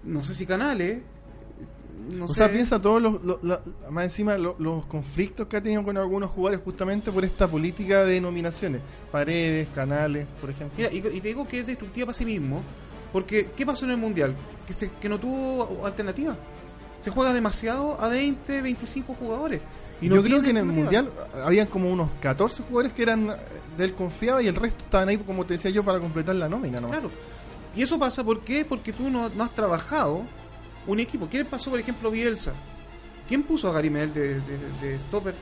No 0.03 0.23
sé 0.23 0.33
si 0.33 0.45
Canales. 0.45 1.01
No 2.11 2.25
o 2.25 2.27
sé. 2.29 2.35
sea, 2.35 2.51
piensa 2.51 2.81
todos 2.81 3.01
los, 3.01 3.23
lo- 3.23 3.39
la- 3.43 3.61
más 3.91 4.05
encima 4.05 4.37
lo- 4.37 4.55
los 4.57 4.85
conflictos 4.85 5.47
que 5.47 5.57
ha 5.57 5.61
tenido 5.61 5.83
con 5.83 5.97
algunos 5.97 6.31
jugadores 6.31 6.61
justamente 6.63 7.11
por 7.11 7.23
esta 7.25 7.47
política 7.47 8.03
de 8.05 8.19
nominaciones. 8.21 8.81
Paredes, 9.11 9.67
Canales, 9.75 10.25
por 10.41 10.49
ejemplo. 10.49 10.75
Mira, 10.77 10.91
y, 10.91 10.97
y 11.17 11.21
te 11.21 11.27
digo 11.27 11.47
que 11.47 11.59
es 11.59 11.67
destructiva 11.67 12.07
para 12.07 12.17
sí 12.17 12.25
mismo. 12.25 12.63
Porque, 13.11 13.49
¿qué 13.55 13.65
pasó 13.65 13.85
en 13.85 13.91
el 13.91 13.97
Mundial? 13.97 14.33
Que, 14.65 14.73
se- 14.73 14.89
que 14.99 15.09
no 15.09 15.19
tuvo 15.19 15.85
alternativa. 15.85 16.35
Se 17.01 17.11
juega 17.11 17.33
demasiado 17.33 17.99
a 17.99 18.07
20, 18.07 18.61
25 18.61 19.13
jugadores. 19.13 19.61
Y 20.01 20.09
no 20.09 20.15
Yo 20.15 20.23
creo 20.23 20.41
que 20.41 20.51
en 20.51 20.57
el. 20.57 20.65
Mundial 20.65 21.11
habían 21.43 21.67
como 21.67 21.91
unos 21.91 22.09
14 22.21 22.63
jugadores 22.63 22.93
que 22.93 23.03
eran 23.03 23.29
eh, 23.29 23.35
del 23.77 23.93
confiado 23.93 24.39
y 24.39 24.47
el 24.47 24.55
resto 24.55 24.83
estaban 24.85 25.09
ahí, 25.09 25.17
como 25.17 25.45
te 25.45 25.55
decía 25.55 25.71
yo, 25.71 25.83
para 25.83 25.99
completar 25.99 26.35
la 26.35 26.47
nómina. 26.47 26.79
¿no? 26.79 26.89
Claro. 26.89 27.11
Y 27.75 27.83
eso 27.83 27.99
pasa 27.99 28.23
¿por 28.23 28.41
qué? 28.41 28.65
porque 28.65 28.93
tú 28.93 29.09
no, 29.09 29.29
no 29.29 29.43
has 29.43 29.51
trabajado 29.51 30.23
un 30.87 30.99
equipo. 30.99 31.27
¿Quién 31.29 31.45
pasó, 31.47 31.69
por 31.69 31.79
ejemplo, 31.79 32.11
Bielsa? 32.11 32.53
¿Quién 33.27 33.43
puso 33.43 33.69
a 33.69 33.73
Gary 33.73 33.89
Medel 33.89 34.13
de, 34.13 34.39
de, 34.39 34.57
de 34.81 34.97
stopper? 34.99 35.35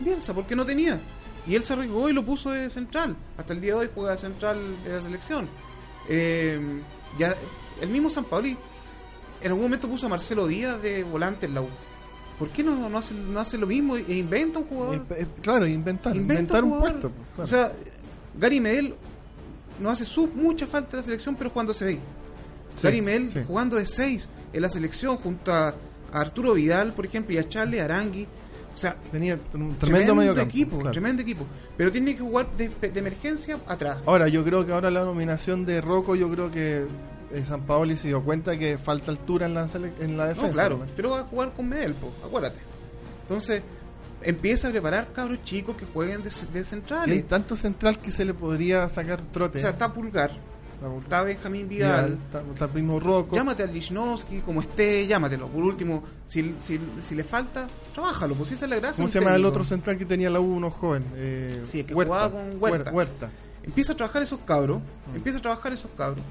Bielsa, 0.00 0.32
porque 0.32 0.56
no 0.56 0.64
tenía. 0.64 1.00
Y 1.46 1.54
él 1.54 1.64
se 1.64 1.72
arriesgó 1.72 2.08
y 2.08 2.12
lo 2.12 2.24
puso 2.24 2.50
de 2.50 2.70
central. 2.70 3.16
Hasta 3.36 3.52
el 3.52 3.60
día 3.60 3.72
de 3.72 3.80
hoy 3.80 3.90
juega 3.94 4.12
de 4.12 4.18
central 4.18 4.58
de 4.84 4.92
la 4.92 5.02
selección. 5.02 5.48
Eh, 6.08 6.60
ya 7.18 7.34
El 7.80 7.88
mismo 7.88 8.10
San 8.10 8.24
Pauli 8.24 8.56
en 9.40 9.46
algún 9.46 9.62
momento 9.62 9.88
puso 9.88 10.06
a 10.06 10.08
Marcelo 10.08 10.46
Díaz 10.46 10.80
de 10.82 11.02
volante 11.02 11.46
en 11.46 11.54
la 11.54 11.62
U. 11.62 11.68
¿Por 12.40 12.48
qué 12.48 12.64
no, 12.64 12.88
no, 12.88 12.98
hace, 12.98 13.14
no 13.14 13.38
hace 13.38 13.56
lo 13.58 13.66
mismo 13.66 13.96
e 13.98 14.14
inventa 14.14 14.58
un 14.58 14.64
jugador? 14.64 15.04
Eh, 15.10 15.26
claro, 15.42 15.66
inventar, 15.66 16.16
Inventa 16.16 16.40
inventar 16.56 16.64
un 16.64 16.78
puesto. 16.80 17.10
pues, 17.10 17.28
claro. 17.34 17.44
O 17.44 17.46
sea, 17.46 17.72
Gary 18.40 18.60
Medel 18.60 18.94
no 19.78 19.90
hace 19.90 20.06
su, 20.06 20.26
mucha 20.26 20.66
falta 20.66 20.92
en 20.92 20.96
la 20.96 21.02
selección, 21.02 21.36
pero 21.36 21.50
jugando 21.50 21.74
6. 21.74 21.98
Sí, 22.76 22.82
Gary 22.82 23.02
Medel 23.02 23.30
sí. 23.30 23.40
jugando 23.46 23.76
de 23.76 23.86
6 23.86 24.28
en 24.54 24.62
la 24.62 24.68
selección 24.70 25.18
junto 25.18 25.52
a, 25.52 25.68
a 25.68 25.74
Arturo 26.20 26.54
Vidal, 26.54 26.94
por 26.94 27.04
ejemplo, 27.04 27.34
y 27.34 27.38
a 27.38 27.46
Charles 27.46 27.80
Arangui. 27.82 28.26
O 28.74 28.76
sea, 28.76 28.96
Tenía 29.12 29.34
un 29.34 29.40
tremendo, 29.50 29.76
tremendo, 29.78 30.14
medio 30.14 30.34
campo, 30.34 30.48
equipo, 30.48 30.76
claro. 30.78 30.92
tremendo 30.92 31.20
equipo. 31.22 31.44
Pero 31.76 31.92
tiene 31.92 32.14
que 32.14 32.20
jugar 32.22 32.48
de, 32.56 32.70
de 32.70 32.98
emergencia 32.98 33.58
atrás. 33.66 33.98
Ahora, 34.06 34.28
yo 34.28 34.42
creo 34.42 34.64
que 34.64 34.72
ahora 34.72 34.90
la 34.90 35.04
nominación 35.04 35.66
de 35.66 35.82
Rocco, 35.82 36.16
yo 36.16 36.30
creo 36.30 36.50
que 36.50 36.86
eh, 37.32 37.44
San 37.46 37.62
Paoli 37.62 37.96
se 37.96 38.08
dio 38.08 38.22
cuenta 38.22 38.58
que 38.58 38.76
falta 38.78 39.10
altura 39.10 39.46
en 39.46 39.54
la, 39.54 39.68
en 40.00 40.16
la 40.16 40.26
defensa. 40.28 40.46
No, 40.48 40.52
claro, 40.52 40.78
¿no? 40.78 40.86
pero 40.96 41.10
va 41.10 41.20
a 41.20 41.24
jugar 41.24 41.52
con 41.52 41.68
Medel, 41.68 41.94
po, 41.94 42.12
acuérdate. 42.26 42.58
Entonces, 43.22 43.62
empieza 44.22 44.68
a 44.68 44.70
preparar 44.70 45.12
cabros 45.12 45.42
chicos 45.44 45.76
que 45.76 45.86
jueguen 45.86 46.22
de, 46.22 46.30
de 46.30 46.36
Y 46.54 46.58
hay 46.58 46.64
centrales. 46.64 47.28
tanto 47.28 47.56
central 47.56 47.98
que 48.00 48.10
se 48.10 48.24
le 48.24 48.34
podría 48.34 48.88
sacar 48.88 49.20
trote. 49.22 49.58
O 49.58 49.60
sea, 49.60 49.70
está 49.70 49.92
Pulgar, 49.94 50.32
está 51.02 51.22
Benjamín 51.22 51.68
Vidal, 51.68 52.18
Vidal. 52.32 52.46
está, 52.52 52.68
primo 52.68 52.98
Rocco. 52.98 53.36
Llámate 53.36 53.62
al 53.62 53.72
Lichnowsky, 53.72 54.40
como 54.40 54.60
esté, 54.62 55.06
llámatelo. 55.06 55.46
Por 55.48 55.62
último, 55.62 56.02
si, 56.26 56.56
si, 56.62 56.80
si 57.06 57.14
le 57.14 57.22
falta, 57.24 57.66
trabájalo, 57.94 58.34
pues 58.34 58.52
esa 58.52 58.64
es 58.64 58.70
la 58.70 58.76
gracia. 58.76 58.96
¿Cómo 58.96 59.08
se 59.12 59.20
llama 59.20 59.34
el 59.36 59.44
otro 59.44 59.62
central 59.64 59.96
que 59.96 60.04
tenía 60.06 60.28
la 60.30 60.40
U, 60.40 60.54
uno 60.56 60.70
joven? 60.70 61.04
Eh, 61.14 61.60
Sí, 61.64 61.84
que 61.84 61.94
jugaba 61.94 62.30
con 62.30 62.60
Huerta. 62.60 62.90
Huer- 62.90 62.94
Huerta. 62.94 63.30
Empieza 63.62 63.92
a 63.92 63.96
trabajar 63.96 64.22
esos 64.22 64.40
cabros, 64.40 64.80
Mm. 65.12 65.16
empieza 65.16 65.38
a 65.38 65.42
trabajar 65.42 65.72
esos 65.72 65.90
cabros. 65.96 66.24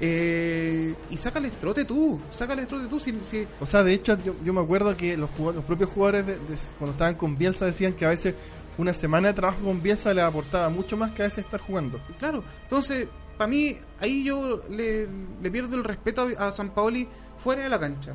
Eh, 0.00 0.94
y 1.10 1.16
sácales 1.16 1.52
trote 1.60 1.84
tú, 1.84 2.20
sácales 2.32 2.68
trote 2.68 2.86
tú. 2.86 3.00
Si, 3.00 3.12
si- 3.24 3.46
O 3.60 3.66
sea, 3.66 3.82
de 3.82 3.94
hecho, 3.94 4.16
yo, 4.24 4.34
yo 4.44 4.52
me 4.52 4.60
acuerdo 4.60 4.96
que 4.96 5.16
los, 5.16 5.30
los 5.38 5.64
propios 5.64 5.90
jugadores, 5.90 6.26
de- 6.26 6.34
de- 6.34 6.58
cuando 6.78 6.92
estaban 6.92 7.14
con 7.16 7.36
Bielsa, 7.36 7.66
decían 7.66 7.94
que 7.94 8.04
a 8.04 8.10
veces 8.10 8.34
una 8.76 8.94
semana 8.94 9.28
de 9.28 9.34
trabajo 9.34 9.64
con 9.64 9.82
Bielsa 9.82 10.14
les 10.14 10.22
aportaba 10.24 10.68
mucho 10.68 10.96
más 10.96 11.12
que 11.12 11.22
a 11.22 11.26
veces 11.26 11.44
estar 11.44 11.60
jugando. 11.60 12.00
claro, 12.18 12.44
entonces, 12.62 13.08
para 13.36 13.48
mí, 13.48 13.76
ahí 14.00 14.22
yo 14.24 14.62
le, 14.70 15.08
le 15.42 15.50
pierdo 15.50 15.76
el 15.76 15.84
respeto 15.84 16.28
a, 16.38 16.46
a 16.48 16.52
San 16.52 16.70
Paoli 16.70 17.08
fuera 17.36 17.62
de 17.64 17.68
la 17.68 17.78
cancha. 17.80 18.12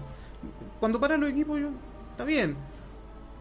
Cuando 0.79 0.99
paran 0.99 1.19
los 1.21 1.29
equipos, 1.29 1.59
yo, 1.59 1.69
está 2.11 2.23
bien, 2.25 2.55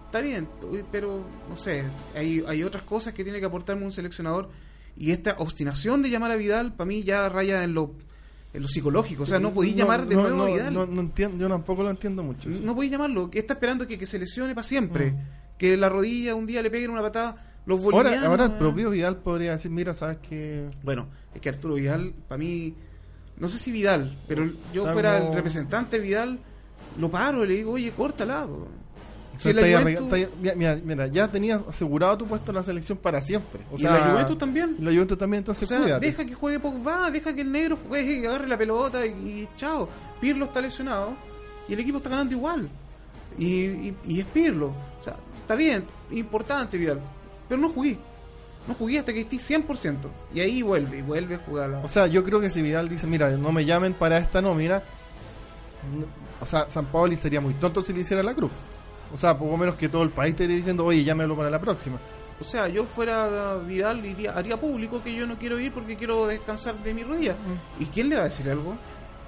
está 0.07 0.21
bien, 0.21 0.49
pero 0.91 1.25
no 1.49 1.57
sé, 1.57 1.85
hay, 2.15 2.45
hay 2.47 2.63
otras 2.65 2.83
cosas 2.85 3.15
que 3.15 3.23
tiene 3.25 3.39
que 3.41 3.47
aportarme 3.47 3.85
un 3.85 3.93
seleccionador. 3.93 4.49
Y 4.97 5.11
esta 5.13 5.37
obstinación 5.39 6.03
de 6.03 6.11
llamar 6.11 6.31
a 6.33 6.37
Vidal, 6.37 6.75
para 6.75 6.87
mí 6.87 7.03
ya 7.03 7.29
raya 7.29 7.65
en 7.65 7.73
lo, 7.75 7.93
en 8.53 8.63
lo 8.63 8.69
psicológico. 8.69 9.23
O 9.23 9.27
sea, 9.27 9.39
no 9.39 9.53
podéis 9.53 9.77
llamar 9.77 10.07
de 10.07 10.15
no, 10.15 10.23
nuevo 10.23 10.43
a 10.43 10.47
Vidal. 10.47 10.75
No, 10.75 10.87
no 10.87 11.01
entiendo, 11.01 11.39
yo 11.39 11.49
tampoco 11.49 11.83
lo 11.83 11.91
entiendo 11.91 12.23
mucho. 12.23 12.51
eso. 12.51 12.61
No 12.63 12.75
podéis 12.75 12.93
llamarlo, 12.93 13.31
que 13.31 13.39
está 13.39 13.55
esperando 13.55 13.87
que, 13.87 13.99
que 13.99 14.07
se 14.07 14.19
lesione 14.19 14.55
para 14.55 14.65
siempre. 14.65 15.13
Mm. 15.13 15.19
Que 15.59 15.77
la 15.77 15.89
rodilla 15.89 16.35
un 16.35 16.47
día 16.47 16.63
le 16.63 16.71
peguen 16.71 16.91
una 16.91 17.03
patada. 17.03 17.49
Los 17.65 17.79
Ahora, 17.81 17.97
bolivianos. 17.97 18.29
ahora 18.29 18.45
el 18.47 18.51
eh. 18.51 18.55
propio 18.59 18.91
Vidal 18.91 19.17
podría 19.19 19.53
decir, 19.53 19.71
mira, 19.71 19.95
sabes 19.95 20.19
que 20.19 20.67
Bueno, 20.83 21.07
es 21.33 21.41
que 21.41 21.49
Arturo 21.49 21.75
Vidal, 21.75 22.13
para 22.27 22.39
mí, 22.39 22.75
no 23.39 23.49
sé 23.49 23.59
si 23.59 23.71
Vidal, 23.71 24.19
pero 24.27 24.51
yo 24.73 24.85
fuera 24.93 25.19
el 25.19 25.33
representante 25.33 25.99
de 25.99 26.03
Vidal, 26.05 26.41
lo 26.99 27.09
paro 27.11 27.45
y 27.45 27.49
le 27.49 27.55
digo, 27.55 27.73
oye, 27.73 27.93
córtala. 27.93 28.45
po". 28.47 28.69
Si 29.39 29.53
la 29.53 29.81
Juventus, 29.81 30.13
ahí- 30.13 30.29
mira, 30.85 31.07
ya 31.09 31.27
tenías 31.29 31.61
asegurado 31.69 32.19
tu 32.19 32.27
puesto 32.27 32.51
en 32.51 32.57
la 32.57 32.63
selección 32.63 32.97
para 32.99 33.21
siempre. 33.21 33.61
O 33.73 33.79
y 33.79 33.83
la 33.83 34.11
Juventus 34.13 34.39
también. 34.39 34.77
y 34.79 34.83
la 34.83 34.91
Juventus 34.93 35.19
también, 35.19 35.39
entonces 35.39 35.71
O 35.71 35.85
sea, 35.85 35.99
deja 35.99 36.25
que 36.25 36.35
juegue 36.35 36.61
Pogba, 36.61 37.11
deja 37.11 37.35
que 37.35 37.41
el 37.41 37.51
negro 37.51 37.79
juegue 37.89 38.19
y 38.21 38.27
agarre 38.27 38.47
la 38.49 38.57
pelota 38.59 39.05
y, 39.07 39.11
y 39.11 39.49
chao. 39.57 39.89
Pirlo 40.21 40.45
está 40.45 40.61
lesionado 40.61 41.15
y 41.69 41.73
el 41.75 41.81
equipo 41.81 41.99
está 41.99 42.11
ganando 42.11 42.33
igual. 42.35 42.69
Y, 43.39 43.47
y, 43.47 43.97
y 44.07 44.21
es 44.21 44.27
Pirlo. 44.27 44.73
O 45.01 45.05
sea, 45.05 45.17
está 45.41 45.55
bien, 45.55 45.85
importante 46.11 46.77
Vidal. 46.77 47.01
Pero 47.49 47.61
no 47.61 47.69
jugué. 47.69 47.99
No 48.69 48.75
jugué 48.75 48.99
hasta 49.01 49.13
que 49.13 49.21
esté 49.23 49.37
100%. 49.39 49.97
Y 50.35 50.41
ahí 50.41 50.63
vuelve, 50.63 50.99
y 50.99 51.03
vuelve 51.03 51.35
a 51.35 51.39
jugar. 51.39 51.71
la- 51.71 51.79
O 51.81 51.89
sea, 51.89 52.07
yo 52.07 52.23
creo 52.23 52.41
que 52.41 52.51
si 52.51 52.63
Vidal 52.63 52.89
dice, 52.89 53.07
mira, 53.09 53.29
no 53.31 53.51
me 53.51 53.65
llamen 53.65 53.93
para 53.95 54.19
esta 54.19 54.41
nómina, 54.41 54.83
no- 55.99 56.07
o 56.41 56.47
sea, 56.47 56.69
San 56.71 56.87
Paoli 56.87 57.17
sería 57.17 57.41
muy 57.41 57.55
tonto 57.55 57.83
si 57.83 57.93
le 57.93 58.03
hiciera 58.03 58.23
la 58.23 58.35
cruz. 58.35 58.51
O 59.13 59.17
sea, 59.17 59.37
poco 59.39 59.57
menos 59.57 59.75
que 59.77 59.89
todo 59.89 60.03
el 60.03 60.11
país 60.11 60.33
estaría 60.33 60.57
diciendo, 60.57 60.85
oye, 60.85 61.05
llámelo 61.05 61.37
para 61.37 61.51
la 61.51 61.61
próxima. 61.61 61.99
O 62.41 62.45
sea, 62.45 62.67
yo 62.69 62.85
fuera 62.85 63.57
Vidal 63.57 64.05
iría, 64.05 64.33
haría 64.33 64.59
público 64.59 65.01
que 65.03 65.15
yo 65.15 65.27
no 65.27 65.39
quiero 65.39 65.59
ir 65.61 65.71
porque 65.73 65.97
quiero 65.97 66.27
descansar 66.27 66.75
de 66.83 66.93
mi 66.95 67.05
rodilla. 67.05 67.37
¿Y 67.79 67.85
quién 67.87 68.09
le 68.09 68.17
va 68.17 68.23
a 68.23 68.25
decir 68.25 68.49
algo? 68.51 68.75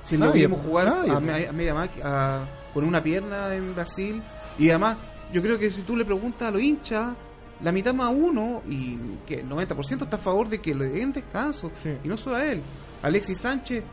Si 0.03 0.17
lo 0.17 0.27
Nadie, 0.27 0.47
vimos 0.47 0.65
jugar 0.67 0.87
nadie, 0.87 1.11
a, 1.13 1.21
me- 1.21 1.47
a 1.47 1.53
media 1.53 1.75
máquina, 1.75 2.41
con 2.73 2.85
una 2.85 3.03
pierna 3.03 3.55
en 3.55 3.75
Brasil. 3.75 4.23
Y 4.59 4.69
además, 4.71 4.97
yo 5.33 5.41
creo 5.43 5.59
que 5.59 5.71
si 5.71 5.83
tú 5.83 5.97
le 5.97 6.05
preguntas 6.05 6.49
a 6.49 6.51
los 6.51 6.61
hinchas, 6.61 7.15
la 7.63 7.73
mitad 7.73 7.95
más 7.95 8.11
uno, 8.15 8.63
y 8.69 8.99
que 9.27 9.37
el 9.41 9.49
90% 9.49 10.03
está 10.03 10.17
a 10.17 10.19
favor 10.19 10.49
de 10.49 10.61
que 10.61 10.75
le 10.75 10.87
den 10.89 11.13
descanso. 11.13 11.71
Sí. 11.83 11.97
Y 12.05 12.09
no 12.09 12.17
solo 12.17 12.37
a 12.37 12.45
él. 12.47 12.61
Alexis 13.03 13.39
Sánchez. 13.39 13.85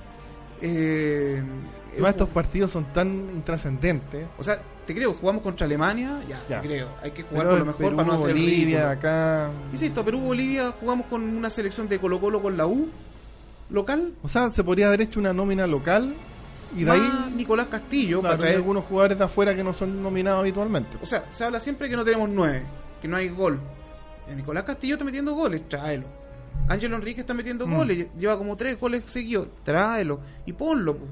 Eh, 0.61 1.41
Además, 1.93 2.11
estos 2.11 2.29
partidos 2.29 2.71
son 2.71 2.85
tan 2.93 3.07
intrascendentes. 3.35 4.27
o 4.37 4.43
sea, 4.43 4.61
te 4.85 4.95
creo, 4.95 5.13
jugamos 5.13 5.41
contra 5.43 5.65
Alemania, 5.65 6.19
ya, 6.27 6.41
Ya. 6.49 6.61
te 6.61 6.67
creo. 6.67 6.87
Hay 7.01 7.11
que 7.11 7.23
jugar 7.23 7.43
Pero 7.45 7.49
por 7.49 7.59
lo 7.59 7.65
mejor 7.65 7.79
Perú, 7.85 7.95
para 7.97 8.07
no 8.07 8.13
hacer 8.15 8.27
Bolivia, 8.29 8.89
acá. 8.91 9.51
Insisto, 9.71 10.03
Perú, 10.05 10.19
Bolivia, 10.21 10.73
jugamos 10.79 11.05
con 11.07 11.21
una 11.23 11.49
selección 11.49 11.87
de 11.89 11.99
Colo 11.99 12.19
Colo 12.19 12.41
con 12.41 12.55
la 12.57 12.65
U 12.65 12.87
local. 13.69 14.13
O 14.23 14.29
sea, 14.29 14.51
se 14.51 14.63
podría 14.63 14.87
haber 14.87 15.01
hecho 15.01 15.19
una 15.19 15.33
nómina 15.33 15.67
local 15.67 16.13
y 16.75 16.83
de 16.85 16.91
ahí 16.91 17.31
Nicolás 17.35 17.67
Castillo 17.67 18.19
claro, 18.21 18.33
para 18.35 18.39
traer. 18.39 18.55
algunos 18.57 18.85
jugadores 18.85 19.17
de 19.17 19.23
afuera 19.25 19.55
que 19.55 19.63
no 19.63 19.73
son 19.73 20.01
nominados 20.01 20.39
habitualmente. 20.41 20.97
O 21.01 21.05
sea, 21.05 21.25
se 21.31 21.43
habla 21.43 21.59
siempre 21.59 21.89
que 21.89 21.95
no 21.97 22.03
tenemos 22.05 22.29
nueve, 22.29 22.63
que 23.01 23.07
no 23.07 23.17
hay 23.17 23.29
gol. 23.29 23.59
Nicolás 24.35 24.63
Castillo 24.63 24.95
está 24.95 25.03
metiendo 25.03 25.33
goles, 25.33 25.67
tráelo. 25.67 26.05
Ángelo 26.67 26.95
Enrique 26.95 27.21
está 27.21 27.33
metiendo 27.33 27.67
Mm. 27.67 27.75
goles, 27.75 28.07
lleva 28.17 28.37
como 28.37 28.55
tres 28.55 28.79
goles 28.79 29.03
seguidos, 29.07 29.47
tráelo. 29.63 30.21
Y 30.45 30.53
ponlo, 30.53 30.97
po. 30.97 31.05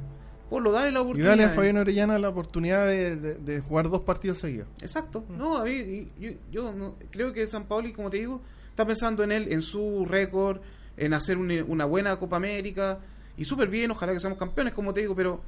ponlo, 0.49 0.71
dale 0.71 0.91
la 0.91 0.99
Y 0.99 1.01
oportunidad. 1.03 1.29
dale 1.29 1.43
a 1.43 1.49
Fabián 1.51 1.77
Orellana 1.77 2.17
la 2.17 2.29
oportunidad 2.29 2.87
de, 2.87 3.15
de- 3.17 3.35
de 3.35 3.59
jugar 3.61 3.87
dos 3.89 4.01
partidos 4.01 4.39
seguidos. 4.39 4.67
Exacto. 4.81 5.23
No, 5.29 5.57
a 5.57 5.63
mí, 5.65 5.71
y- 5.71 6.11
yo, 6.19 6.31
yo 6.51 6.71
no- 6.73 6.95
creo 7.11 7.31
que 7.33 7.45
San 7.45 7.65
Paoli, 7.65 7.93
como 7.93 8.09
te 8.09 8.17
digo, 8.17 8.41
está 8.69 8.83
pensando 8.83 9.23
en 9.23 9.31
él, 9.31 9.51
en 9.51 9.61
su 9.61 10.05
récord, 10.09 10.59
en 10.97 11.13
hacer 11.13 11.37
una, 11.37 11.63
una 11.65 11.85
buena 11.85 12.17
Copa 12.17 12.37
América. 12.37 12.97
Y 13.37 13.45
súper 13.45 13.67
bien, 13.69 13.91
ojalá 13.91 14.11
que 14.13 14.19
seamos 14.19 14.39
campeones, 14.39 14.73
como 14.73 14.91
te 14.91 15.01
digo, 15.01 15.15
pero 15.15 15.39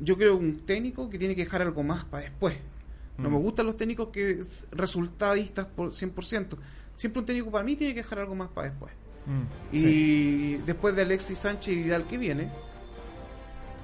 yo 0.00 0.16
creo 0.16 0.36
un 0.36 0.60
técnico 0.64 1.10
que 1.10 1.18
tiene 1.18 1.34
que 1.36 1.44
dejar 1.44 1.60
algo 1.60 1.82
más 1.82 2.04
para 2.06 2.22
después. 2.22 2.56
No 3.18 3.28
Mm. 3.28 3.32
me 3.34 3.38
gustan 3.38 3.66
los 3.66 3.76
técnicos 3.76 4.08
que 4.08 4.42
resultadistas 4.72 5.66
por 5.66 5.92
100%. 5.92 6.56
Siempre 6.96 7.20
un 7.20 7.26
técnico 7.26 7.50
para 7.50 7.64
mí 7.64 7.76
tiene 7.76 7.92
que 7.92 8.00
dejar 8.00 8.20
algo 8.20 8.34
más 8.34 8.48
para 8.48 8.70
después. 8.70 8.92
Mm, 9.26 9.74
Y 9.76 9.80
sí. 9.80 10.62
después 10.64 10.94
de 10.94 11.02
Alexis 11.02 11.38
Sánchez 11.38 11.74
y 11.76 11.82
Vidal, 11.82 12.04
¿qué 12.06 12.16
viene? 12.18 12.48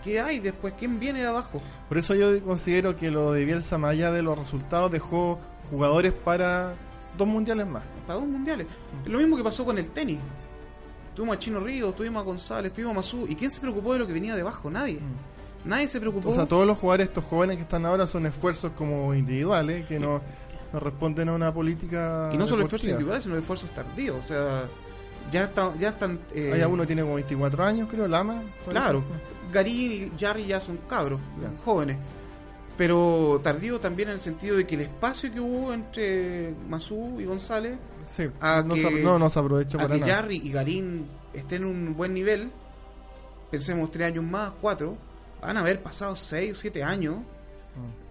¿Qué 0.04 0.20
hay 0.20 0.40
después? 0.40 0.74
¿Quién 0.78 0.98
viene 0.98 1.20
de 1.20 1.26
abajo? 1.26 1.62
Por 1.88 1.98
eso 1.98 2.14
yo 2.14 2.42
considero 2.42 2.96
que 2.96 3.10
lo 3.10 3.32
de 3.32 3.44
Bielsa, 3.44 3.78
más 3.78 3.92
allá 3.92 4.10
de 4.10 4.22
los 4.22 4.36
resultados, 4.38 4.90
dejó 4.90 5.38
jugadores 5.70 6.12
para 6.12 6.74
dos 7.16 7.28
mundiales 7.28 7.66
más. 7.66 7.82
para 8.06 8.18
dos 8.18 8.28
mundiales. 8.28 8.66
Es 9.04 9.10
lo 9.10 9.18
mismo 9.18 9.36
que 9.36 9.44
pasó 9.44 9.64
con 9.64 9.78
el 9.78 9.88
tenis. 9.90 10.18
Tuvimos 11.14 11.36
a 11.36 11.38
Chino 11.38 11.60
Ríos, 11.60 11.94
tuvimos 11.94 12.20
a 12.22 12.24
González, 12.24 12.72
tuvimos 12.72 12.92
a 12.92 12.96
Mazú. 12.96 13.26
¿Y 13.28 13.36
quién 13.36 13.50
se 13.50 13.60
preocupó 13.60 13.92
de 13.92 13.98
lo 14.00 14.06
que 14.06 14.12
venía 14.12 14.34
debajo? 14.34 14.70
Nadie. 14.70 14.98
Nadie 15.64 15.86
se 15.86 16.00
preocupó. 16.00 16.30
O 16.30 16.34
sea, 16.34 16.46
todos 16.46 16.66
los 16.66 16.78
jugadores, 16.78 17.08
estos 17.08 17.24
jóvenes 17.24 17.56
que 17.56 17.62
están 17.62 17.84
ahora, 17.86 18.06
son 18.06 18.26
esfuerzos 18.26 18.72
como 18.72 19.14
individuales 19.14 19.86
que 19.86 20.00
no, 20.00 20.20
no 20.72 20.80
responden 20.80 21.28
a 21.28 21.34
una 21.34 21.52
política. 21.54 22.30
y 22.32 22.38
no 22.38 22.46
solo 22.48 22.64
deportiva. 22.64 22.64
esfuerzos 22.64 22.88
individuales, 22.88 23.22
sino 23.24 23.36
esfuerzos 23.36 23.70
tardíos. 23.72 24.24
O 24.24 24.26
sea, 24.26 24.64
ya, 25.30 25.44
está, 25.44 25.72
ya 25.78 25.90
están. 25.90 26.20
eh, 26.34 26.50
Hay 26.54 26.62
uno 26.62 26.86
tiene 26.86 27.02
como 27.02 27.14
24 27.14 27.64
años, 27.64 27.88
creo, 27.90 28.08
Lama. 28.08 28.42
Claro. 28.68 29.02
Garín 29.52 29.92
y 30.16 30.18
Jarry 30.18 30.46
ya 30.46 30.60
son 30.60 30.78
cabros, 30.88 31.20
Ya. 31.40 31.48
son 31.48 31.56
jóvenes. 31.58 31.96
Pero 32.76 33.38
tardío 33.42 33.78
también 33.80 34.08
en 34.08 34.14
el 34.14 34.20
sentido 34.20 34.56
de 34.56 34.66
que 34.66 34.74
el 34.76 34.80
espacio 34.82 35.30
que 35.32 35.38
hubo 35.40 35.72
entre 35.74 36.54
Mazú 36.68 37.20
y 37.20 37.24
González 37.26 37.76
Sí, 38.16 38.28
a 38.40 38.62
no, 38.62 38.74
que- 38.74 38.82
se, 38.82 39.02
no, 39.02 39.18
no 39.18 39.28
se 39.30 39.38
aprovechó 39.38 39.76
para 39.78 39.94
que 39.94 40.00
nada. 40.00 40.14
Jarry 40.14 40.36
y 40.42 40.50
Garín 40.52 41.06
estén 41.34 41.62
en 41.62 41.68
un 41.68 41.96
buen 41.96 42.12
nivel, 42.14 42.50
pensemos 43.50 43.90
tres 43.90 44.08
años 44.08 44.24
más, 44.24 44.52
cuatro, 44.60 44.96
van 45.40 45.56
a 45.56 45.60
haber 45.60 45.82
pasado 45.82 46.16
seis 46.16 46.52
o 46.52 46.54
siete 46.56 46.82
años. 46.82 47.16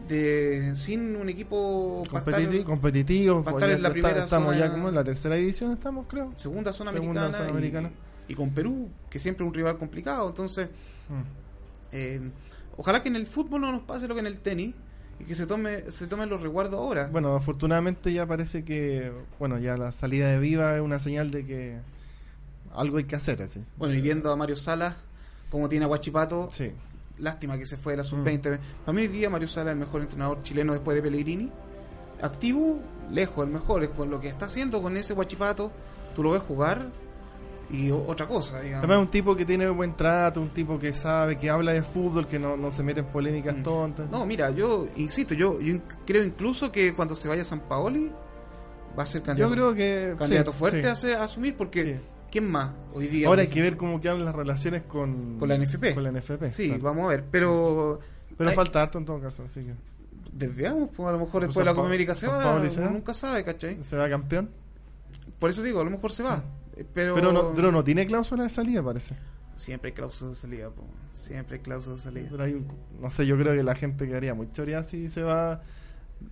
De 0.08 0.76
sin 0.76 1.16
un 1.16 1.30
equipo 1.30 2.04
competitivo. 2.66 3.44
para 3.44 3.58
estar 3.58 3.70
en 3.72 3.82
la 3.82 3.90
ya 3.90 3.94
primera 3.94 4.24
Estamos 4.24 4.54
zona- 4.56 4.66
ya 4.66 4.72
como 4.72 4.90
en 4.90 4.96
la 4.96 5.04
tercera 5.04 5.36
división, 5.36 5.74
estamos, 5.74 6.06
creo. 6.08 6.32
segunda 6.36 6.74
zona 6.74 6.92
Segunda 6.92 7.22
americana, 7.26 7.38
zona 7.38 7.50
y- 7.50 7.58
americana. 7.58 7.92
Y, 8.28 8.36
con 8.36 8.50
Perú, 8.52 8.90
que 9.10 9.20
siempre 9.20 9.46
es 9.46 9.48
un 9.50 9.54
rival 9.54 9.78
complicado. 9.78 10.28
Entonces, 10.30 10.68
Mm. 11.10 11.22
eh, 11.92 12.22
ojalá 12.78 13.04
que 13.04 13.10
en 13.10 13.16
el 13.18 13.28
fútbol 13.28 13.62
no 13.62 13.72
nos 13.72 13.84
pase 13.84 14.08
lo 14.08 14.14
que 14.16 14.22
en 14.22 14.28
el 14.28 14.38
tenis 14.40 14.74
y 15.20 15.26
que 15.26 15.36
se 15.36 15.46
tome 15.46 15.92
se 15.92 16.08
tomen 16.08 16.30
los 16.30 16.42
resguardos 16.42 16.76
ahora. 16.80 17.08
Bueno, 17.12 17.36
afortunadamente 17.36 18.12
ya 18.14 18.26
parece 18.26 18.64
que, 18.64 19.12
bueno, 19.38 19.60
ya 19.60 19.78
la 19.78 19.92
salida 19.92 20.30
de 20.30 20.40
Viva 20.40 20.76
es 20.76 20.82
una 20.82 21.00
señal 21.00 21.30
de 21.32 21.46
que 21.46 21.78
algo 22.74 22.98
hay 22.98 23.04
que 23.04 23.16
hacer, 23.18 23.42
así. 23.42 23.64
Bueno, 23.78 23.94
y 23.94 24.02
viendo 24.02 24.32
a 24.32 24.36
Mario 24.36 24.56
Salas, 24.56 24.96
como 25.50 25.68
tiene 25.70 25.86
a 25.86 25.88
Guachipato, 25.90 26.50
Sí. 26.54 26.72
Lástima 27.22 27.58
que 27.58 27.66
se 27.66 27.78
fue 27.78 27.94
de 27.94 27.98
la 27.98 28.04
Mm. 28.04 28.08
sub-20. 28.08 28.60
Para 28.86 28.94
mí 28.96 29.02
hoy 29.04 29.08
día 29.08 29.30
Mario 29.30 29.48
Sala 29.48 29.72
es 29.72 29.76
el 29.76 29.80
mejor 29.80 30.02
entrenador 30.02 30.44
chileno 30.44 30.74
después 30.74 30.96
de 30.96 31.02
Pellegrini. 31.02 31.50
Activo, 32.22 32.80
lejos, 33.10 33.46
el 33.46 33.52
mejor. 33.54 33.84
Es 33.84 33.90
con 33.90 34.10
lo 34.10 34.20
que 34.20 34.28
está 34.28 34.46
haciendo 34.46 34.82
con 34.82 34.96
ese 34.98 35.14
Guachipato, 35.14 35.72
tú 36.16 36.24
lo 36.24 36.32
ves 36.32 36.42
jugar 36.42 36.88
y 37.70 37.90
otra 37.92 38.28
cosa, 38.28 38.60
digamos. 38.60 38.80
Además 38.84 38.98
es 38.98 39.04
un 39.06 39.12
tipo 39.12 39.36
que 39.36 39.46
tiene 39.46 39.70
buen 39.70 39.96
trato, 39.96 40.42
un 40.42 40.50
tipo 40.50 40.78
que 40.78 40.94
sabe, 40.94 41.38
que 41.38 41.50
habla 41.50 41.72
de 41.74 41.82
fútbol, 41.84 42.28
que 42.28 42.38
no, 42.38 42.58
no 42.58 42.70
se 42.72 42.84
mete 42.84 43.00
en 43.00 43.06
polémicas 43.08 43.56
Mm. 43.58 43.64
tontas. 43.64 44.10
No, 44.12 44.26
mira, 44.26 44.52
yo 44.52 44.88
insisto, 44.98 45.34
yo, 45.34 45.60
yo 45.62 45.78
creo 46.06 46.24
incluso 46.24 46.72
que 46.72 46.94
cuando 46.94 47.16
se 47.16 47.28
vaya 47.28 47.44
San 47.44 47.62
Paoli 47.62 48.12
va 48.98 49.04
a 49.04 49.06
ser 49.06 49.22
candidato, 49.24 49.56
Yo 49.56 49.56
creo 49.56 49.74
que... 49.74 50.16
candidato 50.20 50.52
sí, 50.52 50.58
fuerte 50.58 50.82
sí. 50.84 50.88
a, 50.90 50.96
ser- 50.96 51.18
a 51.18 51.24
asumir 51.24 51.56
porque 51.56 51.84
Sí. 51.86 51.96
¿Quién 52.32 52.50
más 52.50 52.72
hoy 52.94 53.08
día? 53.08 53.28
Ahora 53.28 53.42
hay 53.42 53.48
que 53.50 53.62
ver 53.62 53.78
cómo 53.78 54.00
quedan 54.00 54.24
las 54.26 54.34
relaciones 54.34 54.84
con... 54.84 55.38
Con 55.40 55.50
la 55.50 55.58
NFP. 55.58 55.94
Con 55.94 56.04
la 56.04 56.12
NFP, 56.12 56.52
Sí, 56.52 56.68
claro. 56.70 56.84
vamos 56.84 57.06
a 57.06 57.08
ver, 57.10 57.24
pero... 57.30 58.00
Pero 58.38 58.50
hay- 58.50 58.56
falta 58.56 58.82
harto 58.82 58.98
en 58.98 59.06
todo 59.06 59.20
caso, 59.20 59.44
así 59.44 59.62
que... 59.66 59.74
Desviamos, 60.32 60.90
pues 60.96 61.10
a 61.10 61.12
lo 61.12 61.20
mejor 61.20 61.42
después 61.44 61.58
de 61.58 61.66
la 61.66 61.72
Copa 61.72 61.84
Pa- 61.84 61.88
América 61.90 62.16
se 62.16 62.28
va, 62.28 62.60
nunca 62.90 63.14
sabe, 63.14 63.44
¿cachai? 63.44 63.84
¿Se 63.84 63.98
va 63.98 64.10
campeón? 64.10 64.50
Por 65.40 65.50
eso 65.50 65.62
digo, 65.62 65.82
a 65.82 65.84
lo 65.84 65.90
mejor 65.92 66.12
se 66.14 66.24
va. 66.24 66.42
Eh, 66.78 66.86
Pero, 66.94 67.16
Pero 67.16 67.34
no, 67.34 67.52
pero 67.54 67.70
no 67.72 67.84
tiene 67.84 68.06
cláusula 68.08 68.44
de 68.44 68.50
salida, 68.50 68.82
parece. 68.82 69.16
Siempre 69.58 69.90
hay 69.90 69.94
cláusulas 69.94 70.36
de 70.36 70.42
salida, 70.42 70.70
po. 70.70 70.84
siempre 71.12 71.58
hay 71.58 71.62
cláusulas 71.62 71.98
de 71.98 72.04
salida. 72.04 72.28
Pero 72.32 72.44
hay 72.46 72.54
un- 72.54 72.66
no 73.02 73.10
sé, 73.10 73.26
yo 73.28 73.38
creo 73.38 73.54
que 73.54 73.62
la 73.62 73.76
gente 73.76 74.08
quedaría 74.08 74.34
muy 74.34 74.50
choreada 74.54 74.84
si 74.84 75.10
se 75.10 75.22
va. 75.22 75.62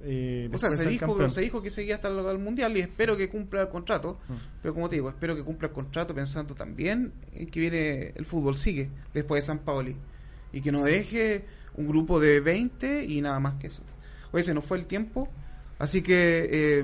Eh, 0.01 0.49
O 0.53 0.57
sea, 0.57 0.71
se 0.71 0.85
dijo, 0.85 1.07
campeón. 1.07 1.31
se 1.31 1.41
dijo 1.41 1.61
que 1.61 1.69
seguía 1.71 1.95
hasta 1.95 2.07
el, 2.07 2.19
el 2.25 2.39
mundial 2.39 2.75
y 2.77 2.81
espero 2.81 3.17
que 3.17 3.29
cumpla 3.29 3.61
el 3.63 3.69
contrato. 3.69 4.19
Mm. 4.27 4.33
Pero 4.61 4.73
como 4.73 4.89
te 4.89 4.95
digo, 4.95 5.09
espero 5.09 5.35
que 5.35 5.43
cumpla 5.43 5.67
el 5.67 5.73
contrato 5.73 6.13
pensando 6.15 6.55
también 6.55 7.11
en 7.33 7.47
que 7.49 7.59
viene 7.59 8.13
el 8.15 8.25
fútbol, 8.25 8.55
sigue 8.55 8.89
después 9.13 9.43
de 9.43 9.47
San 9.47 9.59
Paoli. 9.59 9.95
Y 10.53 10.61
que 10.61 10.71
no 10.71 10.83
deje 10.83 11.45
un 11.75 11.87
grupo 11.87 12.19
de 12.19 12.39
20 12.39 13.05
y 13.05 13.21
nada 13.21 13.39
más 13.39 13.55
que 13.55 13.67
eso. 13.67 13.81
Oye, 14.31 14.43
se 14.43 14.53
nos 14.53 14.65
fue 14.65 14.77
el 14.77 14.87
tiempo. 14.87 15.29
Así 15.77 16.01
que, 16.01 16.47
eh, 16.51 16.83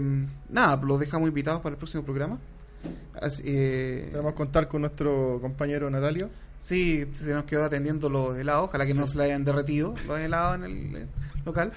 nada, 0.49 0.77
los 0.83 0.99
dejamos 0.99 1.27
invitados 1.27 1.61
para 1.61 1.73
el 1.73 1.77
próximo 1.77 2.03
programa. 2.03 2.39
Así, 3.21 3.41
eh, 3.45 4.07
Tenemos 4.11 4.33
que 4.33 4.37
contar 4.37 4.67
con 4.67 4.81
nuestro 4.81 5.39
compañero 5.41 5.89
Natalio. 5.89 6.29
Sí, 6.59 7.05
se 7.15 7.33
nos 7.33 7.43
quedó 7.43 7.65
atendiendo 7.65 8.09
los 8.09 8.37
helados. 8.37 8.69
Ojalá 8.69 8.85
que 8.85 8.93
no 8.93 9.05
se 9.07 9.17
le 9.17 9.25
hayan 9.25 9.43
derretido 9.43 9.93
los 10.07 10.19
helados 10.19 10.55
en 10.55 10.63
el 10.63 10.95
eh, 10.95 11.07
local. 11.45 11.71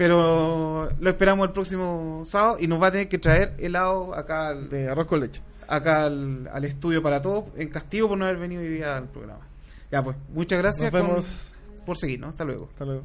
Pero 0.00 0.88
lo 0.98 1.10
esperamos 1.10 1.46
el 1.46 1.52
próximo 1.52 2.22
sábado 2.24 2.56
y 2.58 2.66
nos 2.66 2.80
va 2.80 2.86
a 2.86 2.90
tener 2.90 3.06
que 3.10 3.18
traer 3.18 3.54
helado 3.58 4.14
acá 4.14 4.48
al, 4.48 4.70
De 4.70 4.88
arroz 4.88 5.04
con 5.04 5.20
leche. 5.20 5.42
acá 5.68 6.06
al, 6.06 6.48
al 6.50 6.64
estudio 6.64 7.02
para 7.02 7.20
todos, 7.20 7.44
en 7.54 7.68
castigo 7.68 8.08
por 8.08 8.16
no 8.16 8.24
haber 8.24 8.38
venido 8.38 8.62
hoy 8.62 8.68
día 8.68 8.96
al 8.96 9.08
programa. 9.08 9.46
Ya 9.92 10.02
pues, 10.02 10.16
muchas 10.32 10.58
gracias 10.58 10.90
Nos 10.90 11.00
con- 11.02 11.10
vemos. 11.10 11.52
por 11.84 11.98
seguirnos. 11.98 12.30
Hasta 12.30 12.44
luego. 12.46 12.68
Hasta 12.72 12.84
luego. 12.86 13.02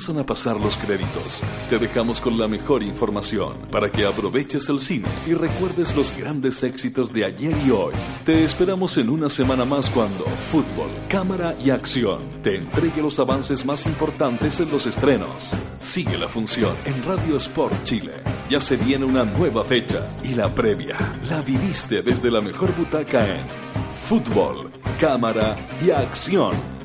Comienzan 0.00 0.22
a 0.22 0.26
pasar 0.26 0.58
los 0.58 0.78
créditos. 0.78 1.42
Te 1.68 1.78
dejamos 1.78 2.22
con 2.22 2.38
la 2.38 2.48
mejor 2.48 2.82
información 2.82 3.58
para 3.70 3.92
que 3.92 4.06
aproveches 4.06 4.66
el 4.70 4.80
cine 4.80 5.06
y 5.26 5.34
recuerdes 5.34 5.94
los 5.94 6.16
grandes 6.16 6.62
éxitos 6.62 7.12
de 7.12 7.26
ayer 7.26 7.54
y 7.66 7.70
hoy. 7.70 7.92
Te 8.24 8.42
esperamos 8.42 8.96
en 8.96 9.10
una 9.10 9.28
semana 9.28 9.66
más 9.66 9.90
cuando 9.90 10.24
Fútbol, 10.24 10.90
Cámara 11.06 11.54
y 11.62 11.68
Acción 11.68 12.20
te 12.42 12.56
entregue 12.56 13.02
los 13.02 13.20
avances 13.20 13.66
más 13.66 13.84
importantes 13.84 14.58
en 14.60 14.70
los 14.70 14.86
estrenos. 14.86 15.50
Sigue 15.78 16.16
la 16.16 16.28
función 16.28 16.76
en 16.86 17.02
Radio 17.02 17.36
Sport 17.36 17.84
Chile. 17.84 18.22
Ya 18.48 18.58
se 18.58 18.78
viene 18.78 19.04
una 19.04 19.24
nueva 19.24 19.64
fecha 19.64 20.08
y 20.24 20.34
la 20.34 20.48
previa 20.54 20.96
la 21.28 21.42
viviste 21.42 22.00
desde 22.00 22.30
la 22.30 22.40
mejor 22.40 22.74
butaca 22.74 23.26
en 23.26 23.44
Fútbol, 23.94 24.72
Cámara 24.98 25.58
y 25.78 25.90
Acción. 25.90 26.79